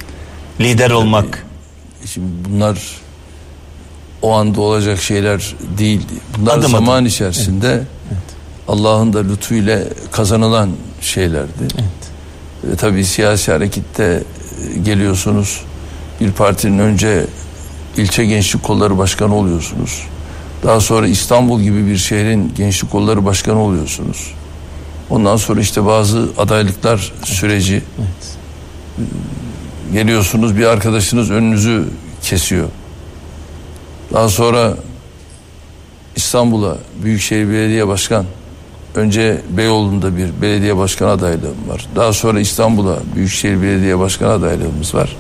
lider 0.60 0.91
olmak. 0.91 1.45
Şimdi 2.05 2.28
bunlar 2.49 2.78
o 4.22 4.34
anda 4.34 4.61
olacak 4.61 5.01
şeyler 5.01 5.55
değildi. 5.78 6.13
Bunlar 6.38 6.57
Adım 6.57 6.72
zaman 6.72 6.95
adım. 6.95 7.05
içerisinde 7.05 7.84
Allah'ın 8.68 9.13
da 9.13 9.20
lütfuyla 9.20 9.80
kazanılan 10.11 10.70
şeylerdi. 11.01 11.68
Ve 12.63 12.76
tabii 12.76 13.05
siyasi 13.05 13.51
harekette 13.51 14.24
e, 14.76 14.80
geliyorsunuz. 14.80 15.61
Bir 16.22 16.32
partinin 16.32 16.80
önce 16.80 17.26
ilçe 17.97 18.26
gençlik 18.26 18.63
kolları 18.63 18.97
başkanı 18.97 19.36
oluyorsunuz. 19.36 20.03
Daha 20.63 20.80
sonra 20.80 21.07
İstanbul 21.07 21.61
gibi 21.61 21.88
bir 21.88 21.97
şehrin 21.97 22.53
gençlik 22.57 22.91
kolları 22.91 23.26
başkanı 23.26 23.59
oluyorsunuz. 23.59 24.34
Ondan 25.09 25.38
sonra 25.38 25.61
işte 25.61 25.86
bazı 25.86 26.30
adaylıklar 26.38 27.13
süreci. 27.24 27.82
Geliyorsunuz 29.93 30.57
bir 30.57 30.65
arkadaşınız 30.65 31.32
önünüzü 31.32 31.84
kesiyor. 32.24 32.68
Daha 34.14 34.30
sonra 34.30 34.74
İstanbul'a 36.16 36.78
Büyükşehir 37.03 37.49
Belediye 37.49 37.88
Başkan 37.88 38.26
önce 38.95 39.41
Beyoğlu'nda 39.49 40.18
bir 40.18 40.30
belediye 40.41 40.78
başkan 40.78 41.08
adaylığım 41.08 41.55
var. 41.70 41.86
Daha 41.95 42.14
sonra 42.14 42.39
İstanbul'a 42.39 42.97
Büyükşehir 43.16 43.62
Belediye 43.62 43.99
Başkan 43.99 44.30
adaylığımız 44.30 44.95
var. 44.95 45.16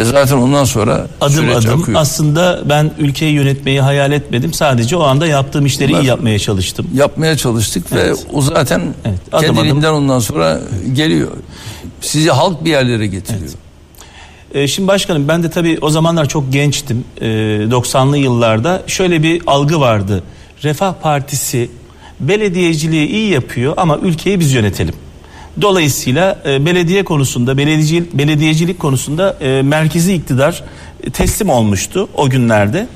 E 0.00 0.04
zaten 0.04 0.36
ondan 0.36 0.64
sonra 0.64 1.06
Adım 1.20 1.50
adım 1.50 1.80
akıyor. 1.82 2.00
aslında 2.00 2.62
ben 2.68 2.90
ülkeyi 2.98 3.32
yönetmeyi 3.32 3.80
hayal 3.80 4.12
etmedim. 4.12 4.52
Sadece 4.52 4.96
o 4.96 5.02
anda 5.02 5.26
yaptığım 5.26 5.66
işleri 5.66 5.88
Bunlar- 5.92 6.02
iyi 6.02 6.06
yapmaya 6.06 6.38
çalıştım. 6.38 6.86
yapmaya 6.94 7.36
çalıştık 7.36 7.86
Evet. 7.92 8.04
ve 8.26 8.28
o 8.32 8.42
zaten 8.42 8.82
adım 9.32 9.46
kendiliğinden 9.54 9.92
ondan 9.92 10.18
sonra 10.18 10.60
geliyor. 10.92 11.28
Sizi 12.00 12.30
halk 12.30 12.64
bir 12.64 12.70
yerlere 12.70 13.06
getiriyor. 13.06 13.50
Ee, 14.56 14.68
şimdi 14.68 14.88
başkanım 14.88 15.28
ben 15.28 15.42
de 15.42 15.50
tabii 15.50 15.78
o 15.80 15.90
zamanlar 15.90 16.28
çok 16.28 16.52
gençtim. 16.52 17.04
Ee, 17.20 17.24
90'lı 17.24 18.18
yıllarda 18.18 18.82
şöyle 18.86 19.22
bir 19.22 19.42
algı 19.46 19.80
vardı. 19.80 20.22
Refah 20.64 20.94
Partisi 20.94 21.70
belediyeciliği 22.20 23.08
iyi 23.08 23.30
yapıyor 23.30 23.74
ama 23.76 23.98
ülkeyi 23.98 24.40
biz 24.40 24.52
yönetelim. 24.52 24.94
Dolayısıyla 25.60 26.42
e, 26.46 26.66
belediye 26.66 27.04
konusunda, 27.04 27.56
belediyecilik, 27.56 28.12
belediyecilik 28.12 28.78
konusunda 28.78 29.36
e, 29.40 29.62
merkezi 29.62 30.14
iktidar 30.14 30.64
e, 31.04 31.10
teslim 31.10 31.48
olmuştu 31.48 32.08
o 32.14 32.30
günlerde. 32.30 32.86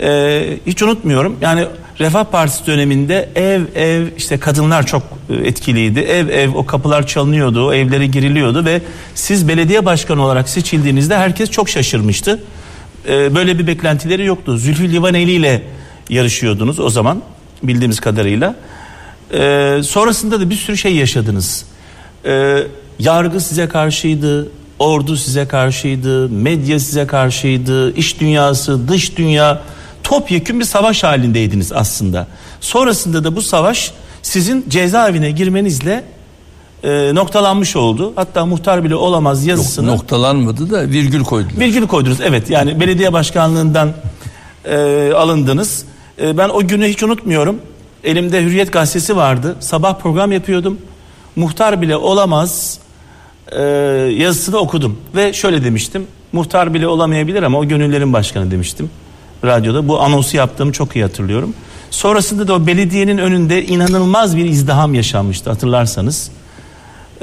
E, 0.00 0.42
hiç 0.66 0.82
unutmuyorum. 0.82 1.36
Yani 1.40 1.66
Refah 2.00 2.24
Partisi 2.24 2.66
döneminde 2.66 3.28
ev 3.34 3.62
ev 3.74 4.06
işte 4.16 4.38
kadınlar 4.38 4.86
çok 4.86 5.02
e, 5.30 5.34
etkiliydi. 5.34 6.00
Ev 6.00 6.28
ev 6.28 6.54
o 6.54 6.66
kapılar 6.66 7.06
çalınıyordu, 7.06 7.74
evlere 7.74 8.06
giriliyordu 8.06 8.64
ve 8.64 8.82
siz 9.14 9.48
belediye 9.48 9.84
başkanı 9.84 10.22
olarak 10.22 10.48
seçildiğinizde 10.48 11.16
herkes 11.16 11.50
çok 11.50 11.68
şaşırmıştı. 11.68 12.42
E, 13.08 13.34
böyle 13.34 13.58
bir 13.58 13.66
beklentileri 13.66 14.24
yoktu. 14.24 14.56
Zülfü 14.56 14.92
Livaneli 14.92 15.32
ile 15.32 15.62
yarışıyordunuz 16.08 16.80
o 16.80 16.90
zaman 16.90 17.22
bildiğimiz 17.62 18.00
kadarıyla. 18.00 18.54
E, 19.32 19.80
sonrasında 19.84 20.40
da 20.40 20.50
bir 20.50 20.54
sürü 20.54 20.76
şey 20.76 20.96
yaşadınız. 20.96 21.64
Yargı 22.98 23.40
size 23.40 23.68
karşıydı, 23.68 24.48
ordu 24.78 25.16
size 25.16 25.48
karşıydı, 25.48 26.28
medya 26.28 26.80
size 26.80 27.06
karşıydı, 27.06 27.94
iş 27.94 28.20
dünyası, 28.20 28.88
dış 28.88 29.16
dünya 29.16 29.62
topyekün 30.04 30.60
bir 30.60 30.64
savaş 30.64 31.04
halindeydiniz 31.04 31.72
aslında. 31.72 32.26
Sonrasında 32.60 33.24
da 33.24 33.36
bu 33.36 33.42
savaş 33.42 33.92
sizin 34.22 34.64
cezaevine 34.68 35.30
girmenizle 35.30 36.04
e, 36.84 37.14
noktalanmış 37.14 37.76
oldu. 37.76 38.12
Hatta 38.16 38.46
muhtar 38.46 38.84
bile 38.84 38.94
olamaz 38.94 39.46
yazısını. 39.46 39.86
Noktalanmadı 39.86 40.70
da 40.70 40.90
virgül 40.90 41.24
koydular. 41.24 41.60
Virgül 41.60 41.86
koydunuz 41.86 42.20
evet 42.20 42.50
yani 42.50 42.80
belediye 42.80 43.12
başkanlığından 43.12 43.92
e, 44.64 45.12
alındınız. 45.16 45.84
E, 46.22 46.38
ben 46.38 46.48
o 46.48 46.66
günü 46.66 46.88
hiç 46.88 47.02
unutmuyorum. 47.02 47.58
Elimde 48.04 48.42
Hürriyet 48.42 48.72
gazetesi 48.72 49.16
vardı. 49.16 49.56
Sabah 49.60 49.98
program 49.98 50.32
yapıyordum. 50.32 50.78
Muhtar 51.36 51.82
bile 51.82 51.96
olamaz 51.96 52.78
e, 53.52 53.62
yazısını 54.18 54.56
okudum 54.56 54.98
ve 55.16 55.32
şöyle 55.32 55.64
demiştim. 55.64 56.06
Muhtar 56.32 56.74
bile 56.74 56.86
olamayabilir 56.88 57.42
ama 57.42 57.58
o 57.58 57.64
gönüllerin 57.64 58.12
başkanı 58.12 58.50
demiştim 58.50 58.90
radyoda. 59.46 59.88
Bu 59.88 60.00
anonsu 60.00 60.36
yaptığımı 60.36 60.72
çok 60.72 60.96
iyi 60.96 61.04
hatırlıyorum. 61.04 61.54
Sonrasında 61.90 62.48
da 62.48 62.54
o 62.54 62.66
belediyenin 62.66 63.18
önünde 63.18 63.64
inanılmaz 63.64 64.36
bir 64.36 64.44
izdiham 64.44 64.94
yaşanmıştı 64.94 65.50
hatırlarsanız 65.50 66.30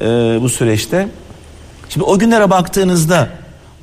e, 0.02 0.06
bu 0.42 0.50
süreçte. 0.50 1.08
Şimdi 1.90 2.04
o 2.04 2.20
günlere 2.20 2.50
baktığınızda 2.50 3.30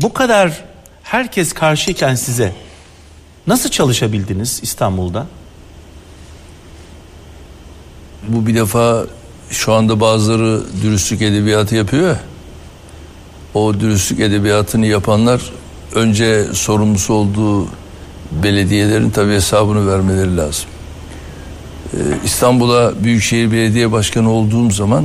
bu 0.02 0.12
kadar 0.12 0.64
herkes 1.02 1.52
karşıyken 1.52 2.14
size 2.14 2.52
nasıl 3.46 3.70
çalışabildiniz 3.70 4.60
İstanbul'da? 4.62 5.26
Bu 8.28 8.46
bir 8.46 8.54
defa 8.54 9.06
şu 9.50 9.72
anda 9.72 10.00
bazıları 10.00 10.62
dürüstlük 10.82 11.22
edebiyatı 11.22 11.74
yapıyor 11.74 12.08
ya. 12.08 12.20
O 13.54 13.80
dürüstlük 13.80 14.20
edebiyatını 14.20 14.86
yapanlar 14.86 15.42
önce 15.94 16.44
sorumlusu 16.52 17.14
olduğu 17.14 17.68
belediyelerin 18.32 19.10
tabi 19.10 19.32
hesabını 19.32 19.92
vermeleri 19.92 20.36
lazım. 20.36 20.64
Ee, 21.94 21.98
İstanbul'a 22.24 23.04
Büyükşehir 23.04 23.52
Belediye 23.52 23.92
Başkanı 23.92 24.30
olduğum 24.30 24.70
zaman 24.70 25.04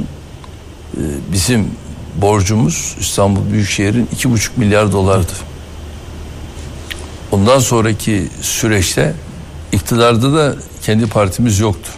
e, 0.98 1.02
bizim 1.34 1.68
borcumuz 2.22 2.96
İstanbul 3.00 3.52
Büyükşehir'in 3.52 4.10
iki 4.12 4.32
buçuk 4.32 4.58
milyar 4.58 4.92
dolardı. 4.92 5.32
Ondan 7.32 7.60
sonraki 7.60 8.28
süreçte 8.42 9.14
iktidarda 9.72 10.34
da 10.34 10.56
kendi 10.82 11.08
partimiz 11.08 11.60
yoktu. 11.60 11.92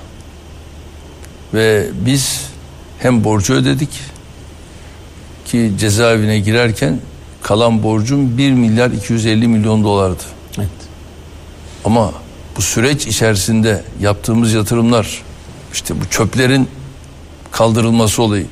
Ve 1.54 1.88
biz 2.06 2.42
hem 3.00 3.24
borcu 3.24 3.54
ödedik 3.54 3.90
ki 5.46 5.72
cezaevine 5.80 6.40
girerken 6.40 7.00
kalan 7.42 7.84
borcum 7.84 8.38
1 8.38 8.52
milyar 8.52 8.92
250 8.92 9.48
milyon 9.48 9.84
dolardı. 9.84 10.24
Evet. 11.86 11.98
Ama 11.98 12.14
bu 12.58 12.62
süreç 12.62 13.08
içerisinde 13.08 13.84
yaptığımız 14.02 14.54
yatırımlar 14.54 15.22
işte 15.74 16.02
bu 16.02 16.10
çöplerin 16.10 16.68
kaldırılması 17.52 18.24
olayı. 18.24 18.46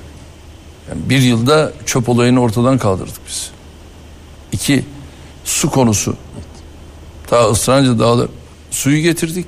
Yani 0.89 1.09
bir 1.09 1.21
yılda 1.21 1.71
çöp 1.85 2.09
olayını 2.09 2.41
ortadan 2.41 2.77
kaldırdık 2.77 3.19
biz. 3.27 3.51
İki, 4.51 4.85
su 5.45 5.71
konusu. 5.71 6.15
Ta 7.27 7.49
Isranca 7.49 7.99
Dağları 7.99 8.27
suyu 8.71 9.01
getirdik. 9.01 9.45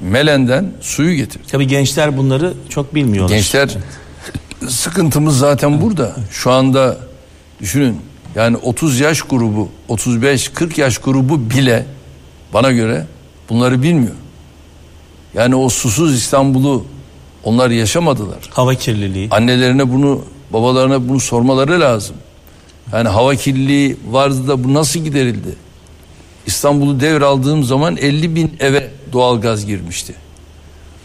Melen'den 0.00 0.72
suyu 0.80 1.14
getirdik. 1.14 1.48
Tabii 1.48 1.66
gençler 1.66 2.16
bunları 2.16 2.54
çok 2.68 2.94
bilmiyorlar. 2.94 3.34
Gençler 3.34 3.76
sıkıntımız 4.68 5.38
zaten 5.38 5.80
burada. 5.80 6.16
Şu 6.30 6.50
anda 6.50 6.98
düşünün 7.60 8.00
yani 8.34 8.56
30 8.56 9.00
yaş 9.00 9.22
grubu, 9.22 9.68
35-40 9.88 10.80
yaş 10.80 10.98
grubu 10.98 11.50
bile 11.50 11.86
bana 12.54 12.72
göre 12.72 13.06
bunları 13.48 13.82
bilmiyor. 13.82 14.14
Yani 15.34 15.54
o 15.54 15.68
susuz 15.68 16.14
İstanbul'u 16.14 16.84
onlar 17.44 17.70
yaşamadılar. 17.70 18.38
Hava 18.50 18.74
kirliliği. 18.74 19.28
Annelerine 19.30 19.92
bunu, 19.92 20.24
babalarına 20.52 21.08
bunu 21.08 21.20
sormaları 21.20 21.80
lazım. 21.80 22.16
Yani 22.92 23.08
hava 23.08 23.34
kirliliği 23.34 23.96
vardı 24.10 24.48
da 24.48 24.64
bu 24.64 24.74
nasıl 24.74 25.00
giderildi? 25.00 25.56
İstanbul'u 26.46 27.00
devraldığım 27.00 27.64
zaman 27.64 27.96
50 27.96 28.34
bin 28.34 28.52
eve 28.60 28.90
doğalgaz 29.12 29.66
girmişti. 29.66 30.14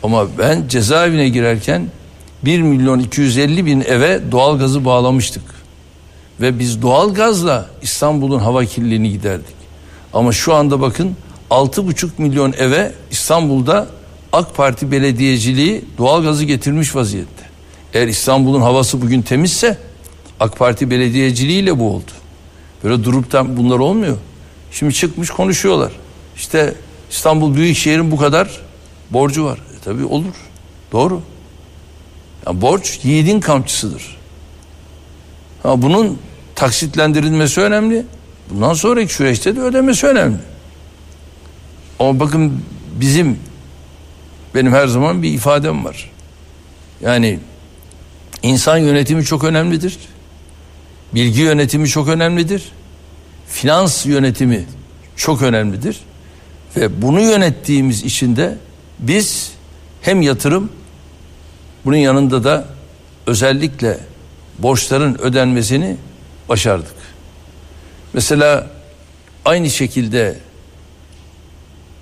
Ama 0.04 0.26
ben 0.38 0.68
cezaevine 0.68 1.30
girerken 1.30 1.88
1 2.46 2.62
milyon 2.62 3.00
250 3.00 3.66
bin 3.66 3.82
eve 3.82 4.22
doğalgazı 4.32 4.86
bağlamıştık. 4.86 5.44
Ve 6.42 6.60
biz 6.60 6.82
doğalgazla 6.82 7.70
İstanbul'un 7.82 8.40
hava 8.40 8.66
kirliliğini 8.66 9.12
giderdik. 9.12 9.56
Ama 10.14 10.32
şu 10.32 10.54
anda 10.54 10.82
bakın 10.82 11.16
6,5 11.54 12.10
milyon 12.18 12.54
eve 12.54 12.92
İstanbul'da 13.12 13.88
AK 14.32 14.56
Parti 14.56 14.92
belediyeciliği 14.92 15.86
doğalgazı 15.98 16.46
getirmiş 16.46 16.96
vaziyette. 16.96 17.44
Eğer 17.94 18.08
İstanbul'un 18.08 18.62
havası 18.62 19.02
bugün 19.02 19.22
temizse 19.22 19.78
AK 20.40 20.58
Parti 20.58 20.90
belediyeciliğiyle 20.92 21.80
bu 21.80 21.90
oldu. 21.90 22.12
Böyle 22.84 23.04
durup 23.04 23.32
da 23.32 23.58
bunlar 23.58 23.80
olmuyor. 23.80 24.18
Şimdi 24.72 24.94
çıkmış 24.94 25.30
konuşuyorlar. 25.30 25.92
İşte 26.36 26.76
İstanbul 27.12 27.56
Büyükşehir'in 27.56 28.12
bu 28.12 28.18
kadar 28.18 28.50
borcu 29.12 29.46
var. 29.46 29.58
E 29.58 29.84
tabii 29.84 30.06
olur. 30.06 30.36
Doğru. 30.92 31.22
Ya 32.48 32.62
borç 32.62 33.00
yiğidin 33.04 33.40
kamçısıdır. 33.40 34.18
Ha 35.64 35.82
bunun 35.82 36.20
taksitlendirilmesi 36.56 37.62
önemli. 37.62 38.06
Bundan 38.50 38.74
sonraki 38.74 39.14
süreçte 39.14 39.56
de 39.56 39.62
ödemesi 39.62 40.08
önemli. 40.08 40.38
Ama 42.04 42.20
bakın 42.20 42.62
bizim 43.00 43.40
benim 44.56 44.74
her 44.74 44.88
zaman 44.88 45.24
bir 45.24 45.34
ifadem 45.34 45.86
var. 45.86 46.12
Yani 47.02 47.40
insan 48.42 48.78
yönetimi 48.78 49.24
çok 49.24 49.44
önemlidir. 49.44 49.98
Bilgi 51.16 51.42
yönetimi 51.42 51.88
çok 51.88 52.08
önemlidir. 52.08 52.72
Finans 53.48 54.06
yönetimi 54.06 54.66
çok 55.16 55.42
önemlidir. 55.42 56.00
Ve 56.78 57.02
bunu 57.02 57.22
yönettiğimiz 57.22 58.04
için 58.04 58.36
de 58.36 58.58
biz 59.00 59.52
hem 60.02 60.22
yatırım 60.22 60.70
bunun 61.86 61.98
yanında 61.98 62.44
da 62.44 62.66
özellikle 63.28 64.00
borçların 64.60 65.22
ödenmesini 65.22 65.98
başardık. 66.50 66.96
Mesela 68.14 68.68
aynı 69.46 69.70
şekilde 69.70 70.38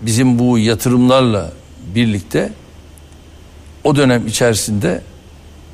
bizim 0.02 0.40
bu 0.40 0.60
yatırımlarla 0.60 1.52
birlikte 1.96 2.54
o 3.84 3.96
dönem 3.96 4.28
içerisinde 4.28 5.02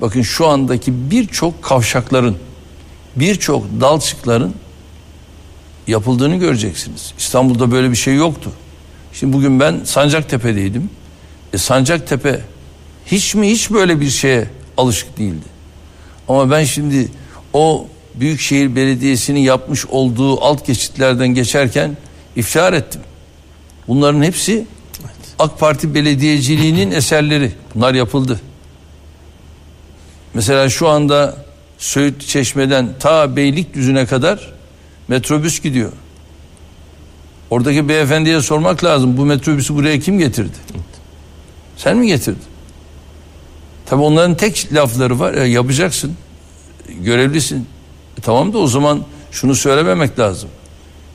bakın 0.02 0.22
şu 0.22 0.48
andaki 0.48 1.12
birçok 1.12 1.64
kavşakların 1.64 2.38
birçok 3.16 3.66
dalçıkların 3.82 4.56
yapıldığını 5.88 6.36
göreceksiniz. 6.36 7.14
İstanbul'da 7.18 7.72
böyle 7.72 7.92
bir 7.92 7.96
şey 7.96 8.16
yoktu. 8.16 8.52
Şimdi 9.14 9.34
bugün 9.34 9.60
ben 9.60 9.82
Sancaktepe'deydim. 9.84 10.90
E 11.54 11.58
Sancaktepe 11.58 12.42
hiç 13.06 13.36
mi 13.36 13.50
hiç 13.50 13.72
böyle 13.72 14.02
bir 14.02 14.10
şeye 14.10 14.50
alışık 14.78 15.18
değildi. 15.18 15.46
Ama 16.28 16.52
ben 16.52 16.64
şimdi 16.64 17.12
o 17.54 17.88
Büyükşehir 18.16 18.76
Belediyesi'nin 18.76 19.40
yapmış 19.40 19.86
olduğu 19.86 20.42
alt 20.42 20.68
geçitlerden 20.68 21.28
geçerken 21.28 21.98
iftihar 22.36 22.74
ettim. 22.74 23.02
Bunların 23.88 24.24
hepsi 24.24 24.66
AK 25.40 25.60
Parti 25.60 25.96
belediyeciliğinin 25.96 26.92
eserleri. 26.92 27.52
Bunlar 27.76 27.94
yapıldı. 27.94 28.40
Mesela 30.34 30.70
şu 30.70 30.88
anda 30.88 31.36
Söğüt 31.78 32.28
Çeşme'den 32.28 32.90
ta 33.00 33.36
Beylikdüzü'ne 33.36 34.06
kadar 34.06 34.54
metrobüs 35.08 35.62
gidiyor. 35.62 35.92
Oradaki 37.50 37.90
beyefendiye 37.90 38.42
sormak 38.42 38.84
lazım. 38.84 39.18
Bu 39.18 39.26
metrobüsü 39.26 39.76
buraya 39.76 40.00
kim 40.00 40.20
getirdi? 40.20 40.58
Sen 41.78 41.98
mi 41.98 42.08
getirdin? 42.08 42.42
Tabi 43.86 44.02
onların 44.02 44.38
tek 44.38 44.74
lafları 44.74 45.20
var. 45.20 45.34
Ya 45.34 45.46
yapacaksın. 45.46 46.16
Görevlisin. 47.00 47.68
E 48.18 48.22
tamam 48.22 48.54
da 48.54 48.58
o 48.58 48.68
zaman 48.68 49.04
şunu 49.32 49.56
söylememek 49.56 50.20
lazım. 50.20 50.50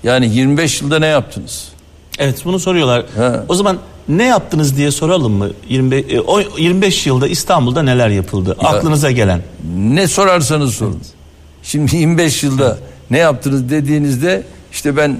Yani 0.04 0.34
25 0.34 0.82
yılda 0.82 0.98
ne 0.98 1.06
yaptınız? 1.06 1.71
Evet 2.18 2.44
bunu 2.44 2.58
soruyorlar. 2.58 3.04
He. 3.16 3.40
O 3.48 3.54
zaman 3.54 3.78
ne 4.08 4.24
yaptınız 4.24 4.76
diye 4.76 4.90
soralım 4.90 5.32
mı? 5.32 5.50
25, 5.68 6.04
e, 6.12 6.20
o 6.20 6.40
25 6.58 7.06
yılda 7.06 7.28
İstanbul'da 7.28 7.82
neler 7.82 8.08
yapıldı? 8.08 8.56
Aklınıza 8.58 9.10
gelen. 9.10 9.42
Ne 9.76 10.08
sorarsanız 10.08 10.74
sorun. 10.74 11.00
Şimdi 11.62 11.96
25 11.96 12.42
yılda 12.42 12.78
ne 13.10 13.18
yaptınız 13.18 13.70
dediğinizde 13.70 14.42
işte 14.72 14.96
ben 14.96 15.18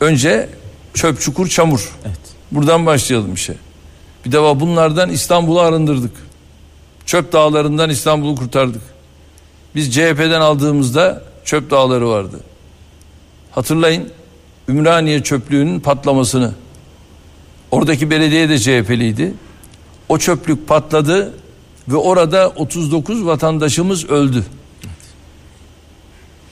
önce 0.00 0.48
çöp 0.94 1.20
çukur 1.20 1.48
çamur. 1.48 1.92
Evet. 2.06 2.18
Buradan 2.52 2.86
başlayalım 2.86 3.34
işe. 3.34 3.54
Bir 4.26 4.32
defa 4.32 4.60
bunlardan 4.60 5.10
İstanbul'u 5.10 5.60
arındırdık. 5.60 6.12
Çöp 7.06 7.32
dağlarından 7.32 7.90
İstanbul'u 7.90 8.36
kurtardık. 8.36 8.82
Biz 9.74 9.94
CHP'den 9.94 10.40
aldığımızda 10.40 11.22
çöp 11.44 11.70
dağları 11.70 12.08
vardı. 12.08 12.40
Hatırlayın 13.50 14.08
Ümraniye 14.68 15.22
çöplüğünün 15.22 15.80
patlamasını. 15.80 16.52
Oradaki 17.70 18.10
belediye 18.10 18.48
de 18.48 18.58
CHP'liydi. 18.58 19.34
O 20.08 20.18
çöplük 20.18 20.68
patladı 20.68 21.34
ve 21.88 21.96
orada 21.96 22.48
39 22.48 23.26
vatandaşımız 23.26 24.10
öldü. 24.10 24.44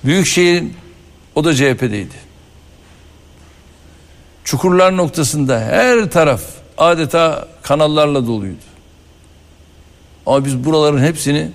Büyükşehir 0.04 0.64
o 1.34 1.44
da 1.44 1.54
CHP'deydi. 1.54 2.14
Çukurlar 4.44 4.96
noktasında 4.96 5.60
her 5.60 6.10
taraf 6.10 6.42
adeta 6.78 7.48
kanallarla 7.62 8.26
doluydu. 8.26 8.56
Ama 10.26 10.44
biz 10.44 10.64
buraların 10.64 11.04
hepsini 11.04 11.50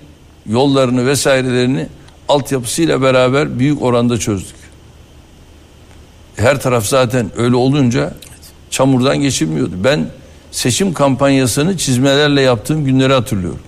yollarını 0.46 1.06
vesairelerini 1.06 1.88
altyapısıyla 2.28 3.02
beraber 3.02 3.58
büyük 3.58 3.82
oranda 3.82 4.18
çözdük. 4.18 4.57
Her 6.38 6.60
taraf 6.60 6.86
zaten 6.86 7.30
öyle 7.36 7.56
olunca 7.56 8.14
çamurdan 8.70 9.20
geçilmiyordu. 9.20 9.72
Ben 9.84 10.10
seçim 10.50 10.94
kampanyasını 10.94 11.76
çizmelerle 11.76 12.40
yaptığım 12.40 12.84
günleri 12.84 13.12
hatırlıyorum. 13.12 13.60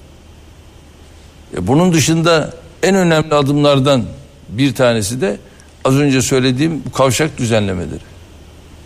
E 1.57 1.66
bunun 1.66 1.93
dışında 1.93 2.55
en 2.83 2.95
önemli 2.95 3.35
adımlardan 3.35 4.05
bir 4.49 4.75
tanesi 4.75 5.21
de 5.21 5.37
az 5.85 5.95
önce 5.95 6.23
söylediğim 6.23 6.83
bu 6.87 6.93
kavşak 6.93 7.39
düzenlemeleri. 7.39 8.01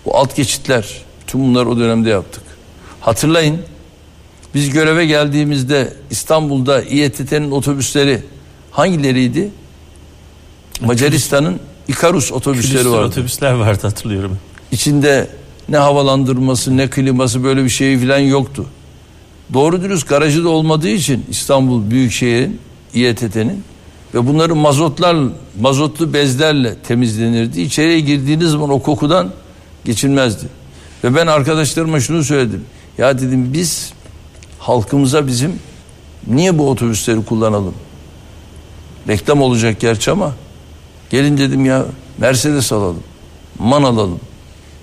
Bu 0.04 0.16
alt 0.16 0.36
geçitler, 0.36 1.02
bütün 1.20 1.40
bunları 1.40 1.68
o 1.68 1.78
dönemde 1.78 2.10
yaptık. 2.10 2.42
Hatırlayın, 3.00 3.58
biz 4.54 4.70
göreve 4.70 5.06
geldiğimizde 5.06 5.92
İstanbul'da 6.10 6.82
İETT'nin 6.82 7.50
otobüsleri 7.50 8.22
hangileriydi? 8.70 9.50
Macaristan'ın 10.80 11.60
Ikarus 11.88 12.32
otobüsleri 12.32 12.72
Külüstür 12.72 12.90
vardı. 12.90 13.06
otobüsler 13.06 13.52
vardı 13.52 13.86
hatırlıyorum. 13.86 14.38
İçinde 14.72 15.28
ne 15.68 15.76
havalandırması 15.76 16.76
ne 16.76 16.90
kliması 16.90 17.44
böyle 17.44 17.64
bir 17.64 17.68
şey 17.68 17.98
falan 17.98 18.18
yoktu. 18.18 18.66
Doğru 19.52 19.82
dürüst 19.82 20.08
garajı 20.08 20.44
da 20.44 20.48
olmadığı 20.48 20.88
için 20.88 21.24
İstanbul 21.30 21.90
Büyükşehir'in 21.90 22.60
İETT'nin 22.94 23.62
ve 24.14 24.26
bunları 24.26 24.54
mazotlar 24.54 25.16
mazotlu 25.60 26.12
bezlerle 26.12 26.74
temizlenirdi. 26.78 27.60
İçeriye 27.60 28.00
girdiğiniz 28.00 28.50
zaman 28.50 28.70
o 28.70 28.78
kokudan 28.82 29.32
geçilmezdi. 29.84 30.46
Ve 31.04 31.14
ben 31.14 31.26
arkadaşlarıma 31.26 32.00
şunu 32.00 32.24
söyledim. 32.24 32.64
Ya 32.98 33.18
dedim 33.18 33.52
biz 33.52 33.92
halkımıza 34.58 35.26
bizim 35.26 35.58
niye 36.26 36.58
bu 36.58 36.70
otobüsleri 36.70 37.24
kullanalım? 37.24 37.74
Reklam 39.08 39.42
olacak 39.42 39.80
gerçi 39.80 40.10
ama 40.10 40.32
gelin 41.10 41.38
dedim 41.38 41.64
ya 41.64 41.86
Mercedes 42.18 42.72
alalım. 42.72 43.02
Man 43.58 43.82
alalım. 43.82 44.20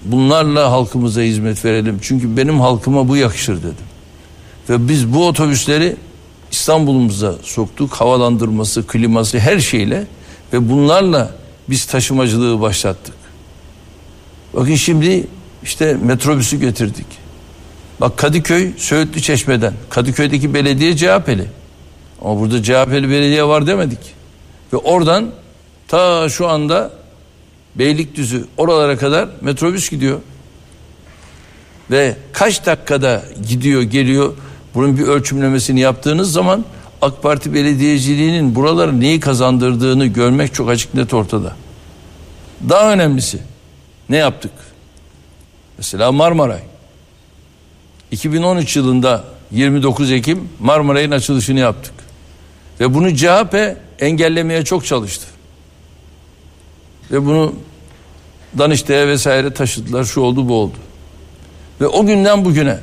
Bunlarla 0.06 0.72
halkımıza 0.72 1.22
hizmet 1.22 1.66
verelim. 1.66 2.00
Çünkü 2.02 2.38
benim 2.38 2.60
halkıma 2.60 3.08
bu 3.08 3.18
yakışır 3.18 3.58
dedim. 3.58 3.86
Ve 4.70 4.88
biz 4.88 5.14
bu 5.14 5.28
otobüsleri 5.28 5.96
İstanbul'umuza 6.52 7.36
soktuk. 7.44 7.94
Havalandırması, 7.94 8.88
kliması 8.88 9.40
her 9.40 9.60
şeyle 9.60 10.08
ve 10.54 10.70
bunlarla 10.70 11.32
biz 11.70 11.86
taşımacılığı 11.86 12.62
başlattık. 12.62 13.16
Bakın 14.54 14.76
şimdi 14.76 15.28
işte 15.64 15.98
metrobüsü 16.04 16.60
getirdik. 16.60 17.06
Bak 18.02 18.18
Kadıköy 18.18 18.72
Söğütlü 18.78 19.22
Çeşme'den. 19.22 19.74
Kadıköy'deki 19.90 20.54
belediye 20.54 20.98
CHP'li. 20.98 21.46
Ama 22.22 22.40
burada 22.40 22.64
CHP'li 22.64 23.10
belediye 23.10 23.44
var 23.44 23.68
demedik. 23.68 24.00
Ve 24.74 24.78
oradan 24.78 25.32
ta 25.92 26.30
şu 26.30 26.48
anda 26.48 26.92
Beylikdüzü 27.76 28.46
oralara 28.58 28.98
kadar 28.98 29.30
metrobüs 29.42 29.90
gidiyor. 29.90 30.20
Ve 31.92 32.16
kaç 32.34 32.66
dakikada 32.66 33.24
gidiyor 33.48 33.82
geliyor 33.82 34.34
bunun 34.74 34.98
bir 34.98 35.04
ölçümlemesini 35.04 35.80
yaptığınız 35.80 36.32
zaman 36.32 36.66
AK 37.02 37.24
Parti 37.24 37.54
belediyeciliğinin 37.54 38.56
buraları 38.56 39.00
neyi 39.00 39.20
kazandırdığını 39.20 40.06
görmek 40.06 40.54
çok 40.54 40.70
açık 40.70 40.94
net 40.94 41.14
ortada. 41.14 41.56
Daha 42.70 42.94
önemlisi 42.94 43.40
ne 44.10 44.18
yaptık? 44.18 44.52
Mesela 45.78 46.12
Marmaray. 46.12 46.62
2013 48.12 48.76
yılında 48.76 49.24
29 49.52 50.12
Ekim 50.12 50.50
Marmaray'ın 50.60 51.12
açılışını 51.12 51.60
yaptık. 51.60 51.94
Ve 52.80 52.94
bunu 52.94 53.16
CHP 53.16 53.78
engellemeye 54.00 54.66
çok 54.66 54.86
çalıştı. 54.86 55.31
Ve 57.12 57.26
bunu 57.26 57.56
Danıştay'a 58.58 59.08
vesaire 59.08 59.54
taşıdılar. 59.54 60.04
Şu 60.04 60.22
oldu 60.22 60.50
bu 60.50 60.54
oldu. 60.54 60.78
Ve 61.82 61.88
o 61.88 62.06
günden 62.06 62.46
bugüne 62.46 62.78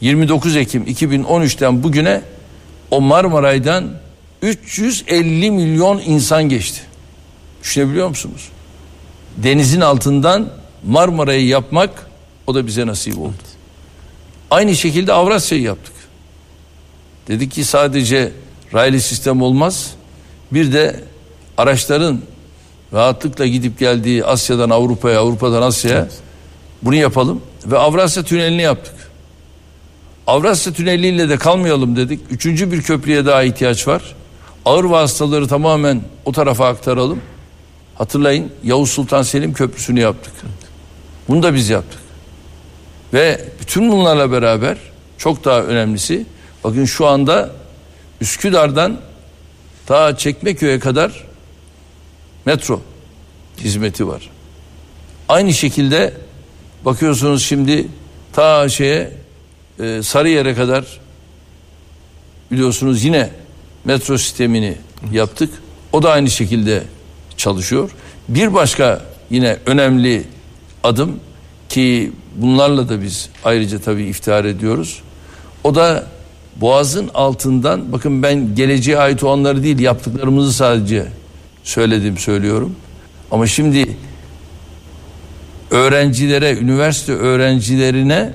29 0.00 0.56
Ekim 0.56 0.84
2013'ten 0.84 1.82
bugüne 1.82 2.22
o 2.90 3.00
Marmaray'dan 3.00 3.90
350 4.42 5.50
milyon 5.50 6.02
insan 6.06 6.48
geçti. 6.48 6.80
Düşünebiliyor 7.62 8.08
musunuz? 8.08 8.48
Denizin 9.36 9.80
altından 9.80 10.48
Marmara'yı 10.86 11.46
yapmak 11.46 12.06
o 12.46 12.54
da 12.54 12.66
bize 12.66 12.86
nasip 12.86 13.18
oldu. 13.18 13.32
Aynı 14.50 14.76
şekilde 14.76 15.12
Avrasya'yı 15.12 15.64
yaptık. 15.64 15.94
Dedik 17.28 17.52
ki 17.52 17.64
sadece 17.64 18.32
raylı 18.74 19.00
sistem 19.00 19.42
olmaz. 19.42 19.94
Bir 20.52 20.72
de 20.72 21.04
araçların 21.56 22.20
rahatlıkla 22.94 23.46
gidip 23.46 23.78
geldiği 23.78 24.24
Asya'dan 24.24 24.70
Avrupa'ya, 24.70 25.20
Avrupa'dan 25.20 25.62
Asya'ya 25.62 26.08
bunu 26.82 26.94
yapalım. 26.94 27.42
Ve 27.66 27.78
Avrasya 27.78 28.22
Tüneli'ni 28.22 28.62
yaptık. 28.62 28.94
Avrasya 30.26 30.72
Tüneli'yle 30.72 31.28
de 31.28 31.36
kalmayalım 31.36 31.96
dedik. 31.96 32.20
Üçüncü 32.30 32.72
bir 32.72 32.82
köprüye 32.82 33.26
daha 33.26 33.42
ihtiyaç 33.42 33.88
var. 33.88 34.02
Ağır 34.64 34.84
vasıtaları 34.84 35.48
tamamen 35.48 36.02
o 36.24 36.32
tarafa 36.32 36.68
aktaralım. 36.68 37.20
Hatırlayın 37.94 38.52
Yavuz 38.64 38.90
Sultan 38.90 39.22
Selim 39.22 39.52
Köprüsü'nü 39.52 40.00
yaptık. 40.00 40.32
Bunu 41.28 41.42
da 41.42 41.54
biz 41.54 41.70
yaptık. 41.70 42.00
Ve 43.12 43.44
bütün 43.60 43.92
bunlarla 43.92 44.32
beraber 44.32 44.76
çok 45.18 45.44
daha 45.44 45.62
önemlisi 45.62 46.26
bakın 46.64 46.84
şu 46.84 47.06
anda 47.06 47.50
Üsküdar'dan 48.20 48.96
ta 49.86 50.16
Çekmeköy'e 50.16 50.78
kadar 50.78 51.24
metro 52.46 52.80
hizmeti 53.60 54.08
var. 54.08 54.30
Aynı 55.28 55.54
şekilde 55.54 56.14
bakıyorsunuz 56.84 57.44
şimdi 57.44 57.88
ta 58.32 58.68
şeye 58.68 59.12
e, 59.80 60.02
Sarıyer'e 60.02 60.54
kadar 60.54 61.00
biliyorsunuz 62.50 63.04
yine 63.04 63.30
metro 63.84 64.18
sistemini 64.18 64.76
yaptık. 65.12 65.50
O 65.92 66.02
da 66.02 66.10
aynı 66.10 66.30
şekilde 66.30 66.82
çalışıyor. 67.36 67.90
Bir 68.28 68.54
başka 68.54 69.02
yine 69.30 69.58
önemli 69.66 70.24
adım 70.82 71.20
ki 71.68 72.12
bunlarla 72.36 72.88
da 72.88 73.02
biz 73.02 73.30
ayrıca 73.44 73.78
tabii 73.78 74.04
iftihar 74.04 74.44
ediyoruz. 74.44 75.02
O 75.64 75.74
da 75.74 76.06
Boğaz'ın 76.56 77.10
altından 77.14 77.92
bakın 77.92 78.22
ben 78.22 78.54
geleceğe 78.54 78.98
ait 78.98 79.24
olanları 79.24 79.62
değil 79.62 79.78
yaptıklarımızı 79.78 80.52
sadece 80.52 81.06
söyledim 81.64 82.18
söylüyorum. 82.18 82.76
Ama 83.30 83.46
şimdi 83.46 83.96
öğrencilere, 85.70 86.58
üniversite 86.58 87.12
öğrencilerine 87.12 88.32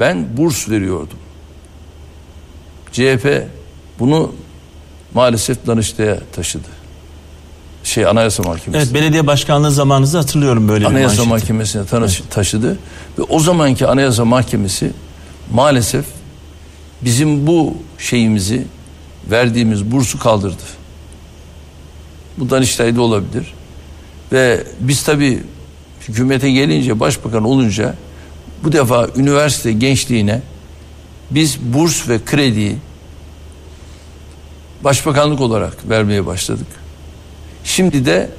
ben 0.00 0.36
burs 0.36 0.68
veriyordum. 0.68 1.18
CHP 2.92 3.46
bunu 3.98 4.32
maalesef 5.14 5.66
Danıştay'a 5.66 6.18
taşıdı. 6.32 6.68
Şey 7.84 8.06
Anayasa 8.06 8.42
Mahkemesi. 8.42 8.78
Evet 8.84 8.94
belediye 8.94 9.26
başkanlığı 9.26 9.70
zamanınızı 9.70 10.18
hatırlıyorum 10.18 10.68
böyle 10.68 10.86
Anayasa 10.86 11.12
bir 11.12 11.18
manşeti. 11.18 11.28
Mahkemesi'ne 11.28 11.82
tanış- 11.86 12.22
taşıdı 12.30 12.78
ve 13.18 13.22
o 13.22 13.40
zamanki 13.40 13.86
Anayasa 13.86 14.24
Mahkemesi 14.24 14.90
maalesef 15.52 16.04
bizim 17.02 17.46
bu 17.46 17.76
şeyimizi 17.98 18.66
verdiğimiz 19.30 19.84
bursu 19.92 20.18
kaldırdı. 20.18 20.62
Bu 22.38 22.50
Danıştay'da 22.50 23.02
olabilir. 23.02 23.54
Ve 24.32 24.64
biz 24.80 25.02
tabi 25.02 25.42
hükümete 26.08 26.50
gelince 26.50 27.00
başbakan 27.00 27.44
olunca 27.44 27.94
bu 28.64 28.72
defa 28.72 29.08
üniversite 29.16 29.72
gençliğine 29.72 30.42
biz 31.30 31.60
burs 31.60 32.08
ve 32.08 32.24
krediyi 32.24 32.76
başbakanlık 34.84 35.40
olarak 35.40 35.88
vermeye 35.88 36.26
başladık. 36.26 36.66
Şimdi 37.64 38.06
de 38.06 38.30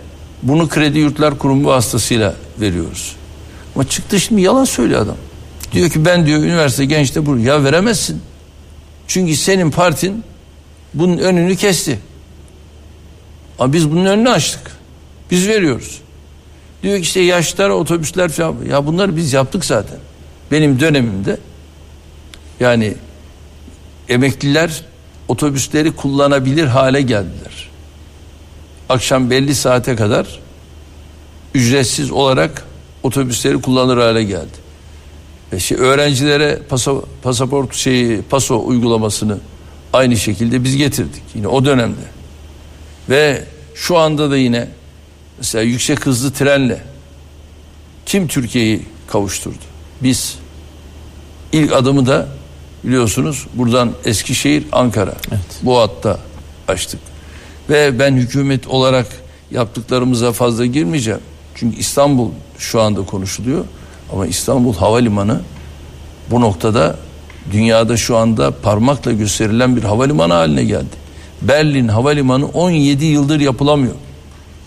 bunu 0.43 0.69
Kredi 0.69 0.99
Yurtlar 0.99 1.37
Kurumu 1.37 1.67
vasıtasıyla 1.67 2.35
veriyoruz. 2.59 3.15
Ama 3.75 3.89
çıktı 3.89 4.19
şimdi 4.19 4.41
yalan 4.41 4.65
söylüyor 4.65 5.01
adam. 5.01 5.17
Diyor 5.71 5.89
ki 5.89 6.05
ben 6.05 6.25
diyor 6.25 6.39
üniversite 6.39 6.85
gençte 6.85 7.25
bu 7.25 7.37
ya 7.37 7.63
veremezsin. 7.63 8.21
Çünkü 9.07 9.35
senin 9.35 9.71
partin 9.71 10.23
bunun 10.93 11.17
önünü 11.17 11.55
kesti. 11.55 11.99
Ama 13.59 13.73
biz 13.73 13.91
bunun 13.91 14.05
önünü 14.05 14.29
açtık. 14.29 14.71
Biz 15.31 15.47
veriyoruz. 15.47 16.01
Diyor 16.83 16.95
ki 16.95 17.01
işte 17.01 17.19
yaşlılar 17.19 17.69
otobüsler 17.69 18.31
falan. 18.31 18.55
Ya 18.69 18.85
bunları 18.85 19.15
biz 19.15 19.33
yaptık 19.33 19.65
zaten. 19.65 19.97
Benim 20.51 20.79
dönemimde 20.79 21.37
yani 22.59 22.93
emekliler 24.09 24.85
otobüsleri 25.27 25.91
kullanabilir 25.91 26.65
hale 26.65 27.01
geldiler. 27.01 27.69
Akşam 28.89 29.29
belli 29.29 29.55
saate 29.55 29.95
kadar 29.95 30.39
ücretsiz 31.53 32.11
olarak 32.11 32.65
otobüsleri 33.03 33.61
kullanır 33.61 33.97
hale 33.97 34.23
geldi. 34.23 34.65
Ve 35.53 35.59
şey, 35.59 35.77
öğrencilere 35.77 36.59
pasa, 36.69 36.93
pasaport 37.23 37.75
şeyi 37.75 38.21
paso 38.21 38.65
uygulamasını 38.65 39.37
aynı 39.93 40.17
şekilde 40.17 40.63
biz 40.63 40.77
getirdik 40.77 41.23
yine 41.35 41.47
o 41.47 41.65
dönemde. 41.65 42.14
Ve 43.09 43.43
şu 43.75 43.97
anda 43.97 44.31
da 44.31 44.37
yine 44.37 44.67
mesela 45.37 45.61
yüksek 45.61 46.05
hızlı 46.05 46.33
trenle 46.33 46.81
kim 48.05 48.27
Türkiye'yi 48.27 48.81
kavuşturdu? 49.07 49.55
Biz. 50.03 50.35
İlk 51.51 51.73
adımı 51.73 52.05
da 52.05 52.27
biliyorsunuz 52.83 53.47
buradan 53.53 53.91
Eskişehir 54.05 54.65
Ankara 54.71 55.13
bu 55.61 55.79
hatta 55.79 56.19
açtık. 56.67 56.99
Ve 57.69 57.99
ben 57.99 58.15
hükümet 58.15 58.67
olarak 58.67 59.07
yaptıklarımıza 59.51 60.31
fazla 60.31 60.65
girmeyeceğim. 60.65 61.19
Çünkü 61.55 61.77
İstanbul 61.77 62.29
şu 62.57 62.81
anda 62.81 63.05
konuşuluyor 63.05 63.65
ama 64.13 64.27
İstanbul 64.27 64.73
Havalimanı 64.73 65.41
bu 66.31 66.41
noktada 66.41 66.97
dünyada 67.51 67.97
şu 67.97 68.17
anda 68.17 68.51
parmakla 68.51 69.11
gösterilen 69.11 69.75
bir 69.75 69.83
havalimanı 69.83 70.33
haline 70.33 70.63
geldi. 70.63 71.04
Berlin 71.41 71.87
Havalimanı 71.87 72.47
17 72.47 73.05
yıldır 73.05 73.39
yapılamıyor. 73.39 73.93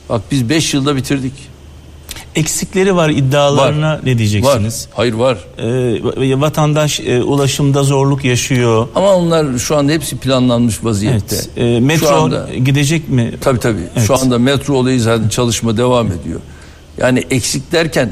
Bak 0.09 0.23
biz 0.31 0.49
5 0.49 0.75
yılda 0.75 0.97
bitirdik. 0.97 1.33
Eksikleri 2.35 2.97
var 2.97 3.11
iddialarına 3.11 4.01
ne 4.05 4.19
diyeceksiniz? 4.19 4.87
Var. 4.89 4.97
Hayır 4.97 5.13
var. 5.13 5.39
Ee, 5.59 6.41
vatandaş 6.41 7.01
e, 7.01 7.23
ulaşımda 7.23 7.83
zorluk 7.83 8.25
yaşıyor. 8.25 8.89
Ama 8.95 9.15
onlar 9.15 9.59
şu 9.59 9.77
anda 9.77 9.93
hepsi 9.93 10.17
planlanmış 10.17 10.85
vaziyette. 10.85 11.37
Evet. 11.37 11.49
Ee, 11.57 11.81
metro 11.81 12.07
Şu 12.07 12.15
anda- 12.15 12.49
gidecek 12.65 13.09
mi? 13.09 13.35
Tabii 13.41 13.59
tabii. 13.61 13.81
Evet. 13.97 14.07
Şu 14.07 14.15
anda 14.15 14.39
metro 14.39 14.75
olayı 14.75 15.01
zaten 15.01 15.29
çalışma 15.29 15.77
devam 15.77 16.07
ediyor. 16.07 16.41
Yani 16.99 17.25
eksik 17.31 17.73
derken 17.73 18.11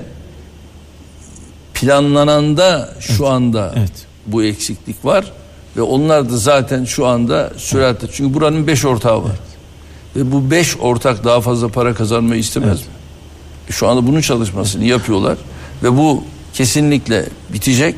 planlananda 1.74 2.94
şu 3.00 3.26
anda 3.28 3.74
Evet. 3.76 3.92
bu 4.26 4.44
eksiklik 4.44 5.04
var 5.04 5.24
ve 5.76 5.82
onlar 5.82 6.30
da 6.30 6.36
zaten 6.36 6.84
şu 6.84 7.06
anda 7.06 7.52
süratle 7.56 8.08
çünkü 8.12 8.34
buranın 8.34 8.66
beş 8.66 8.84
ortağı 8.84 9.24
var. 9.24 9.36
Ve 10.16 10.32
bu 10.32 10.50
beş 10.50 10.76
ortak 10.76 11.24
daha 11.24 11.40
fazla 11.40 11.68
para 11.68 11.94
kazanmayı 11.94 12.40
istemez 12.40 12.80
mi? 12.80 12.86
Şu 13.70 13.88
anda 13.88 14.06
bunun 14.06 14.20
çalışmasını 14.20 14.84
yapıyorlar 14.84 15.38
ve 15.82 15.96
bu 15.96 16.24
kesinlikle 16.54 17.26
bitecek 17.52 17.94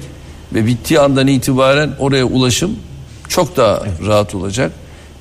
ve 0.54 0.66
bittiği 0.66 1.00
andan 1.00 1.26
itibaren 1.26 1.90
oraya 1.98 2.24
ulaşım 2.24 2.76
çok 3.28 3.56
daha 3.56 3.82
rahat 4.06 4.34
olacak. 4.34 4.72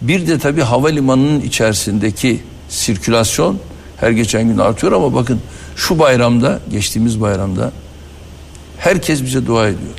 Bir 0.01 0.27
de 0.27 0.39
tabii 0.39 0.61
havalimanının 0.61 1.41
içerisindeki 1.41 2.41
sirkülasyon 2.69 3.59
her 3.97 4.11
geçen 4.11 4.43
gün 4.47 4.57
artıyor 4.57 4.93
ama 4.93 5.13
bakın 5.13 5.39
şu 5.75 5.99
bayramda 5.99 6.59
geçtiğimiz 6.71 7.21
bayramda 7.21 7.71
herkes 8.77 9.23
bize 9.23 9.45
dua 9.45 9.67
ediyor. 9.67 9.93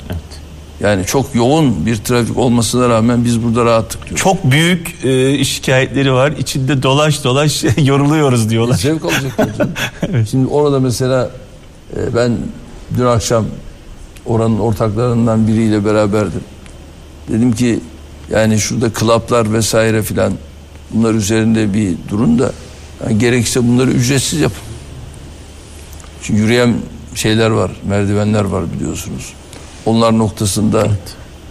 Yani 0.79 1.05
çok 1.05 1.35
yoğun 1.35 1.85
bir 1.85 1.95
trafik 1.95 2.37
olmasına 2.37 2.89
rağmen 2.89 3.25
biz 3.25 3.43
burada 3.43 3.65
rahattık 3.65 4.05
diyor. 4.07 4.19
Çok 4.19 4.51
büyük 4.51 5.05
e, 5.05 5.43
şikayetleri 5.43 6.13
var. 6.13 6.31
İçinde 6.31 6.83
dolaş 6.83 7.23
dolaş 7.23 7.63
yoruluyoruz 7.77 8.49
diyorlar. 8.49 8.75
Zevk 8.75 9.05
alacaklar 9.05 9.49
canım. 9.57 10.27
Şimdi 10.31 10.47
orada 10.47 10.79
mesela 10.79 11.31
e, 11.95 12.15
ben 12.15 12.37
dün 12.97 13.05
akşam 13.05 13.45
oranın 14.25 14.59
ortaklarından 14.59 15.47
biriyle 15.47 15.85
beraberdim. 15.85 16.41
Dedim 17.29 17.51
ki 17.51 17.79
yani 18.31 18.59
şurada 18.59 18.93
klaplar 18.93 19.53
vesaire 19.53 20.03
filan 20.03 20.33
bunlar 20.91 21.13
üzerinde 21.13 21.73
bir 21.73 21.95
durun 22.09 22.39
da 22.39 22.51
yani 23.03 23.19
gerekirse 23.19 23.67
bunları 23.67 23.91
ücretsiz 23.91 24.39
yapın. 24.39 24.63
Çünkü 26.23 26.41
yürüyen 26.41 26.73
şeyler 27.15 27.49
var, 27.49 27.71
merdivenler 27.87 28.43
var 28.43 28.63
biliyorsunuz. 28.73 29.33
Onlar 29.89 30.17
noktasında 30.17 30.87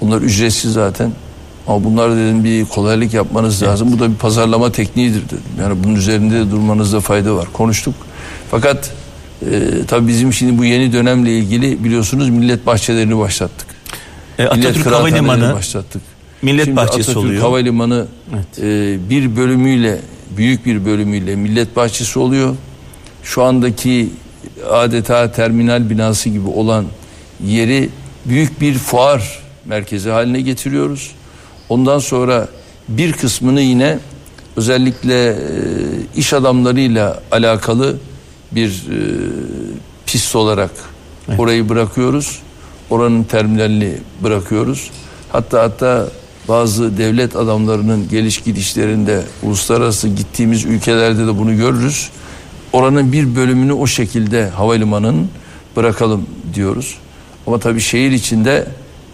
onlar 0.00 0.22
ücretsiz 0.22 0.72
zaten. 0.72 1.12
Ama 1.66 1.84
bunlar 1.84 2.16
dedim 2.16 2.44
bir 2.44 2.64
kolaylık 2.64 3.14
yapmanız 3.14 3.62
lazım. 3.62 3.92
Bu 3.92 3.98
da 3.98 4.10
bir 4.10 4.16
pazarlama 4.16 4.72
tekniğidir 4.72 5.24
dedim. 5.24 5.42
Yani 5.60 5.84
bunun 5.84 5.94
üzerinde 5.94 6.34
de 6.34 6.50
durmanızda 6.50 7.00
fayda 7.00 7.34
var. 7.36 7.48
Konuştuk. 7.52 7.94
Fakat 8.50 8.92
e, 9.50 9.60
tabii 9.88 10.08
bizim 10.08 10.32
şimdi 10.32 10.58
bu 10.58 10.64
yeni 10.64 10.92
dönemle 10.92 11.38
ilgili 11.38 11.84
biliyorsunuz 11.84 12.28
millet 12.28 12.66
bahçelerini 12.66 13.18
başlattık. 13.18 13.66
E, 14.38 14.42
Millet 14.42 14.58
Atatürk 14.64 14.84
kıraathanelerini 14.84 15.26
Havalimanı 15.26 15.54
başlattık. 15.54 16.02
millet 16.42 16.64
Şimdi 16.64 16.76
bahçesi 16.76 17.00
Atatürk 17.00 17.16
oluyor. 17.16 17.42
Havalimanı 17.42 18.06
Evet. 18.34 18.58
e, 18.58 19.10
bir 19.10 19.36
bölümüyle 19.36 19.98
büyük 20.36 20.66
bir 20.66 20.84
bölümüyle 20.84 21.36
millet 21.36 21.76
bahçesi 21.76 22.18
oluyor. 22.18 22.56
Şu 23.22 23.42
andaki 23.42 24.10
adeta 24.70 25.32
terminal 25.32 25.90
binası 25.90 26.28
gibi 26.28 26.48
olan 26.48 26.84
yeri 27.46 27.88
büyük 28.28 28.60
bir 28.60 28.74
fuar 28.74 29.42
merkezi 29.64 30.10
haline 30.10 30.40
getiriyoruz. 30.40 31.10
Ondan 31.68 31.98
sonra 31.98 32.48
bir 32.88 33.12
kısmını 33.12 33.60
yine 33.60 33.98
özellikle 34.56 35.28
e, 35.28 35.36
iş 36.16 36.32
adamlarıyla 36.32 37.22
alakalı 37.32 37.96
bir 38.52 38.68
e, 38.68 38.98
pist 40.06 40.36
olarak 40.36 40.70
orayı 41.38 41.68
bırakıyoruz. 41.68 42.38
Oranın 42.90 43.24
terminalini 43.24 43.94
bırakıyoruz. 44.22 44.90
Hatta 45.32 45.62
hatta 45.62 46.08
bazı 46.48 46.98
devlet 46.98 47.36
adamlarının 47.36 48.08
geliş 48.08 48.38
gidişlerinde 48.38 49.22
uluslararası 49.42 50.08
gittiğimiz 50.08 50.64
ülkelerde 50.64 51.26
de 51.26 51.38
bunu 51.38 51.56
görürüz. 51.56 52.10
Oranın 52.72 53.12
bir 53.12 53.36
bölümünü 53.36 53.72
o 53.72 53.86
şekilde 53.86 54.48
havalimanının 54.48 55.28
bırakalım 55.76 56.26
diyoruz. 56.54 56.98
Ama 57.48 57.58
tabii 57.58 57.80
şehir 57.80 58.10
içinde 58.10 58.66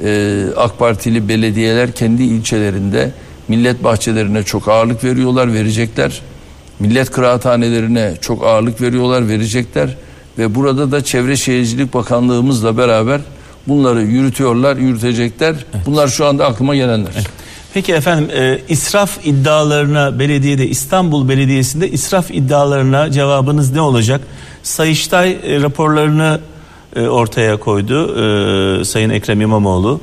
e, 0.04 0.42
AK 0.56 0.78
Partili 0.78 1.28
belediyeler 1.28 1.92
kendi 1.92 2.22
ilçelerinde 2.22 3.10
millet 3.48 3.84
bahçelerine 3.84 4.42
çok 4.42 4.68
ağırlık 4.68 5.04
veriyorlar, 5.04 5.52
verecekler. 5.52 6.22
Millet 6.78 7.10
kıraathanelerine 7.10 8.14
çok 8.20 8.44
ağırlık 8.44 8.80
veriyorlar, 8.80 9.28
verecekler. 9.28 9.96
Ve 10.38 10.54
burada 10.54 10.92
da 10.92 11.04
Çevre 11.04 11.36
Şehircilik 11.36 11.94
Bakanlığımızla 11.94 12.76
beraber 12.76 13.20
bunları 13.68 14.02
yürütüyorlar, 14.02 14.76
yürütecekler. 14.76 15.54
Bunlar 15.86 16.08
şu 16.08 16.26
anda 16.26 16.46
aklıma 16.46 16.74
gelenler. 16.74 17.12
Peki 17.74 17.92
efendim 17.92 18.30
e, 18.36 18.60
israf 18.68 19.26
iddialarına 19.26 20.18
belediyede 20.18 20.68
İstanbul 20.68 21.28
Belediyesi'nde 21.28 21.90
israf 21.90 22.30
iddialarına 22.30 23.10
cevabınız 23.10 23.72
ne 23.72 23.80
olacak? 23.80 24.20
Sayıştay 24.62 25.30
e, 25.30 25.60
raporlarını 25.60 26.40
ortaya 27.00 27.56
koydu 27.56 28.16
e, 28.80 28.84
Sayın 28.84 29.10
Ekrem 29.10 29.40
İmamoğlu. 29.40 30.00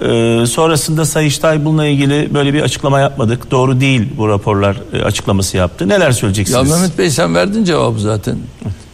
E, 0.00 0.44
sonrasında 0.46 1.04
Sayıştay 1.04 1.64
bununla 1.64 1.86
ilgili 1.86 2.34
böyle 2.34 2.54
bir 2.54 2.62
açıklama 2.62 3.00
yapmadık. 3.00 3.50
Doğru 3.50 3.80
değil 3.80 4.08
bu 4.16 4.28
raporlar 4.28 4.76
e, 4.92 5.02
açıklaması 5.02 5.56
yaptı. 5.56 5.88
Neler 5.88 6.06
Ya 6.06 6.12
söyleyeceksiniz? 6.12 6.70
Mehmet 6.70 6.98
Bey 6.98 7.10
sen 7.10 7.34
verdin 7.34 7.64
cevabı 7.64 8.00
zaten. 8.00 8.38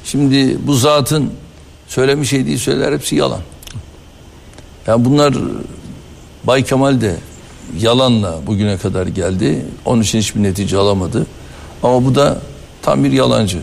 Şimdi 0.05 0.59
bu 0.67 0.75
zatın 0.75 1.31
söylemiş 1.89 2.31
şeydiği 2.31 2.59
söyler 2.59 2.93
hepsi 2.93 3.17
yalan. 3.17 3.41
Yani 4.87 5.05
bunlar 5.05 5.35
Bay 6.45 6.65
Kemal 6.65 7.01
de 7.01 7.17
yalanla 7.81 8.39
bugüne 8.47 8.77
kadar 8.77 9.07
geldi. 9.07 9.67
Onun 9.85 10.03
için 10.03 10.19
hiçbir 10.19 10.43
netice 10.43 10.77
alamadı. 10.77 11.27
Ama 11.83 12.05
bu 12.05 12.15
da 12.15 12.39
tam 12.83 13.05
bir 13.05 13.13
yalancı. 13.13 13.59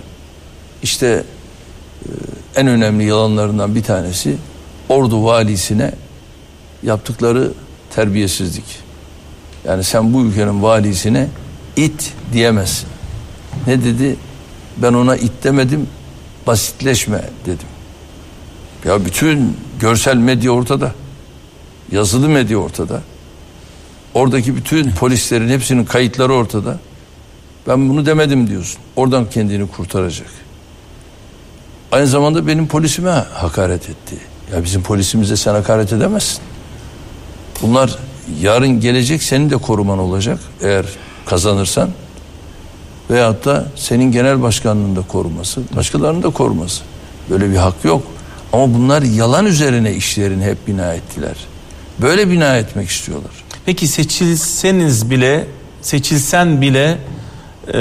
İşte 0.84 1.08
e, 1.08 1.24
en 2.56 2.68
önemli 2.68 3.04
yalanlarından 3.04 3.76
bir 3.76 3.84
tanesi 3.84 4.38
Ordu 4.90 5.24
valisine 5.24 5.92
yaptıkları 6.84 7.52
terbiyesizlik. 7.96 8.66
Yani 9.68 9.84
sen 9.84 10.14
bu 10.14 10.26
ülkenin 10.26 10.64
valisine 10.64 11.28
it 11.76 12.14
diyemezsin. 12.34 12.88
Ne 13.68 13.84
dedi? 13.84 14.16
Ben 14.78 14.94
ona 14.94 15.16
it 15.16 15.44
demedim, 15.44 15.88
basitleşme 16.48 17.22
dedim. 17.46 17.68
Ya 18.86 19.06
bütün 19.06 19.58
görsel 19.80 20.16
medya 20.16 20.52
ortada. 20.52 20.92
Yazılı 21.92 22.30
medya 22.30 22.58
ortada. 22.58 23.02
Oradaki 24.14 24.56
bütün 24.56 24.92
polislerin 24.92 25.50
hepsinin 25.50 25.86
kayıtları 25.86 26.34
ortada. 26.34 26.80
Ben 27.68 27.90
bunu 27.90 28.06
demedim 28.06 28.48
diyorsun. 28.48 28.82
Oradan 28.96 29.30
kendini 29.30 29.68
kurtaracak. 29.68 30.45
Aynı 31.92 32.08
zamanda 32.08 32.48
benim 32.48 32.68
polisime 32.68 33.12
hakaret 33.34 33.90
etti. 33.90 34.16
Ya 34.54 34.64
bizim 34.64 34.84
polisimize 34.84 35.38
sen 35.38 35.54
hakaret 35.54 35.94
edemezsin. 35.94 36.40
Bunlar 37.62 37.96
yarın 38.42 38.80
gelecek 38.80 39.24
senin 39.24 39.50
de 39.50 39.58
koruman 39.58 40.00
olacak 40.00 40.40
eğer 40.62 40.86
kazanırsan. 41.26 41.90
Veyahut 43.10 43.46
da 43.46 43.66
senin 43.76 44.12
genel 44.12 44.42
başkanlığını 44.42 44.96
da 44.96 45.02
koruması, 45.02 45.62
başkalarının 45.76 46.24
da 46.24 46.30
koruması. 46.30 46.84
Böyle 47.30 47.50
bir 47.52 47.56
hak 47.56 47.86
yok. 47.86 48.04
Ama 48.54 48.74
bunlar 48.74 49.02
yalan 49.02 49.46
üzerine 49.46 49.94
işlerini 49.94 50.44
hep 50.44 50.68
bina 50.68 50.94
ettiler. 50.94 51.36
Böyle 52.02 52.30
bina 52.30 52.58
etmek 52.58 52.90
istiyorlar. 52.90 53.32
Peki 53.66 53.88
seçilseniz 53.88 55.10
bile 55.10 55.48
seçilsen 55.82 56.62
bile 56.62 56.98
e, 57.74 57.78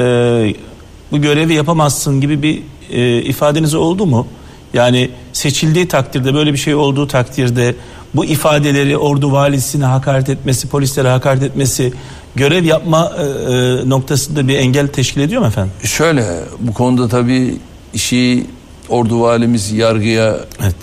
bu 1.13 1.23
görevi 1.23 1.55
yapamazsın 1.55 2.21
gibi 2.21 2.43
bir 2.43 2.63
e, 2.91 3.23
ifadeniz 3.23 3.75
oldu 3.75 4.07
mu? 4.07 4.27
Yani 4.75 5.11
seçildiği 5.33 5.89
takdirde 5.89 6.35
böyle 6.35 6.53
bir 6.53 6.59
şey 6.59 6.75
olduğu 6.75 7.09
takdirde 7.09 7.75
bu 8.15 8.25
ifadeleri 8.25 8.97
ordu 8.99 9.33
valisine 9.33 9.85
hakaret 9.85 10.29
etmesi, 10.29 10.69
polislere 10.69 11.09
hakaret 11.09 11.43
etmesi 11.43 11.93
görev 12.37 12.65
yapma 12.65 13.13
e, 13.19 13.23
e, 13.23 13.89
noktasında 13.89 14.49
bir 14.49 14.59
engel 14.59 14.89
teşkil 14.89 15.21
ediyor 15.21 15.41
mu 15.43 15.49
efendim? 15.49 15.73
Şöyle 15.83 16.41
bu 16.61 16.73
konuda 16.75 17.09
tabii 17.09 17.55
işi 17.95 18.47
ordu 18.89 19.21
valimiz 19.21 19.73
yargıya 19.73 20.37
Evet. 20.63 20.77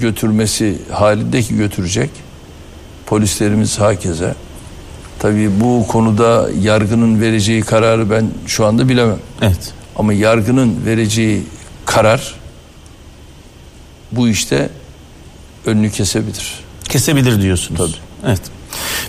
götürmesi 0.00 0.78
halindeki 0.92 1.56
götürecek. 1.56 2.10
Polislerimiz 3.06 3.80
hakeze. 3.80 4.34
Tabii 5.18 5.60
bu 5.60 5.86
konuda 5.88 6.48
yargının 6.62 7.20
vereceği 7.20 7.60
kararı 7.60 8.10
ben 8.10 8.28
şu 8.46 8.66
anda 8.66 8.88
bilemem. 8.88 9.18
Evet. 9.42 9.72
Ama 9.96 10.12
yargının 10.12 10.86
vereceği 10.86 11.42
karar 11.86 12.34
bu 14.12 14.28
işte 14.28 14.68
önünü 15.66 15.90
kesebilir. 15.90 16.52
Kesebilir 16.88 17.42
diyorsunuz. 17.42 17.78
Tabii. 17.78 18.30
Evet. 18.30 18.40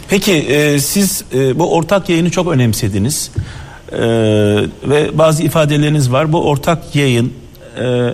Peki 0.09 0.33
e, 0.33 0.79
siz 0.79 1.23
e, 1.33 1.59
bu 1.59 1.73
ortak 1.73 2.09
yayını 2.09 2.29
çok 2.31 2.47
önemsediniz. 2.47 3.31
E, 3.91 3.99
ve 4.83 5.17
bazı 5.17 5.43
ifadeleriniz 5.43 6.11
var. 6.11 6.33
Bu 6.33 6.43
ortak 6.43 6.95
yayın 6.95 7.33
e, 7.79 8.13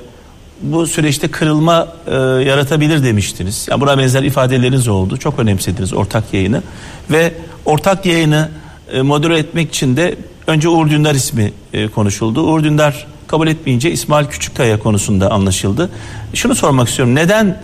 bu 0.61 0.87
süreçte 0.87 1.27
kırılma 1.27 1.87
e, 2.07 2.15
yaratabilir 2.15 3.03
demiştiniz. 3.03 3.67
Yani 3.69 3.81
buna 3.81 3.97
benzer 3.97 4.23
ifadeleriniz 4.23 4.87
oldu. 4.87 5.17
Çok 5.17 5.39
önemsediniz 5.39 5.93
ortak 5.93 6.33
yayını. 6.33 6.63
Ve 7.11 7.33
ortak 7.65 8.05
yayını 8.05 8.49
e, 8.93 9.01
modere 9.01 9.37
etmek 9.37 9.69
için 9.69 9.97
de 9.97 10.15
önce 10.47 10.69
Uğur 10.69 10.89
Dündar 10.89 11.15
ismi 11.15 11.53
e, 11.73 11.87
konuşuldu. 11.87 12.41
Uğur 12.43 12.63
Dündar 12.63 13.07
kabul 13.27 13.47
etmeyince 13.47 13.91
İsmail 13.91 14.25
Küçükkaya 14.25 14.79
konusunda 14.79 15.31
anlaşıldı. 15.31 15.89
Şunu 16.33 16.55
sormak 16.55 16.89
istiyorum. 16.89 17.15
Neden 17.15 17.61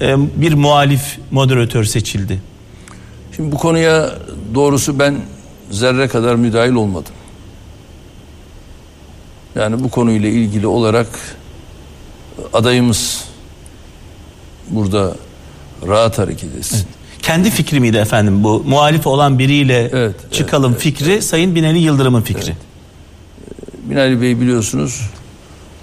e, 0.00 0.40
bir 0.40 0.54
muhalif 0.54 1.18
moderatör 1.30 1.84
seçildi? 1.84 2.42
Şimdi 3.36 3.52
bu 3.52 3.56
konuya 3.56 4.10
doğrusu 4.54 4.98
ben 4.98 5.16
zerre 5.70 6.08
kadar 6.08 6.34
müdahil 6.34 6.72
olmadım. 6.72 7.12
Yani 9.54 9.84
bu 9.84 9.88
konuyla 9.88 10.28
ilgili 10.28 10.66
olarak 10.66 11.08
adayımız 12.52 13.24
burada 14.70 15.16
rahat 15.86 16.18
hareket 16.18 16.56
etsin. 16.56 16.88
Kendi 17.26 17.50
fikri 17.50 17.80
miydi 17.80 17.96
efendim 17.96 18.44
bu? 18.44 18.64
Muhalif 18.66 19.06
olan 19.06 19.38
biriyle 19.38 19.90
Evet, 19.92 20.32
çıkalım 20.32 20.74
fikri 20.74 21.22
Sayın 21.22 21.54
Binali 21.54 21.78
Yıldırım'ın 21.78 22.22
fikri. 22.22 22.54
Binali 23.84 24.20
Bey 24.20 24.40
biliyorsunuz 24.40 25.10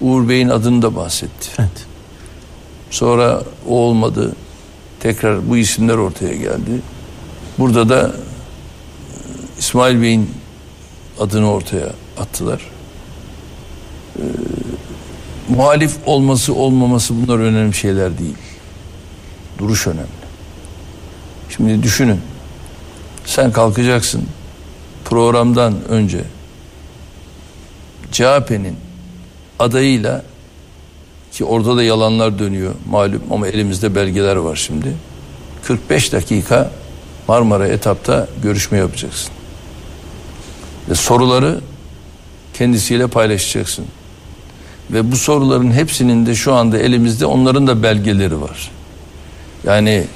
Uğur 0.00 0.28
Bey'in 0.28 0.48
adını 0.48 0.82
da 0.82 0.96
bahsetti. 0.96 1.48
Evet. 1.58 1.86
Sonra 2.90 3.42
o 3.68 3.74
olmadı. 3.74 4.32
Tekrar 5.00 5.50
bu 5.50 5.56
isimler 5.56 5.94
ortaya 5.94 6.34
geldi. 6.34 6.80
Burada 7.58 7.88
da 7.88 8.08
e, 8.08 8.12
İsmail 9.58 10.02
Bey'in 10.02 10.30
adını 11.20 11.52
ortaya 11.52 11.92
attılar. 12.18 12.60
Ee, 14.18 14.22
muhalif 15.48 15.96
olması 16.06 16.54
olmaması 16.54 17.14
bunlar 17.22 17.38
önemli 17.38 17.74
şeyler 17.74 18.18
değil. 18.18 18.36
Duruş 19.58 19.86
önemli. 19.86 20.23
Şimdi 21.56 21.82
düşünün. 21.82 22.20
Sen 23.24 23.52
kalkacaksın 23.52 24.22
programdan 25.04 25.74
önce 25.88 26.24
CHP'nin 28.12 28.76
adayıyla 29.58 30.22
ki 31.32 31.44
orada 31.44 31.76
da 31.76 31.82
yalanlar 31.82 32.38
dönüyor 32.38 32.74
malum 32.90 33.22
ama 33.30 33.48
elimizde 33.48 33.94
belgeler 33.94 34.36
var 34.36 34.56
şimdi. 34.56 34.96
45 35.64 36.12
dakika 36.12 36.70
Marmara 37.28 37.68
etapta 37.68 38.28
görüşme 38.42 38.78
yapacaksın. 38.78 39.32
Ve 40.90 40.94
soruları 40.94 41.60
kendisiyle 42.54 43.06
paylaşacaksın. 43.06 43.84
Ve 44.90 45.12
bu 45.12 45.16
soruların 45.16 45.72
hepsinin 45.72 46.26
de 46.26 46.34
şu 46.34 46.54
anda 46.54 46.78
elimizde 46.78 47.26
onların 47.26 47.66
da 47.66 47.82
belgeleri 47.82 48.40
var. 48.40 48.70
Yani 49.64 50.06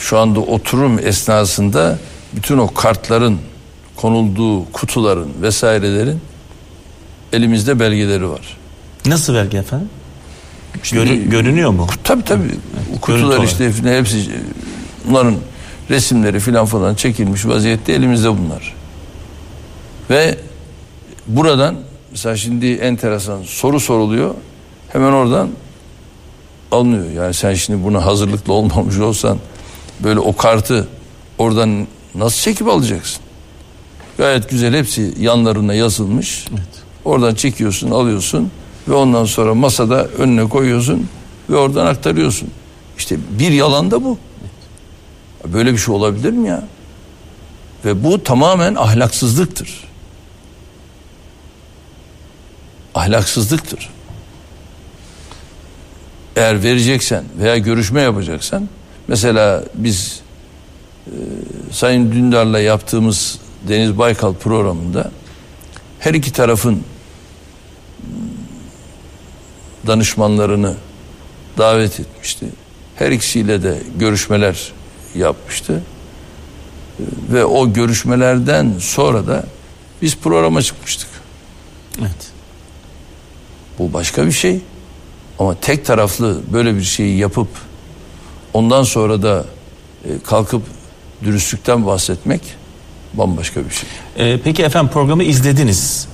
şu 0.00 0.18
anda 0.18 0.40
oturum 0.40 0.98
esnasında 0.98 1.98
bütün 2.32 2.58
o 2.58 2.74
kartların 2.74 3.38
konulduğu 3.96 4.72
kutuların 4.72 5.28
vesairelerin 5.42 6.20
elimizde 7.32 7.80
belgeleri 7.80 8.28
var. 8.30 8.56
Nasıl 9.06 9.34
belge 9.34 9.58
efendim? 9.58 9.88
Şimdi- 10.82 11.04
Görü- 11.04 11.30
görünüyor 11.30 11.70
mu? 11.70 11.86
Tabii 12.04 12.22
tabii. 12.24 12.42
Görüntü 12.42 13.00
kutular 13.00 13.42
işte 13.42 13.72
hepsi 13.84 14.30
bunların 15.08 15.34
resimleri 15.90 16.40
filan 16.40 16.66
falan 16.66 16.94
çekilmiş 16.94 17.46
vaziyette 17.46 17.92
elimizde 17.92 18.28
bunlar. 18.28 18.74
Ve 20.10 20.38
buradan 21.26 21.76
mesela 22.10 22.36
şimdi 22.36 22.72
enteresan 22.72 23.42
soru 23.42 23.80
soruluyor. 23.80 24.34
Hemen 24.88 25.12
oradan 25.12 25.48
alınıyor. 26.72 27.10
Yani 27.10 27.34
sen 27.34 27.54
şimdi 27.54 27.84
buna 27.84 28.06
hazırlıklı 28.06 28.52
olmamış 28.52 28.98
olsan 28.98 29.38
böyle 30.04 30.20
o 30.20 30.36
kartı 30.36 30.88
oradan 31.38 31.86
nasıl 32.14 32.40
çekip 32.40 32.68
alacaksın? 32.68 33.22
Gayet 34.18 34.50
güzel 34.50 34.74
hepsi 34.74 35.14
yanlarına 35.18 35.74
yazılmış. 35.74 36.44
Oradan 37.04 37.34
çekiyorsun, 37.34 37.90
alıyorsun 37.90 38.50
ve 38.88 38.94
ondan 38.94 39.24
sonra 39.24 39.54
masada 39.54 40.04
önüne 40.06 40.48
koyuyorsun 40.48 41.08
ve 41.50 41.56
oradan 41.56 41.86
aktarıyorsun. 41.86 42.50
İşte 42.98 43.16
bir 43.38 43.50
yalan 43.50 43.90
da 43.90 44.04
bu. 44.04 44.18
Böyle 45.46 45.72
bir 45.72 45.78
şey 45.78 45.94
olabilir 45.94 46.30
mi 46.30 46.48
ya? 46.48 46.64
Ve 47.84 48.04
bu 48.04 48.22
tamamen 48.22 48.74
ahlaksızlıktır. 48.74 49.84
Ahlaksızlıktır. 52.94 53.88
Eğer 56.36 56.62
vereceksen 56.62 57.24
veya 57.38 57.58
görüşme 57.58 58.00
yapacaksan 58.00 58.68
mesela 59.10 59.64
biz 59.74 60.20
e, 61.06 61.12
Sayın 61.72 62.12
Dündar'la 62.12 62.60
yaptığımız 62.60 63.38
Deniz 63.68 63.98
Baykal 63.98 64.34
programında 64.34 65.10
her 65.98 66.14
iki 66.14 66.32
tarafın 66.32 66.82
danışmanlarını 69.86 70.74
davet 71.58 72.00
etmişti. 72.00 72.46
Her 72.96 73.10
ikisiyle 73.10 73.62
de 73.62 73.78
görüşmeler 73.96 74.72
yapmıştı. 75.14 75.82
E, 77.00 77.02
Ve 77.32 77.44
o 77.44 77.72
görüşmelerden 77.72 78.74
sonra 78.78 79.26
da 79.26 79.44
biz 80.02 80.16
programa 80.16 80.62
çıkmıştık. 80.62 81.08
Evet. 82.00 82.30
Bu 83.78 83.92
başka 83.92 84.26
bir 84.26 84.32
şey. 84.32 84.60
Ama 85.38 85.54
tek 85.60 85.86
taraflı 85.86 86.40
böyle 86.52 86.76
bir 86.76 86.82
şeyi 86.82 87.18
yapıp 87.18 87.48
ondan 88.54 88.82
sonra 88.82 89.22
da 89.22 89.44
e, 90.04 90.08
kalkıp 90.18 90.62
dürüstlükten 91.24 91.86
bahsetmek 91.86 92.40
bambaşka 93.14 93.60
bir 93.64 93.70
şey. 93.70 93.88
Ee, 94.16 94.40
peki 94.44 94.62
efendim 94.62 94.90
programı 94.92 95.22
izlediniz. 95.22 96.08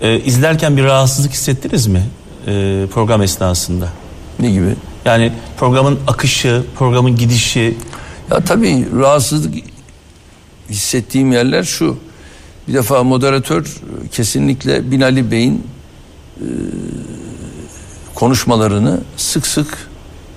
Ee, 0.00 0.20
izlerken 0.20 0.76
bir 0.76 0.84
rahatsızlık 0.84 1.32
hissettiniz 1.32 1.86
mi 1.86 2.02
ee, 2.46 2.86
program 2.92 3.22
esnasında? 3.22 3.88
Ne 4.38 4.50
gibi? 4.50 4.74
Yani 5.04 5.32
programın 5.58 5.98
akışı, 6.06 6.62
programın 6.78 7.16
gidişi. 7.16 7.76
Ya 8.30 8.40
tabii 8.40 8.86
rahatsızlık 8.98 9.54
hissettiğim 10.70 11.32
yerler 11.32 11.64
şu. 11.64 11.96
Bir 12.68 12.74
defa 12.74 13.02
moderatör 13.02 13.66
e, 13.66 14.08
kesinlikle 14.08 14.90
Binali 14.90 15.30
Bey'in 15.30 15.66
e, 16.36 16.46
konuşmalarını 18.14 19.00
sık 19.16 19.46
sık 19.46 19.88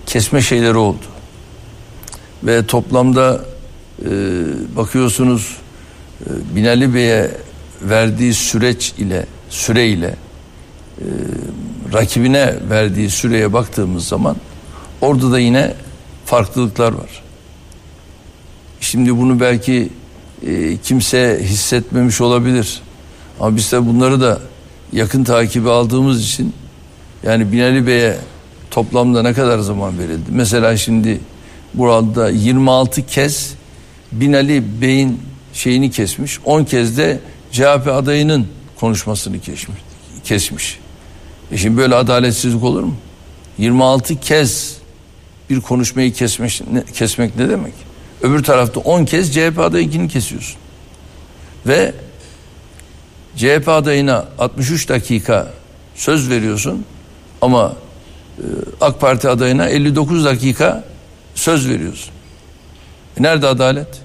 kesme 0.05 0.41
şeyleri 0.41 0.77
oldu. 0.77 1.12
Ve 2.43 2.65
toplamda 2.65 3.45
e, 4.01 4.09
bakıyorsunuz 4.75 5.57
e, 6.25 6.55
Binali 6.55 6.93
Bey'e 6.93 7.31
verdiği 7.81 8.33
süreç 8.33 8.93
ile 8.97 9.25
süre 9.49 9.87
ile 9.87 10.15
e, 10.99 11.05
rakibine 11.93 12.55
verdiği 12.69 13.09
süreye 13.09 13.53
baktığımız 13.53 14.07
zaman 14.07 14.35
orada 15.01 15.31
da 15.31 15.39
yine 15.39 15.73
farklılıklar 16.25 16.91
var. 16.93 17.23
Şimdi 18.81 19.17
bunu 19.17 19.39
belki 19.39 19.89
e, 20.47 20.77
kimse 20.77 21.39
hissetmemiş 21.43 22.21
olabilir. 22.21 22.81
Ama 23.39 23.55
biz 23.55 23.71
de 23.71 23.87
bunları 23.87 24.21
da 24.21 24.39
yakın 24.93 25.23
takibi 25.23 25.69
aldığımız 25.69 26.23
için 26.23 26.53
yani 27.23 27.51
Binali 27.51 27.87
Bey'e 27.87 28.17
toplamda 28.71 29.21
ne 29.21 29.33
kadar 29.33 29.59
zaman 29.59 29.99
verildi? 29.99 30.29
Mesela 30.29 30.77
şimdi 30.77 31.19
burada 31.73 32.29
26 32.29 33.05
kez 33.05 33.53
Binali 34.11 34.81
Bey'in 34.81 35.19
şeyini 35.53 35.91
kesmiş. 35.91 36.39
10 36.45 36.63
kez 36.63 36.97
de 36.97 37.19
CHP 37.51 37.87
adayının 37.87 38.47
konuşmasını 38.79 39.39
kesmiş. 39.39 39.79
kesmiş. 40.23 40.79
E 41.51 41.57
şimdi 41.57 41.77
böyle 41.77 41.95
adaletsizlik 41.95 42.63
olur 42.63 42.83
mu? 42.83 42.95
26 43.57 44.19
kez 44.19 44.77
bir 45.49 45.61
konuşmayı 45.61 46.13
kesmek 46.13 46.61
ne, 46.71 46.83
kesmek 46.83 47.35
ne 47.35 47.49
demek? 47.49 47.73
Öbür 48.21 48.43
tarafta 48.43 48.79
10 48.79 49.05
kez 49.05 49.33
CHP 49.33 49.59
adayınkini 49.59 50.07
kesiyorsun. 50.07 50.55
Ve 51.67 51.93
CHP 53.35 53.67
adayına 53.67 54.25
63 54.39 54.89
dakika 54.89 55.53
söz 55.95 56.29
veriyorsun 56.29 56.85
ama 57.41 57.75
e, 58.37 58.43
AK 58.81 59.01
Parti 59.01 59.29
adayına 59.29 59.67
59 59.67 60.25
dakika 60.25 60.83
söz 61.35 61.69
veriyorsun. 61.69 62.13
E 63.19 63.23
nerede 63.23 63.47
adalet? 63.47 64.01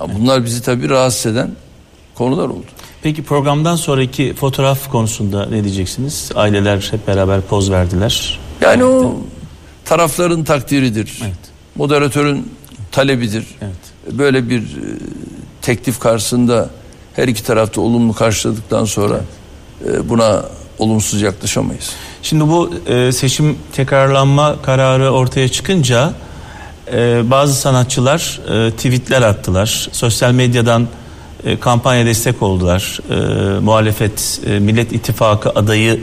Ya 0.00 0.14
bunlar 0.14 0.44
bizi 0.44 0.62
tabii 0.62 0.88
rahatsız 0.88 1.32
eden 1.32 1.50
konular 2.14 2.48
oldu. 2.48 2.66
Peki 3.02 3.22
programdan 3.22 3.76
sonraki 3.76 4.34
fotoğraf 4.34 4.90
konusunda 4.90 5.46
ne 5.46 5.64
diyeceksiniz? 5.64 6.30
Aileler 6.34 6.88
hep 6.90 7.06
beraber 7.06 7.40
poz 7.40 7.70
verdiler. 7.70 8.40
Yani 8.60 8.84
o 8.84 9.16
tarafların 9.84 10.44
takdiridir. 10.44 11.18
Evet. 11.22 11.38
Moderatörün 11.74 12.52
talebidir. 12.92 13.46
Evet. 13.60 14.18
Böyle 14.18 14.48
bir 14.48 14.62
e, 14.62 14.98
teklif 15.62 15.98
karşısında 15.98 16.70
her 17.16 17.28
iki 17.28 17.44
tarafta 17.44 17.80
olumlu 17.80 18.12
karşıladıktan 18.12 18.84
sonra 18.84 19.20
e, 19.86 20.08
buna 20.08 20.44
olumsuz 20.78 21.22
yaklaşamayız. 21.22 21.90
Şimdi 22.22 22.48
bu 22.48 22.74
e, 22.86 23.12
seçim 23.12 23.58
tekrarlanma 23.72 24.62
kararı 24.62 25.10
ortaya 25.10 25.48
çıkınca 25.48 26.12
e, 26.92 27.30
bazı 27.30 27.54
sanatçılar 27.54 28.40
e, 28.48 28.70
tweetler 28.70 29.22
attılar. 29.22 29.88
Sosyal 29.92 30.32
medyadan 30.32 30.88
e, 31.44 31.60
kampanya 31.60 32.06
destek 32.06 32.42
oldular. 32.42 32.98
E, 33.10 33.60
muhalefet 33.60 34.40
e, 34.46 34.58
Millet 34.58 34.92
İttifakı 34.92 35.50
adayı 35.50 36.00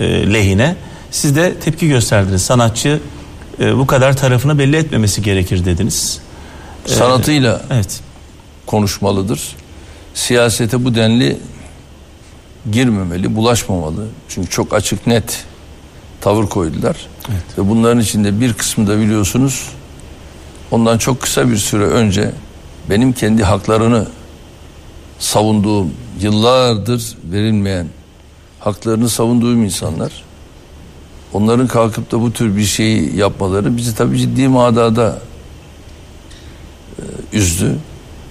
e, 0.00 0.32
lehine. 0.32 0.76
Siz 1.10 1.36
de 1.36 1.54
tepki 1.54 1.88
gösterdiniz. 1.88 2.42
Sanatçı 2.42 3.00
e, 3.60 3.78
bu 3.78 3.86
kadar 3.86 4.16
tarafını 4.16 4.58
belli 4.58 4.76
etmemesi 4.76 5.22
gerekir 5.22 5.64
dediniz. 5.64 6.20
Sanatıyla 6.86 7.62
Evet. 7.70 8.00
konuşmalıdır. 8.66 9.40
Siyasete 10.14 10.84
bu 10.84 10.94
denli 10.94 11.38
girmemeli, 12.72 13.36
bulaşmamalı. 13.36 14.06
Çünkü 14.28 14.50
çok 14.50 14.74
açık 14.74 15.06
net 15.06 15.44
tavır 16.20 16.46
koydular. 16.46 16.96
Ve 17.58 17.68
bunların 17.68 18.00
içinde 18.00 18.40
bir 18.40 18.52
kısmı 18.52 18.86
da 18.86 18.98
biliyorsunuz 18.98 19.68
ondan 20.70 20.98
çok 20.98 21.20
kısa 21.20 21.50
bir 21.50 21.56
süre 21.56 21.84
önce 21.84 22.32
benim 22.90 23.12
kendi 23.12 23.44
haklarını 23.44 24.06
savunduğum, 25.18 25.90
yıllardır 26.20 27.16
verilmeyen 27.32 27.86
haklarını 28.60 29.08
savunduğum 29.08 29.64
insanlar 29.64 30.12
onların 31.32 31.66
kalkıp 31.66 32.12
da 32.12 32.20
bu 32.20 32.32
tür 32.32 32.56
bir 32.56 32.64
şeyi 32.64 33.16
yapmaları 33.16 33.76
bizi 33.76 33.94
tabii 33.94 34.18
ciddi 34.18 34.48
manada 34.48 35.18
e, 36.98 37.02
üzdü. 37.32 37.76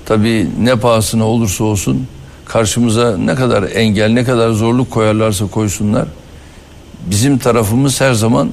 Tabii 0.06 0.50
ne 0.60 0.76
pahasına 0.76 1.26
olursa 1.26 1.64
olsun 1.64 2.08
karşımıza 2.46 3.18
ne 3.18 3.36
kadar 3.36 3.64
engel, 3.64 4.10
ne 4.10 4.24
kadar 4.24 4.52
zorluk 4.52 4.92
koyarlarsa 4.92 5.48
koysunlar. 5.48 6.08
Bizim 7.10 7.38
tarafımız 7.38 8.02
her 8.02 8.14
zaman 8.14 8.50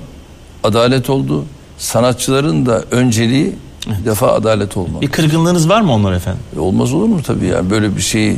adalet 0.64 1.10
oldu. 1.10 1.44
Sanatçıların 1.78 2.66
da 2.66 2.84
önceliği 2.90 3.54
bir 3.86 4.04
defa 4.04 4.32
adalet 4.32 4.76
olmalı. 4.76 5.00
Bir 5.00 5.08
kırgınlığınız 5.08 5.68
var 5.68 5.80
mı 5.80 5.92
onlar 5.92 6.12
efendim? 6.12 6.42
E, 6.56 6.58
Olmaz 6.58 6.92
olur 6.92 7.06
mu 7.06 7.20
tabii 7.26 7.46
ya 7.46 7.70
böyle 7.70 7.96
bir 7.96 8.00
şeyi 8.00 8.36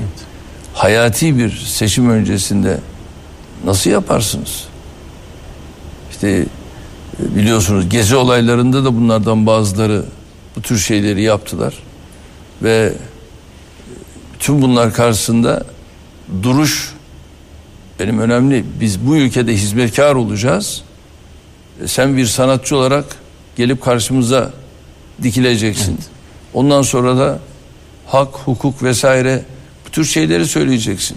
hayati 0.74 1.39
bir 1.39 1.51
seçim 1.51 2.10
öncesinde 2.10 2.81
nasıl 3.64 3.90
yaparsınız? 3.90 4.64
İşte 6.10 6.28
e, 6.28 7.36
biliyorsunuz 7.36 7.89
gezi 7.89 8.16
olaylarında 8.16 8.85
da 8.85 8.97
bunlardan 8.97 9.47
bazıları 9.47 10.05
bu 10.56 10.62
tür 10.62 10.78
şeyleri 10.78 11.22
yaptılar 11.22 11.74
ve 12.62 12.93
tüm 14.45 14.62
bunlar 14.62 14.93
karşısında 14.93 15.65
duruş 16.43 16.93
benim 18.01 18.19
önemli. 18.19 18.65
Biz 18.81 19.07
bu 19.07 19.16
ülkede 19.16 19.53
hizmetkar 19.53 20.15
olacağız. 20.15 20.83
E, 21.83 21.89
Sen 21.89 22.16
bir 22.16 22.27
sanatçı 22.27 22.77
olarak 22.77 23.05
gelip 23.57 23.83
karşımıza 23.83 24.53
dikileceksin. 25.23 25.99
Ondan 26.55 26.83
sonra 26.83 27.16
da 27.16 27.39
hak, 28.07 28.35
hukuk 28.35 28.83
vesaire 28.83 29.45
bu 29.87 29.91
tür 29.91 30.05
şeyleri 30.05 30.47
söyleyeceksin. 30.47 31.16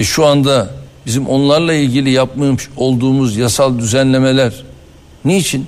E 0.00 0.04
şu 0.04 0.26
anda 0.26 0.74
bizim 1.06 1.26
onlarla 1.26 1.72
ilgili 1.72 2.10
yapmış 2.10 2.68
olduğumuz 2.76 3.36
yasal 3.36 3.78
düzenlemeler 3.78 4.64
niçin? 5.24 5.66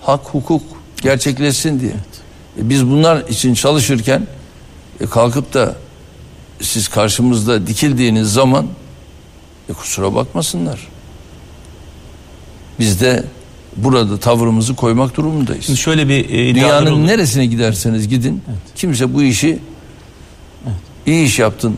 Hak, 0.00 0.24
hukuk 0.24 0.62
gerçekleşsin 1.02 1.80
diye. 1.80 1.94
Biz 2.56 2.86
bunlar 2.90 3.28
için 3.28 3.54
çalışırken 3.54 4.26
e 5.00 5.06
kalkıp 5.06 5.54
da 5.54 5.76
siz 6.60 6.88
karşımızda 6.88 7.66
dikildiğiniz 7.66 8.32
zaman 8.32 8.66
e 9.68 9.72
kusura 9.72 10.14
bakmasınlar. 10.14 10.88
Biz 12.78 13.00
de 13.00 13.24
burada 13.76 14.18
tavırımızı 14.18 14.74
koymak 14.74 15.16
durumundayız. 15.16 15.64
Şimdi 15.64 15.78
şöyle 15.78 16.08
bir 16.08 16.30
e, 16.30 16.54
Dünyanın 16.54 16.92
oldu. 16.92 17.06
neresine 17.06 17.46
giderseniz 17.46 18.08
gidin 18.08 18.42
kimse 18.74 19.14
bu 19.14 19.22
işi 19.22 19.58
iyi 21.06 21.26
iş 21.26 21.38
yaptın 21.38 21.76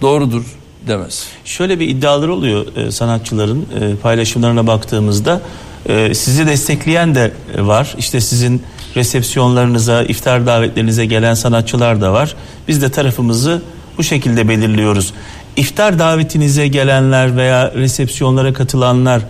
doğrudur 0.00 0.44
demez. 0.86 1.26
Şöyle 1.44 1.80
bir 1.80 1.88
iddialar 1.88 2.28
oluyor 2.28 2.76
e, 2.76 2.90
sanatçıların 2.90 3.66
e, 3.80 3.96
paylaşımlarına 3.96 4.66
baktığımızda 4.66 5.42
e, 5.88 6.14
sizi 6.14 6.46
destekleyen 6.46 7.14
de 7.14 7.32
e, 7.56 7.66
var. 7.66 7.94
İşte 7.98 8.20
sizin 8.20 8.62
resepsiyonlarınıza, 8.96 10.02
iftar 10.02 10.46
davetlerinize 10.46 11.06
gelen 11.06 11.34
sanatçılar 11.34 12.00
da 12.00 12.12
var. 12.12 12.34
Biz 12.68 12.82
de 12.82 12.90
tarafımızı 12.90 13.62
bu 13.98 14.02
şekilde 14.02 14.48
belirliyoruz. 14.48 15.14
İftar 15.56 15.98
davetinize 15.98 16.68
gelenler 16.68 17.36
veya 17.36 17.72
resepsiyonlara 17.74 18.52
katılanlar 18.52 19.22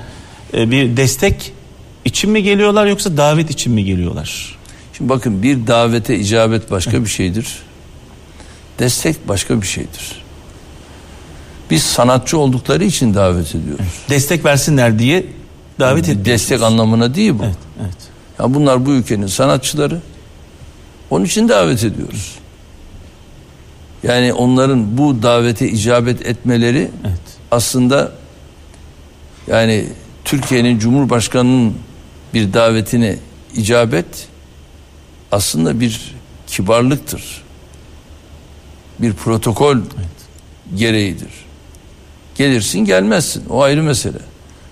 e, 0.55 0.71
bir 0.71 0.97
destek 0.97 1.53
için 2.05 2.31
mi 2.31 2.43
geliyorlar 2.43 2.87
yoksa 2.87 3.17
davet 3.17 3.51
için 3.51 3.73
mi 3.73 3.85
geliyorlar? 3.85 4.59
Şimdi 4.93 5.11
bakın 5.11 5.43
bir 5.43 5.67
davete 5.67 6.19
icabet 6.19 6.71
başka 6.71 7.05
bir 7.05 7.11
şeydir. 7.11 7.47
Destek 8.79 9.29
başka 9.29 9.63
bir 9.63 9.67
şeydir. 9.67 10.23
Biz 11.71 11.83
sanatçı 11.83 12.39
oldukları 12.39 12.85
için 12.85 13.15
davet 13.15 13.55
ediyoruz. 13.55 13.87
Destek 14.11 14.45
versinler 14.45 14.99
diye 14.99 15.27
davet 15.81 16.09
Bir 16.09 16.13
et. 16.13 16.25
Destek 16.25 16.63
anlamına 16.63 17.15
değil 17.15 17.33
bu. 17.39 17.45
Evet, 17.45 17.57
evet. 17.81 17.97
Ya 18.39 18.55
bunlar 18.55 18.87
bu 18.87 18.91
ülkenin 18.91 19.27
sanatçıları. 19.27 20.01
Onun 21.11 21.25
için 21.25 21.49
davet 21.49 21.85
ediyoruz. 21.85 22.39
Yani 24.03 24.33
onların 24.33 24.99
bu 24.99 25.23
davete 25.23 25.69
icabet 25.69 26.27
etmeleri 26.27 26.91
Evet. 27.07 27.21
aslında 27.51 28.13
yani 29.47 29.87
Türkiye'nin 30.25 30.79
Cumhurbaşkanı'nın 30.79 31.75
bir 32.35 32.53
davetine 32.53 33.17
icabet 33.55 34.29
aslında 35.33 35.81
bir 35.81 36.15
kibarlıktır. 36.47 37.43
Bir 38.99 39.13
protokol 39.13 39.77
gereğidir. 40.75 41.31
Gelirsin 42.35 42.79
gelmezsin 42.79 43.45
o 43.49 43.63
ayrı 43.63 43.83
mesele. 43.83 44.19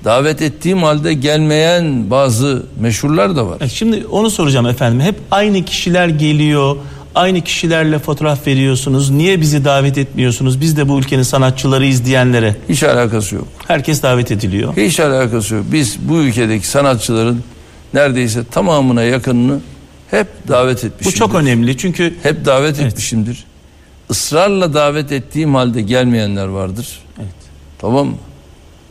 Davet 0.05 0.43
ettiğim 0.43 0.83
halde 0.83 1.15
gelmeyen 1.15 2.11
bazı 2.11 2.63
meşhurlar 2.81 3.37
da 3.37 3.47
var. 3.47 3.57
Evet, 3.61 3.71
Şimdi 3.73 4.07
onu 4.07 4.31
soracağım 4.31 4.67
efendim. 4.67 5.01
Hep 5.01 5.15
aynı 5.31 5.65
kişiler 5.65 6.09
geliyor. 6.09 6.77
Aynı 7.15 7.41
kişilerle 7.41 7.99
fotoğraf 7.99 8.47
veriyorsunuz. 8.47 9.11
Niye 9.11 9.41
bizi 9.41 9.65
davet 9.65 9.99
etmiyorsunuz? 9.99 10.61
Biz 10.61 10.77
de 10.77 10.89
bu 10.89 10.99
ülkenin 10.99 11.23
sanatçıları 11.23 11.87
izleyenlere. 11.87 12.57
Hiç 12.69 12.83
alakası 12.83 13.35
yok. 13.35 13.49
Herkes 13.69 14.03
davet 14.03 14.31
ediliyor. 14.31 14.77
Hiç 14.77 15.01
alakası 15.01 15.55
yok. 15.55 15.65
Biz 15.73 15.97
bu 16.09 16.17
ülkedeki 16.19 16.67
sanatçıların 16.67 17.43
neredeyse 17.95 18.45
tamamına 18.45 19.03
yakınını 19.03 19.61
hep 20.11 20.27
davet 20.49 20.83
Bu 20.83 20.87
etmişimdir. 20.87 21.19
çok 21.19 21.35
önemli 21.35 21.77
çünkü 21.77 22.15
Hep 22.23 22.45
davet 22.45 22.77
Evet. 22.81 22.93
etmişimdir. 22.93 23.45
Israrla 24.11 24.75
davet 24.75 25.13
ettiğim 25.13 25.55
halde 25.55 25.83
gelmeyenler 25.83 26.47
vardır. 26.47 26.89
Evet. 27.19 27.29
Tamam 27.79 28.07
mı? 28.07 28.15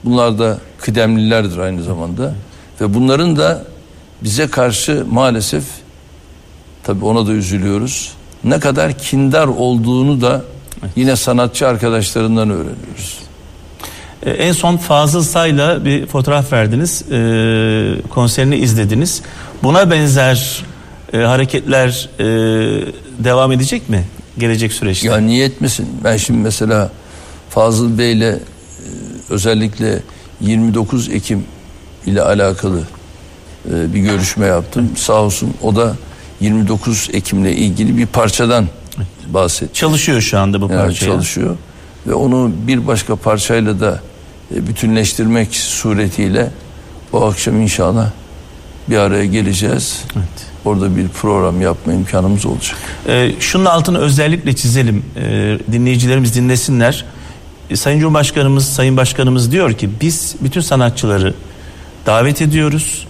Bunlar 0.05 0.39
da 0.39 0.57
kıdemlilerdir 0.81 1.57
aynı 1.57 1.83
zamanda. 1.83 2.33
Ve 2.81 2.93
bunların 2.93 3.37
da 3.37 3.63
bize 4.23 4.47
karşı 4.47 5.05
maalesef 5.11 5.63
tabii 6.83 7.05
ona 7.05 7.27
da 7.27 7.31
üzülüyoruz. 7.31 8.13
Ne 8.43 8.59
kadar 8.59 8.97
kindar 8.97 9.47
olduğunu 9.47 10.21
da 10.21 10.41
yine 10.95 11.15
sanatçı 11.15 11.67
arkadaşlarından 11.67 12.49
öğreniyoruz. 12.49 13.19
e, 14.25 14.31
en 14.31 14.51
son 14.51 14.77
Fazıl 14.77 15.23
Say'la 15.23 15.85
bir 15.85 16.05
fotoğraf 16.05 16.53
verdiniz. 16.53 17.01
E, 17.11 18.09
konserini 18.09 18.55
izlediniz. 18.55 19.21
Buna 19.63 19.91
benzer 19.91 20.63
e, 21.13 21.17
hareketler 21.17 22.09
e, 22.19 22.23
devam 23.19 23.51
edecek 23.51 23.89
mi 23.89 24.03
gelecek 24.37 24.73
süreçte? 24.73 25.07
Ya 25.07 25.17
niyet 25.17 25.61
misin? 25.61 25.87
Ben 26.03 26.17
şimdi 26.17 26.39
mesela 26.39 26.91
Fazıl 27.49 27.97
Bey'le 27.97 28.39
özellikle 29.29 29.99
29 30.41 31.09
Ekim 31.09 31.43
ile 32.05 32.21
alakalı 32.21 32.83
e, 33.73 33.93
bir 33.93 33.99
görüşme 33.99 34.45
yaptım. 34.45 34.89
Sağ 34.97 35.13
olsun 35.21 35.53
o 35.63 35.75
da 35.75 35.95
29 36.41 37.09
Ekim'le 37.13 37.45
ilgili 37.45 37.97
bir 37.97 38.05
parçadan 38.05 38.65
bahsetti. 39.27 39.73
Çalışıyor 39.73 40.21
şu 40.21 40.39
anda 40.39 40.61
bu 40.61 40.65
Yani 40.71 40.81
parçaya. 40.81 41.05
çalışıyor 41.05 41.57
ve 42.07 42.13
onu 42.13 42.51
bir 42.67 42.87
başka 42.87 43.15
parçayla 43.15 43.79
da 43.79 43.99
e, 44.55 44.67
bütünleştirmek 44.67 45.55
suretiyle 45.55 46.51
bu 47.13 47.25
akşam 47.25 47.61
inşallah 47.61 48.09
bir 48.89 48.97
araya 48.97 49.25
geleceğiz. 49.25 50.03
Orada 50.65 50.97
bir 50.97 51.07
program 51.07 51.61
yapma 51.61 51.93
imkanımız 51.93 52.45
olacak. 52.45 52.77
Ee, 53.07 53.31
şunun 53.39 53.65
altını 53.65 53.97
özellikle 53.99 54.55
çizelim. 54.55 55.05
Ee, 55.17 55.59
dinleyicilerimiz 55.71 56.35
dinlesinler. 56.35 57.05
Sayın 57.75 57.99
Cumhurbaşkanımız, 57.99 58.65
Sayın 58.65 58.97
Başkanımız 58.97 59.51
diyor 59.51 59.73
ki 59.73 59.89
biz 60.01 60.35
bütün 60.41 60.61
sanatçıları 60.61 61.33
davet 62.05 62.41
ediyoruz 62.41 63.07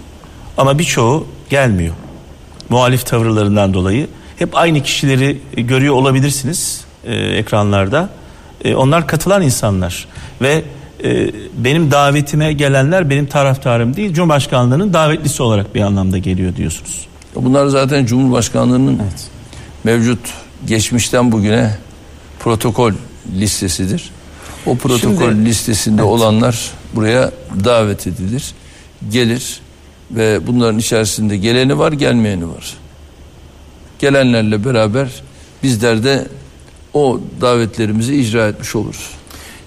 ama 0.58 0.80
birçoğu 0.80 1.28
gelmiyor. 1.50 1.96
Muhalif 2.70 3.06
tavırlarından 3.06 3.74
dolayı. 3.74 4.08
Hep 4.40 4.58
aynı 4.58 4.84
kişileri 4.84 5.42
görüyor 5.58 5.94
olabilirsiniz 5.94 6.82
e, 7.04 7.16
ekranlarda. 7.16 8.10
E, 8.64 8.76
onlar 8.76 9.08
katılan 9.08 9.42
insanlar 9.42 10.08
ve 10.42 10.64
e, 11.04 11.32
benim 11.58 11.92
davetime 11.92 12.54
gelenler 12.54 13.10
benim 13.10 13.26
taraftarım 13.26 13.96
değil 13.96 14.14
Cumhurbaşkanlığının 14.14 14.94
davetlisi 14.94 15.44
olarak 15.44 15.76
bir 15.76 15.82
anlamda 15.82 16.18
geliyor 16.18 16.56
diyorsunuz. 16.56 17.08
Bunlar 17.36 17.68
zaten 17.68 18.06
Cumhurbaşkanlığının 18.06 19.02
mevcut 19.84 20.20
geçmişten 20.68 21.32
bugüne 21.32 21.78
protokol 22.40 22.94
listesidir. 23.40 24.12
O 24.66 24.76
protokol 24.76 25.30
Şimdi- 25.30 25.46
listesinde 25.46 26.04
olanlar 26.04 26.72
buraya 26.96 27.32
davet 27.64 28.08
edilir, 28.08 28.54
gelir 29.12 29.60
ve 30.12 30.48
bunların 30.48 30.80
içerisinde 30.80 31.38
geleni 31.38 31.80
var, 31.80 31.92
gelmeyeni 31.92 32.48
var. 32.48 32.74
Gelenlerle 34.00 34.66
beraber 34.66 35.10
bizler 35.64 36.04
de 36.04 36.28
o 36.94 37.20
davetlerimizi 37.42 38.16
icra 38.16 38.48
etmiş 38.48 38.76
oluruz. 38.76 39.10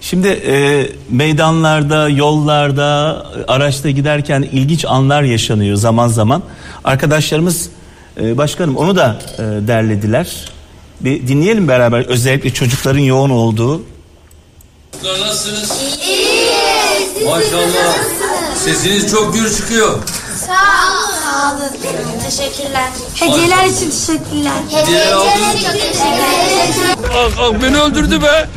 Şimdi 0.01 0.27
e, 0.27 0.87
meydanlarda, 1.09 2.09
yollarda, 2.09 3.25
araçta 3.47 3.89
giderken 3.89 4.41
ilginç 4.41 4.85
anlar 4.85 5.23
yaşanıyor 5.23 5.75
zaman 5.75 6.07
zaman. 6.07 6.43
Arkadaşlarımız 6.83 7.69
e, 8.21 8.37
başkanım 8.37 8.75
onu 8.75 8.95
da 8.95 9.19
e, 9.37 9.41
derlediler. 9.67 10.51
Bir 11.01 11.27
dinleyelim 11.27 11.67
beraber 11.67 12.05
özellikle 12.05 12.49
çocukların 12.53 12.99
yoğun 12.99 13.29
olduğu. 13.29 13.81
Nasılsınız? 15.03 15.71
Maşallah. 17.25 17.97
Sesiniz 18.65 19.11
çok 19.11 19.33
gür 19.33 19.55
çıkıyor. 19.57 19.99
Sağ 20.47 20.53
olun. 20.53 21.15
Sağ 21.23 21.53
olun. 21.53 21.69
Teşekkürler. 22.23 22.89
Hediyeler 23.15 23.65
için 23.65 23.89
teşekkürler. 23.89 24.53
Hediyeler 24.71 25.11
aldınız. 25.11 25.53
teşekkürler. 25.53 26.95
Ah, 27.13 27.29
ah, 27.39 27.53
beni 27.63 27.81
öldürdü 27.81 28.21
be. 28.21 28.49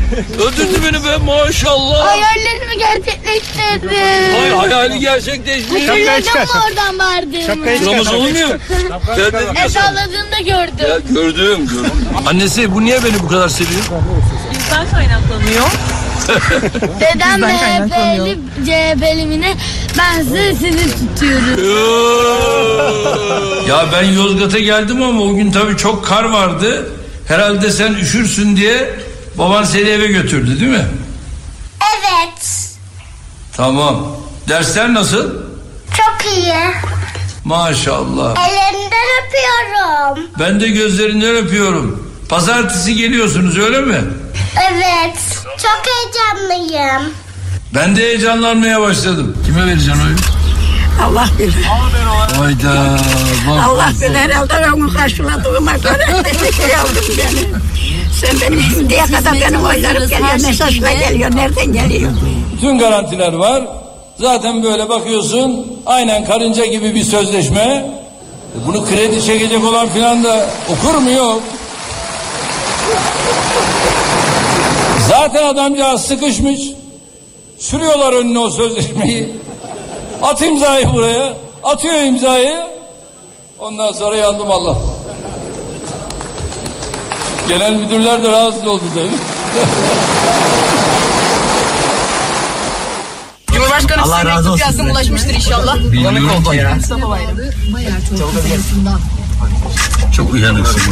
Öldürdü 0.42 0.82
beni 0.84 1.04
be 1.04 1.16
maşallah. 1.16 2.06
Hayallerimi 2.06 2.78
gerçekleştirdim. 2.78 4.36
Hay 4.38 4.50
hayali 4.50 4.98
gerçekleşmiş. 4.98 5.88
Hatırladın 5.88 6.42
mı 6.42 6.62
oradan 6.68 6.98
vardığımı? 6.98 7.78
Sıramız 7.78 8.12
olmuyor. 8.12 8.54
Et 9.18 9.32
diyorsun? 9.32 9.82
gördüm. 10.44 10.86
Ya 10.88 10.98
gördüm 10.98 11.66
gördüm. 11.66 11.90
Annesi 12.26 12.74
bu 12.74 12.84
niye 12.84 13.04
beni 13.04 13.22
bu 13.22 13.28
kadar 13.28 13.48
seviyor? 13.48 13.82
Bizden 14.50 14.90
kaynaklanıyor. 14.90 15.66
Dedem 17.00 17.40
MHP'li 17.40 18.38
CHP'limine 18.66 19.56
ben 19.98 20.22
size 20.22 20.54
sizi 20.54 20.90
tutuyorum. 20.98 21.60
Ya 23.68 23.84
ben 23.92 24.02
Yozgat'a 24.02 24.58
geldim 24.58 25.02
ama 25.02 25.22
o 25.22 25.34
gün 25.34 25.52
tabii 25.52 25.76
çok 25.76 26.06
kar 26.06 26.24
vardı. 26.24 26.90
Herhalde 27.28 27.70
sen 27.70 27.94
üşürsün 27.94 28.56
diye 28.56 28.90
baban 29.38 29.64
seni 29.64 29.88
eve 29.88 30.06
götürdü 30.06 30.60
değil 30.60 30.70
mi? 30.72 30.86
Evet. 31.98 32.68
Tamam. 33.56 34.06
Dersler 34.48 34.94
nasıl? 34.94 35.32
Çok 35.96 36.32
iyi. 36.36 36.54
Maşallah. 37.44 38.36
Ellerinden 38.48 39.06
öpüyorum. 39.22 40.30
Ben 40.38 40.60
de 40.60 40.68
gözlerinden 40.68 41.36
öpüyorum. 41.36 42.05
Pazartesi 42.28 42.94
geliyorsunuz 42.94 43.58
öyle 43.58 43.80
mi? 43.80 44.00
Evet. 44.72 45.16
Çok 45.62 45.82
heyecanlıyım. 45.86 47.12
Ben 47.74 47.96
de 47.96 48.00
heyecanlanmaya 48.00 48.80
başladım. 48.80 49.36
Kime 49.46 49.66
vereceksin 49.66 49.92
oyu? 50.06 50.16
Allah 51.06 51.28
bilir. 51.38 51.54
Hayda. 52.38 52.98
Bak. 53.48 53.64
Allah 53.68 53.90
bilir 54.00 54.14
herhalde 54.14 54.72
onu 54.76 54.92
karşıladığıma 54.94 55.72
göre 55.76 56.06
şey 56.56 56.76
aldım 56.76 57.04
beni. 57.18 57.48
Sen 58.20 58.40
benim 58.40 58.60
şimdiye 58.62 59.00
kadar 59.06 59.34
benim 59.40 59.64
oylarım 59.64 60.08
geliyor, 60.08 60.32
mesajla 60.48 60.92
geliyor. 60.92 61.36
Nereden 61.36 61.72
geliyor? 61.72 62.10
Bütün 62.56 62.78
garantiler 62.78 63.32
var. 63.32 63.62
Zaten 64.20 64.62
böyle 64.62 64.88
bakıyorsun 64.88 65.66
aynen 65.86 66.24
karınca 66.24 66.64
gibi 66.66 66.94
bir 66.94 67.04
sözleşme. 67.04 67.60
E 67.60 68.66
Bunu 68.66 68.84
kredi 68.84 69.24
çekecek 69.26 69.64
olan 69.64 69.88
filan 69.88 70.24
da 70.24 70.46
okur 70.68 70.94
mu 70.94 71.10
yok? 71.10 71.42
Zaten 75.08 75.42
adamcağız 75.46 76.00
sıkışmış. 76.00 76.60
Sürüyorlar 77.58 78.12
önüne 78.12 78.38
o 78.38 78.50
sözleşmeyi. 78.50 79.28
At 80.22 80.42
imzayı 80.42 80.92
buraya. 80.92 81.34
Atıyor 81.62 81.94
imzayı. 81.94 82.56
Ondan 83.58 83.92
sonra 83.92 84.16
yandım 84.16 84.50
Allah. 84.50 84.76
Genel 87.48 87.72
müdürler 87.72 88.22
de 88.22 88.32
rahatsız 88.32 88.66
oldu 88.66 88.82
tabii. 88.94 89.10
Cumhurbaşkanı 93.52 94.02
Allah 94.02 94.24
razı 94.24 94.50
olsun. 94.52 94.64
Yazdım 94.66 94.90
ulaşmıştır 94.90 95.34
inşallah. 95.34 95.76
Bilmiyorum 95.76 96.44
ki 96.50 96.56
ya. 96.56 96.74
Mustafa 96.74 97.10
Bayram. 97.10 97.36
Çok 100.16 100.32
uyanıksın. 100.34 100.82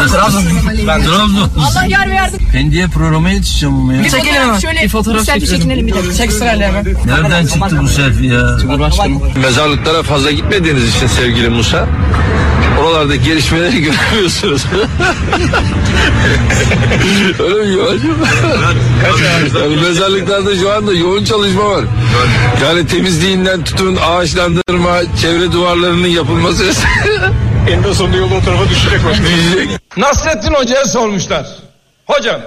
Ben 0.00 0.08
Trabzon. 0.08 0.42
Ben 0.88 1.02
Trabzon. 1.02 1.50
Allah 1.58 1.84
yar 1.88 2.10
ve 2.10 2.14
yardım. 2.14 2.38
Pendiye 2.52 2.86
programa 2.86 3.30
yetişeceğim 3.30 3.74
ama 3.74 3.94
ya. 3.94 4.08
Çekelim 4.08 4.42
hemen. 4.42 4.58
Şöyle 4.58 4.82
bir 4.82 4.88
fotoğraf 4.88 5.24
selfie 5.24 5.48
çekinelim 5.48 5.86
bir 5.86 5.94
de. 5.94 6.14
Çek 6.14 6.32
sırayla 6.32 6.68
hemen. 6.68 6.84
Nereden 7.06 7.46
çıktı 7.46 7.78
bu 7.82 7.88
selfie 7.88 8.34
ya? 8.34 8.56
Mezarlıklara 9.42 10.02
fazla 10.02 10.30
gitmediğiniz 10.30 10.96
için 10.96 11.06
sevgili 11.06 11.48
Musa 11.48 11.86
oralardaki 12.80 13.24
gelişmeleri 13.24 13.82
göremiyorsunuz. 13.82 14.64
Öyle 17.40 17.76
mi 17.76 17.82
acaba? 17.82 18.28
yani 19.58 19.76
mezarlıklarda 19.76 20.56
şu 20.56 20.72
anda 20.72 20.92
yoğun 20.92 21.24
çalışma 21.24 21.70
var. 21.70 21.84
Yani 22.62 22.86
temizliğinden 22.86 23.64
tutun 23.64 23.98
ağaçlandırma, 24.02 25.00
çevre 25.20 25.52
duvarlarının 25.52 26.08
yapılması. 26.08 26.64
En 27.70 27.92
sonunda 27.92 28.16
yolda 28.16 28.34
o 28.34 28.40
tarafa 28.44 28.68
düşecek 28.70 29.00
başka. 29.04 29.24
Nasrettin 29.96 30.52
Hoca'ya 30.52 30.84
sormuşlar. 30.84 31.46
Hocam 32.06 32.40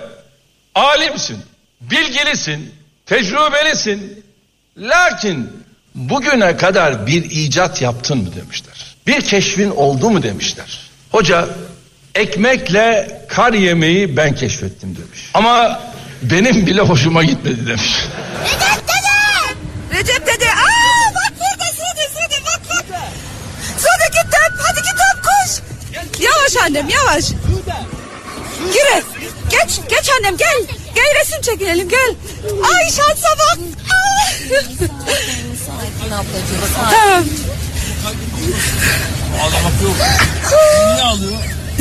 alimsin, 0.75 1.37
bilgilisin, 1.81 2.71
tecrübelisin. 3.05 4.23
Lakin 4.77 5.49
bugüne 5.95 6.57
kadar 6.57 7.07
bir 7.07 7.23
icat 7.23 7.81
yaptın 7.81 8.17
mı 8.17 8.29
demişler. 8.35 8.94
Bir 9.07 9.21
keşfin 9.21 9.69
oldu 9.71 10.09
mu 10.09 10.23
demişler. 10.23 10.89
Hoca 11.11 11.49
ekmekle 12.15 13.21
kar 13.29 13.53
yemeği 13.53 14.17
ben 14.17 14.35
keşfettim 14.35 14.95
demiş. 14.95 15.31
Ama 15.33 15.81
benim 16.21 16.65
bile 16.65 16.81
hoşuma 16.81 17.23
gitmedi 17.23 17.67
demiş. 17.67 17.95
Recep 19.93 20.27
dede. 20.27 20.49
Aa 20.49 21.13
bak 21.15 21.33
burada 21.39 21.65
Suudi 21.65 22.05
Suudi 22.13 22.45
bak 22.45 22.61
bak. 22.69 22.85
Suudi 23.77 24.11
git 24.11 24.33
öp 24.33 24.59
hadi 24.59 24.81
git 24.81 24.99
öp 25.15 25.23
koş. 25.23 25.61
Yavaş 26.19 26.65
annem 26.65 26.89
yavaş. 26.89 27.25
Gire. 28.73 29.03
Geç 29.49 29.79
geç 29.89 30.09
annem 30.19 30.37
gel. 30.37 30.61
Gel 30.95 31.21
resim 31.21 31.41
çekinelim 31.41 31.89
gel. 31.89 32.15
Ay 32.73 32.83
şansa 32.91 33.27
bak. 33.39 33.57
tamam. 36.91 37.23
Niye? 38.05 38.55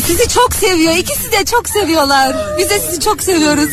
Sizi 0.07 0.29
çok 0.29 0.55
seviyor. 0.55 0.93
İkisi 0.97 1.33
de 1.33 1.45
çok 1.45 1.69
seviyorlar. 1.69 2.37
Biz 2.59 2.71
de 2.71 2.81
sizi 2.81 3.01
çok 3.01 3.23
seviyoruz. 3.23 3.69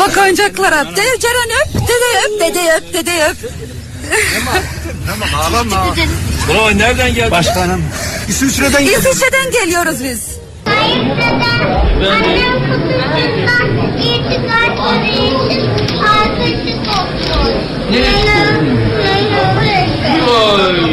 Bak 0.00 0.16
oyuncaklara. 0.22 0.86
Dede 0.96 1.18
Ceren 1.18 1.50
öp. 1.60 1.74
Dede 1.74 2.10
öp. 2.26 2.40
Dede 2.40 2.72
öp. 2.76 2.94
Dede 2.94 3.24
öp. 3.30 3.36
Tamam 5.06 5.28
ağlama. 5.34 5.86
Ulan 6.50 6.78
nereden 6.78 7.14
geldin? 7.14 7.30
Başkanım. 7.30 7.84
İsviçre'den 8.28 8.84
geldim. 8.84 9.00
İsviçre'den 9.00 9.50
geliyoruz 9.50 10.04
biz. 10.04 10.26
Annem 10.66 12.52
kutusundan 12.72 13.98
iyi 14.02 14.16
çıkarttığı 14.16 15.04
için 15.04 15.98
arkası 16.02 16.72
koptu. 16.84 17.19
Leyla 17.92 18.60
burası. 18.60 20.32
Vay. 20.32 20.90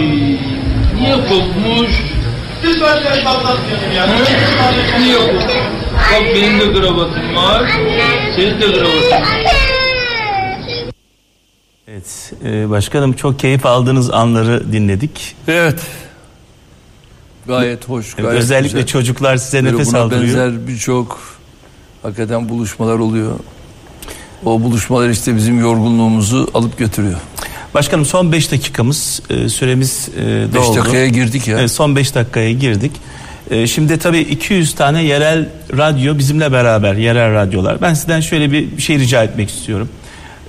Niye 0.96 1.16
kopmuş? 1.30 1.92
Lütfen 2.64 2.98
beni 3.06 3.24
patlatmayalım 3.24 3.92
ya. 3.96 4.08
Niye 5.00 5.18
kopmuş? 5.18 5.44
Bak 6.14 6.24
benim 6.36 6.60
de 6.60 6.74
kravatım 6.74 7.36
var. 7.36 7.72
Senin 8.36 8.62
de 8.62 8.66
kravatın 8.66 9.12
var. 9.12 9.24
Evet, 11.88 12.34
e, 12.46 12.70
başkanım 12.70 13.14
çok 13.14 13.40
keyif 13.40 13.66
aldığınız 13.66 14.12
anları 14.12 14.74
dinledik. 14.74 15.36
Evet. 15.48 15.80
Gayet 17.48 17.90
hoş, 17.90 18.06
Evet, 18.14 18.26
gayet 18.26 18.42
özellikle 18.42 18.68
güzel. 18.82 18.86
çocuklar 18.88 19.38
size 19.38 19.64
Böyle 19.64 19.74
nefes 19.76 19.88
buna 19.94 20.02
aldırıyor. 20.02 20.24
benzer 20.38 20.68
birçok 20.68 21.20
hakikaten 22.04 22.50
buluşmalar 22.50 23.00
oluyor. 23.00 23.32
O 24.46 24.62
buluşmalar 24.62 25.10
işte 25.10 25.36
bizim 25.36 25.60
yorgunluğumuzu 25.60 26.48
alıp 26.54 26.78
götürüyor. 26.78 27.20
Başkanım 27.74 28.06
son 28.06 28.32
5 28.32 28.52
dakikamız 28.52 29.22
e, 29.30 29.50
süremiz 29.50 30.10
e, 30.20 30.54
doldu. 30.56 30.78
dakikaya 30.78 31.08
girdik 31.08 31.48
ya. 31.48 31.60
Evet, 31.60 31.72
son 31.72 31.96
5 31.96 32.16
dakikaya 32.16 32.52
girdik. 32.52 32.92
E, 33.52 33.68
şimdi 33.68 34.00
tabii 34.00 34.20
200 34.20 34.76
tane 34.76 35.04
yerel 35.04 35.50
radyo 35.78 36.18
bizimle 36.18 36.52
beraber 36.52 36.94
yerel 36.94 37.34
radyolar. 37.34 37.82
Ben 37.82 37.94
sizden 37.94 38.20
şöyle 38.20 38.52
bir 38.52 38.82
şey 38.82 39.00
rica 39.00 39.24
etmek 39.24 39.50
istiyorum. 39.50 39.90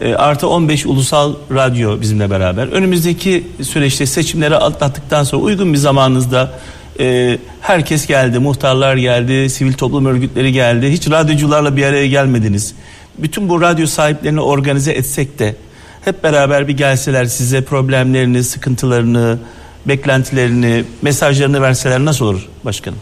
E, 0.00 0.14
artı 0.14 0.48
15 0.48 0.86
ulusal 0.86 1.34
radyo 1.54 2.00
bizimle 2.00 2.30
beraber. 2.30 2.68
Önümüzdeki 2.68 3.46
süreçte 3.62 4.06
seçimleri 4.06 4.56
atlattıktan 4.56 5.24
sonra 5.24 5.42
uygun 5.42 5.72
bir 5.72 5.78
zamanınızda 5.78 6.52
e, 7.00 7.38
herkes 7.60 8.06
geldi, 8.06 8.38
muhtarlar 8.38 8.96
geldi, 8.96 9.50
sivil 9.50 9.72
toplum 9.72 10.06
örgütleri 10.06 10.52
geldi. 10.52 10.92
Hiç 10.92 11.10
radyocularla 11.10 11.76
bir 11.76 11.84
araya 11.84 12.06
gelmediniz. 12.06 12.74
Bütün 13.18 13.48
bu 13.48 13.60
radyo 13.60 13.86
sahiplerini 13.86 14.40
organize 14.40 14.92
etsek 14.92 15.38
de 15.38 15.56
hep 16.04 16.22
beraber 16.24 16.68
bir 16.68 16.76
gelseler 16.76 17.24
size 17.24 17.64
problemlerini, 17.64 18.44
sıkıntılarını, 18.44 19.38
beklentilerini, 19.86 20.84
mesajlarını 21.02 21.62
verseler 21.62 22.04
nasıl 22.04 22.24
olur 22.24 22.48
başkanım? 22.64 22.98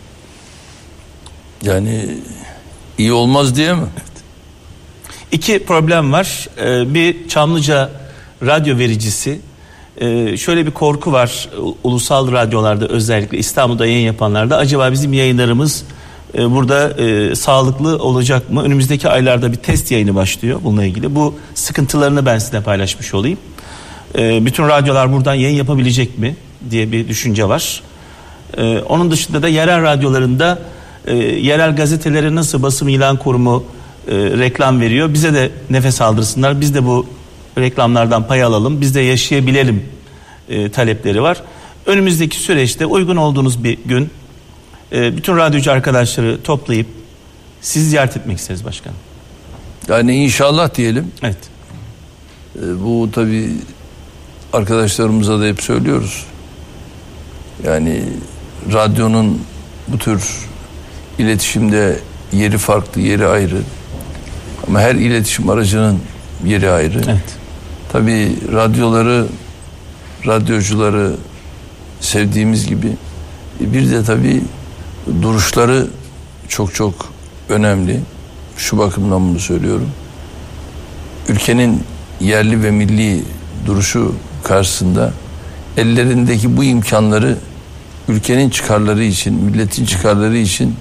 Yani 1.63 2.09
iyi 2.99 3.13
olmaz 3.13 3.57
diye 3.57 3.75
mi? 3.75 3.87
İki 5.33 5.65
problem 5.65 6.13
var. 6.13 6.49
Ee, 6.61 6.95
bir 6.95 7.29
Çamlıca 7.29 7.91
radyo 8.43 8.79
vericisi. 8.79 9.41
Ee, 10.01 10.37
şöyle 10.37 10.67
bir 10.67 10.71
korku 10.71 11.13
var 11.13 11.49
u- 11.63 11.77
ulusal 11.85 12.33
radyolarda 12.33 12.87
özellikle 12.89 13.39
İstanbul'da 13.39 13.87
yayın 13.87 14.07
yapanlarda. 14.07 14.57
Acaba 14.57 14.93
bizim 14.93 15.13
yayınlarımız 15.13 15.85
e, 16.35 16.51
burada 16.51 16.91
e, 16.91 17.35
sağlıklı 17.35 17.99
olacak 17.99 18.51
mı? 18.51 18.63
Önümüzdeki 18.63 19.09
aylarda 19.09 19.53
bir 19.53 19.57
test 19.57 19.91
yayını 19.91 20.15
başlıyor 20.15 20.61
bununla 20.65 20.85
ilgili. 20.85 21.15
Bu 21.15 21.35
sıkıntılarını 21.55 22.27
ben 22.27 22.39
size 22.39 22.61
paylaşmış 22.61 23.15
olayım. 23.15 23.39
Ee, 24.19 24.47
bütün 24.47 24.69
radyolar 24.69 25.13
buradan 25.13 25.35
yayın 25.35 25.57
yapabilecek 25.57 26.19
mi 26.19 26.37
diye 26.71 26.93
bir 26.93 27.09
düşünce 27.09 27.49
var. 27.49 27.83
Ee, 28.57 28.79
onun 28.79 29.11
dışında 29.11 29.43
da 29.43 29.49
yerel 29.49 29.83
radyolarında 29.83 30.59
e, 31.07 31.17
yerel 31.17 31.77
gazetelere 31.77 32.35
nasıl 32.35 32.63
basım 32.63 32.89
ilan 32.89 33.17
kurumu 33.17 33.65
e, 34.09 34.15
reklam 34.15 34.81
veriyor. 34.81 35.15
Bize 35.15 35.35
de 35.35 35.51
nefes 35.71 36.01
aldırsınlar. 36.01 36.61
Biz 36.61 36.75
de 36.75 36.85
bu 36.85 37.07
reklamlardan 37.59 38.27
pay 38.27 38.43
alalım. 38.43 38.81
Biz 38.81 38.95
de 38.95 39.01
yaşayabilelim 39.01 39.85
e, 40.49 40.71
talepleri 40.71 41.23
var. 41.23 41.43
Önümüzdeki 41.87 42.37
süreçte 42.37 42.87
uygun 42.87 43.17
olduğunuz 43.17 43.65
bir 43.65 43.79
gün 43.85 44.11
e, 44.93 45.17
bütün 45.17 45.37
radyocu 45.37 45.73
arkadaşları 45.73 46.43
toplayıp 46.43 46.87
sizi 47.61 47.89
ziyaret 47.89 48.17
etmek 48.17 48.39
isteriz 48.39 48.65
başkanım. 48.65 48.97
Yani 49.89 50.25
inşallah 50.25 50.75
diyelim. 50.75 51.13
Evet. 51.23 51.37
Ee, 52.57 52.85
bu 52.85 53.11
tabi 53.13 53.51
arkadaşlarımıza 54.53 55.41
da 55.41 55.45
hep 55.45 55.63
söylüyoruz. 55.63 56.27
Yani 57.65 58.03
radyonun 58.73 59.43
bu 59.89 59.99
tür 59.99 60.25
iletişimde 61.19 62.01
yeri 62.33 62.59
farklı, 62.59 63.01
yeri 63.01 63.27
ayrı. 63.27 63.59
Ama 64.67 64.81
her 64.81 64.95
iletişim 64.95 65.51
aracının 65.51 66.01
yeri 66.45 66.71
ayrı. 66.71 67.01
Evet. 67.07 67.37
Tabi 67.93 68.37
radyoları, 68.53 69.27
radyocuları 70.27 71.13
sevdiğimiz 72.01 72.67
gibi 72.67 72.93
bir 73.61 73.91
de 73.91 74.05
tabi 74.05 74.43
duruşları 75.23 75.87
çok 76.49 76.75
çok 76.75 76.95
önemli. 77.49 78.01
Şu 78.57 78.79
bakımdan 78.79 79.29
bunu 79.29 79.41
söylüyorum. 79.41 79.91
Ülkenin 81.29 81.83
yerli 82.21 82.63
ve 82.63 82.71
milli 82.71 83.23
duruşu 83.67 84.15
karşısında 84.45 85.13
ellerindeki 85.77 86.57
bu 86.57 86.65
imkanları 86.65 87.37
ülkenin 88.09 88.51
çıkarları 88.51 89.05
için, 89.05 89.35
milletin 89.35 89.85
çıkarları 89.85 90.37
için 90.37 90.75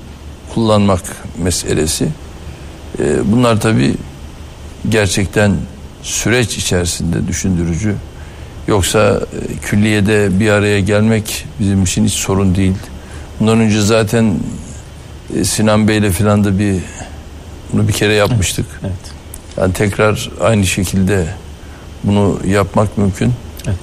kullanmak 0.53 1.01
meselesi. 1.37 2.07
Ee, 2.99 3.31
bunlar 3.31 3.61
tabi 3.61 3.95
gerçekten 4.89 5.55
süreç 6.03 6.57
içerisinde 6.57 7.27
düşündürücü. 7.27 7.95
Yoksa 8.67 8.99
e, 9.09 9.57
külliyede 9.57 10.39
bir 10.39 10.49
araya 10.49 10.79
gelmek 10.79 11.45
bizim 11.59 11.83
için 11.83 12.05
hiç 12.05 12.13
sorun 12.13 12.55
değil. 12.55 12.75
Bundan 13.45 13.59
önce 13.59 13.81
zaten 13.81 14.39
e, 15.37 15.43
Sinan 15.43 15.87
Bey'le 15.87 16.11
filan 16.11 16.43
da 16.43 16.59
bir 16.59 16.75
bunu 17.73 17.87
bir 17.87 17.93
kere 17.93 18.13
yapmıştık. 18.13 18.65
Evet. 18.81 18.93
Yani 19.57 19.73
tekrar 19.73 20.29
aynı 20.41 20.65
şekilde 20.65 21.27
bunu 22.03 22.39
yapmak 22.47 22.97
mümkün. 22.97 23.33
Evet. 23.67 23.77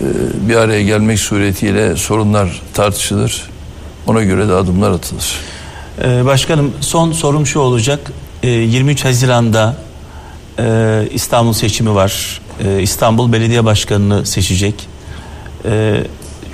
Ee, 0.00 0.48
bir 0.48 0.56
araya 0.56 0.82
gelmek 0.82 1.18
suretiyle 1.18 1.96
sorunlar 1.96 2.62
tartışılır. 2.74 3.42
Ona 4.06 4.22
göre 4.22 4.48
de 4.48 4.52
adımlar 4.52 4.90
atılır. 4.90 5.40
Ee, 6.02 6.24
başkanım 6.24 6.72
son 6.80 7.12
sorum 7.12 7.46
şu 7.46 7.60
olacak. 7.60 8.12
Ee, 8.42 8.48
23 8.48 9.04
Haziran'da 9.04 9.76
e, 10.58 11.08
İstanbul 11.12 11.52
seçimi 11.52 11.94
var. 11.94 12.40
Ee, 12.64 12.82
İstanbul 12.82 13.32
Belediye 13.32 13.64
Başkanı'nı 13.64 14.26
seçecek. 14.26 14.88
Ee, 15.64 16.04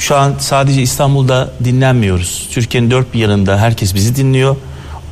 şu 0.00 0.16
an 0.16 0.34
sadece 0.38 0.82
İstanbul'da 0.82 1.52
dinlenmiyoruz. 1.64 2.48
Türkiye'nin 2.50 2.90
dört 2.90 3.14
bir 3.14 3.18
yanında 3.18 3.58
herkes 3.58 3.94
bizi 3.94 4.16
dinliyor. 4.16 4.56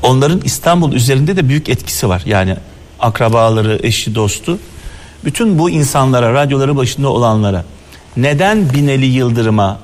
Onların 0.03 0.41
İstanbul 0.45 0.93
üzerinde 0.93 1.37
de 1.37 1.49
büyük 1.49 1.69
etkisi 1.69 2.09
var. 2.09 2.23
Yani 2.27 2.57
akrabaları, 3.01 3.79
eşi, 3.83 4.15
dostu. 4.15 4.59
Bütün 5.25 5.59
bu 5.59 5.71
insanlara, 5.71 6.33
radyoları 6.33 6.77
başında 6.77 7.09
olanlara 7.09 7.65
neden 8.17 8.73
Binali 8.73 9.07
Yıldırım'a 9.07 9.81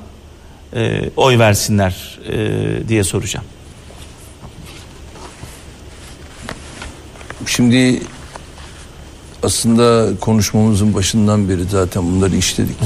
e, 0.75 1.11
oy 1.17 1.39
versinler 1.39 2.19
e, 2.33 2.89
diye 2.89 3.05
soracağım. 3.05 3.47
Şimdi 7.47 8.03
aslında 9.43 10.17
konuşmamızın 10.21 10.95
başından 10.95 11.49
beri 11.49 11.65
zaten 11.65 12.03
bunları 12.03 12.37
işledik. 12.37 12.77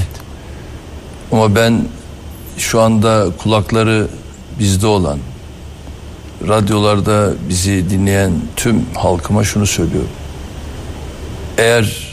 Ama 1.33 1.55
ben 1.55 1.85
şu 2.59 2.81
anda 2.81 3.27
kulakları 3.39 4.09
bizde 4.59 4.87
olan 4.87 5.19
radyolarda 6.49 7.33
bizi 7.49 7.91
dinleyen 7.91 8.33
tüm 8.57 8.87
halkıma 8.95 9.45
şunu 9.45 9.67
söylüyorum. 9.67 10.11
Eğer 11.59 12.09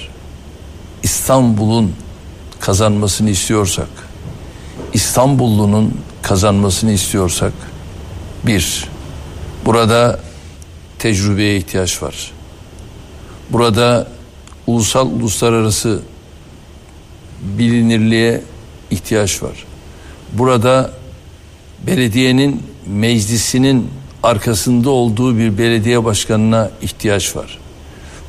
İstanbul'un 1.03 1.93
kazanmasını 2.59 3.29
istiyorsak, 3.29 3.87
İstanbullunun 4.93 6.01
kazanmasını 6.21 6.91
istiyorsak, 6.91 7.53
bir, 8.45 8.89
burada 9.65 10.19
tecrübeye 10.99 11.57
ihtiyaç 11.57 12.03
var. 12.03 12.31
Burada 13.49 14.07
ulusal 14.67 15.07
uluslararası 15.07 15.99
bilinirliğe 17.41 18.41
ihtiyaç 18.91 19.43
var. 19.43 19.65
Burada 20.37 20.91
belediyenin 21.87 22.63
meclisinin 22.87 23.87
arkasında 24.23 24.89
olduğu 24.89 25.37
bir 25.37 25.57
belediye 25.57 26.03
başkanına 26.03 26.71
ihtiyaç 26.81 27.35
var. 27.35 27.59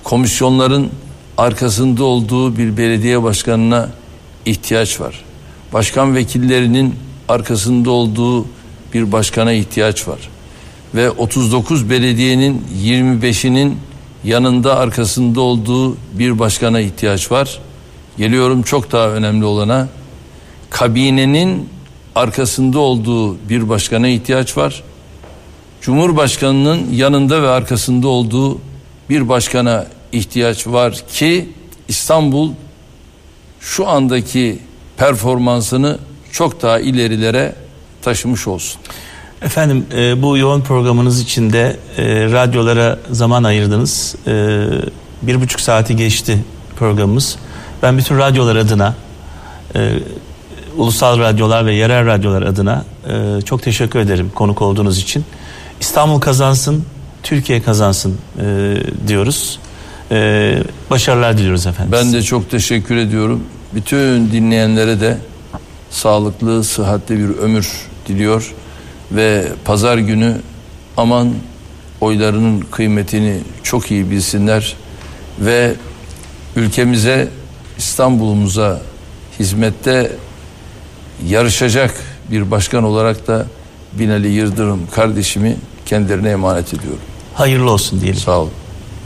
Komisyonların 0.04 0.90
arkasında 1.38 2.04
olduğu 2.04 2.58
bir 2.58 2.76
belediye 2.76 3.22
başkanına 3.22 3.88
ihtiyaç 4.46 5.00
var. 5.00 5.24
Başkan 5.72 6.14
vekillerinin 6.14 6.94
arkasında 7.28 7.90
olduğu 7.90 8.46
bir 8.94 9.12
başkana 9.12 9.52
ihtiyaç 9.52 10.08
var. 10.08 10.18
Ve 10.94 11.10
39 11.10 11.90
belediyenin 11.90 12.64
25'inin 12.84 13.78
yanında 14.24 14.76
arkasında 14.76 15.40
olduğu 15.40 15.96
bir 16.12 16.38
başkana 16.38 16.80
ihtiyaç 16.80 17.32
var. 17.32 17.58
Geliyorum 18.18 18.62
çok 18.62 18.92
daha 18.92 19.08
önemli 19.08 19.44
olana 19.44 19.88
kabinenin 20.70 21.68
arkasında 22.16 22.78
olduğu 22.78 23.48
bir 23.48 23.68
başkana 23.68 24.08
ihtiyaç 24.08 24.56
var. 24.56 24.82
Cumhurbaşkanının 25.80 26.92
yanında 26.92 27.42
ve 27.42 27.48
arkasında 27.48 28.08
olduğu 28.08 28.58
bir 29.10 29.28
başkana 29.28 29.86
ihtiyaç 30.12 30.66
var 30.66 31.02
ki 31.12 31.48
İstanbul 31.88 32.50
şu 33.60 33.88
andaki 33.88 34.58
performansını 34.96 35.98
çok 36.32 36.62
daha 36.62 36.80
ilerilere 36.80 37.54
taşımış 38.02 38.46
olsun. 38.46 38.80
Efendim 39.42 39.86
e, 39.96 40.22
bu 40.22 40.38
yoğun 40.38 40.60
programınız 40.60 41.20
içinde 41.20 41.76
e, 41.96 42.04
radyolara 42.24 42.98
zaman 43.10 43.44
ayırdınız. 43.44 44.16
E, 44.26 44.64
bir 45.22 45.40
buçuk 45.40 45.60
saati 45.60 45.96
geçti 45.96 46.44
programımız. 46.76 47.36
Ben 47.82 47.98
bütün 47.98 48.18
radyolar 48.18 48.56
adına, 48.56 48.94
e, 49.74 49.92
ulusal 50.76 51.18
radyolar 51.18 51.66
ve 51.66 51.74
yerel 51.74 52.06
radyolar 52.06 52.42
adına 52.42 52.84
e, 53.08 53.42
çok 53.42 53.62
teşekkür 53.62 53.98
ederim 53.98 54.30
konuk 54.34 54.62
olduğunuz 54.62 54.98
için. 54.98 55.24
İstanbul 55.80 56.20
kazansın, 56.20 56.84
Türkiye 57.22 57.62
kazansın 57.62 58.18
e, 58.40 58.76
diyoruz. 59.08 59.58
E, 60.10 60.58
başarılar 60.90 61.38
diliyoruz 61.38 61.66
efendim. 61.66 61.92
Ben 61.92 62.12
de 62.12 62.22
çok 62.22 62.50
teşekkür 62.50 62.96
ediyorum. 62.96 63.44
Bütün 63.74 64.30
dinleyenlere 64.30 65.00
de 65.00 65.18
sağlıklı, 65.90 66.64
sıhhatli 66.64 67.18
bir 67.18 67.36
ömür 67.36 67.70
diliyor 68.08 68.54
ve 69.12 69.48
pazar 69.64 69.98
günü 69.98 70.36
aman 70.96 71.32
oylarının 72.00 72.60
kıymetini 72.60 73.40
çok 73.62 73.90
iyi 73.90 74.10
bilsinler 74.10 74.76
ve 75.40 75.74
ülkemize 76.56 77.28
İstanbul'umuza 77.78 78.80
hizmette 79.38 80.12
yarışacak 81.28 81.94
bir 82.30 82.50
başkan 82.50 82.84
olarak 82.84 83.26
da 83.26 83.46
Binali 83.92 84.28
Yıldırım 84.28 84.80
kardeşimi 84.94 85.56
kendilerine 85.86 86.30
emanet 86.30 86.74
ediyorum. 86.74 87.00
Hayırlı 87.34 87.70
olsun 87.70 88.00
diyelim. 88.00 88.20
Sağ 88.20 88.38
olun. 88.40 88.50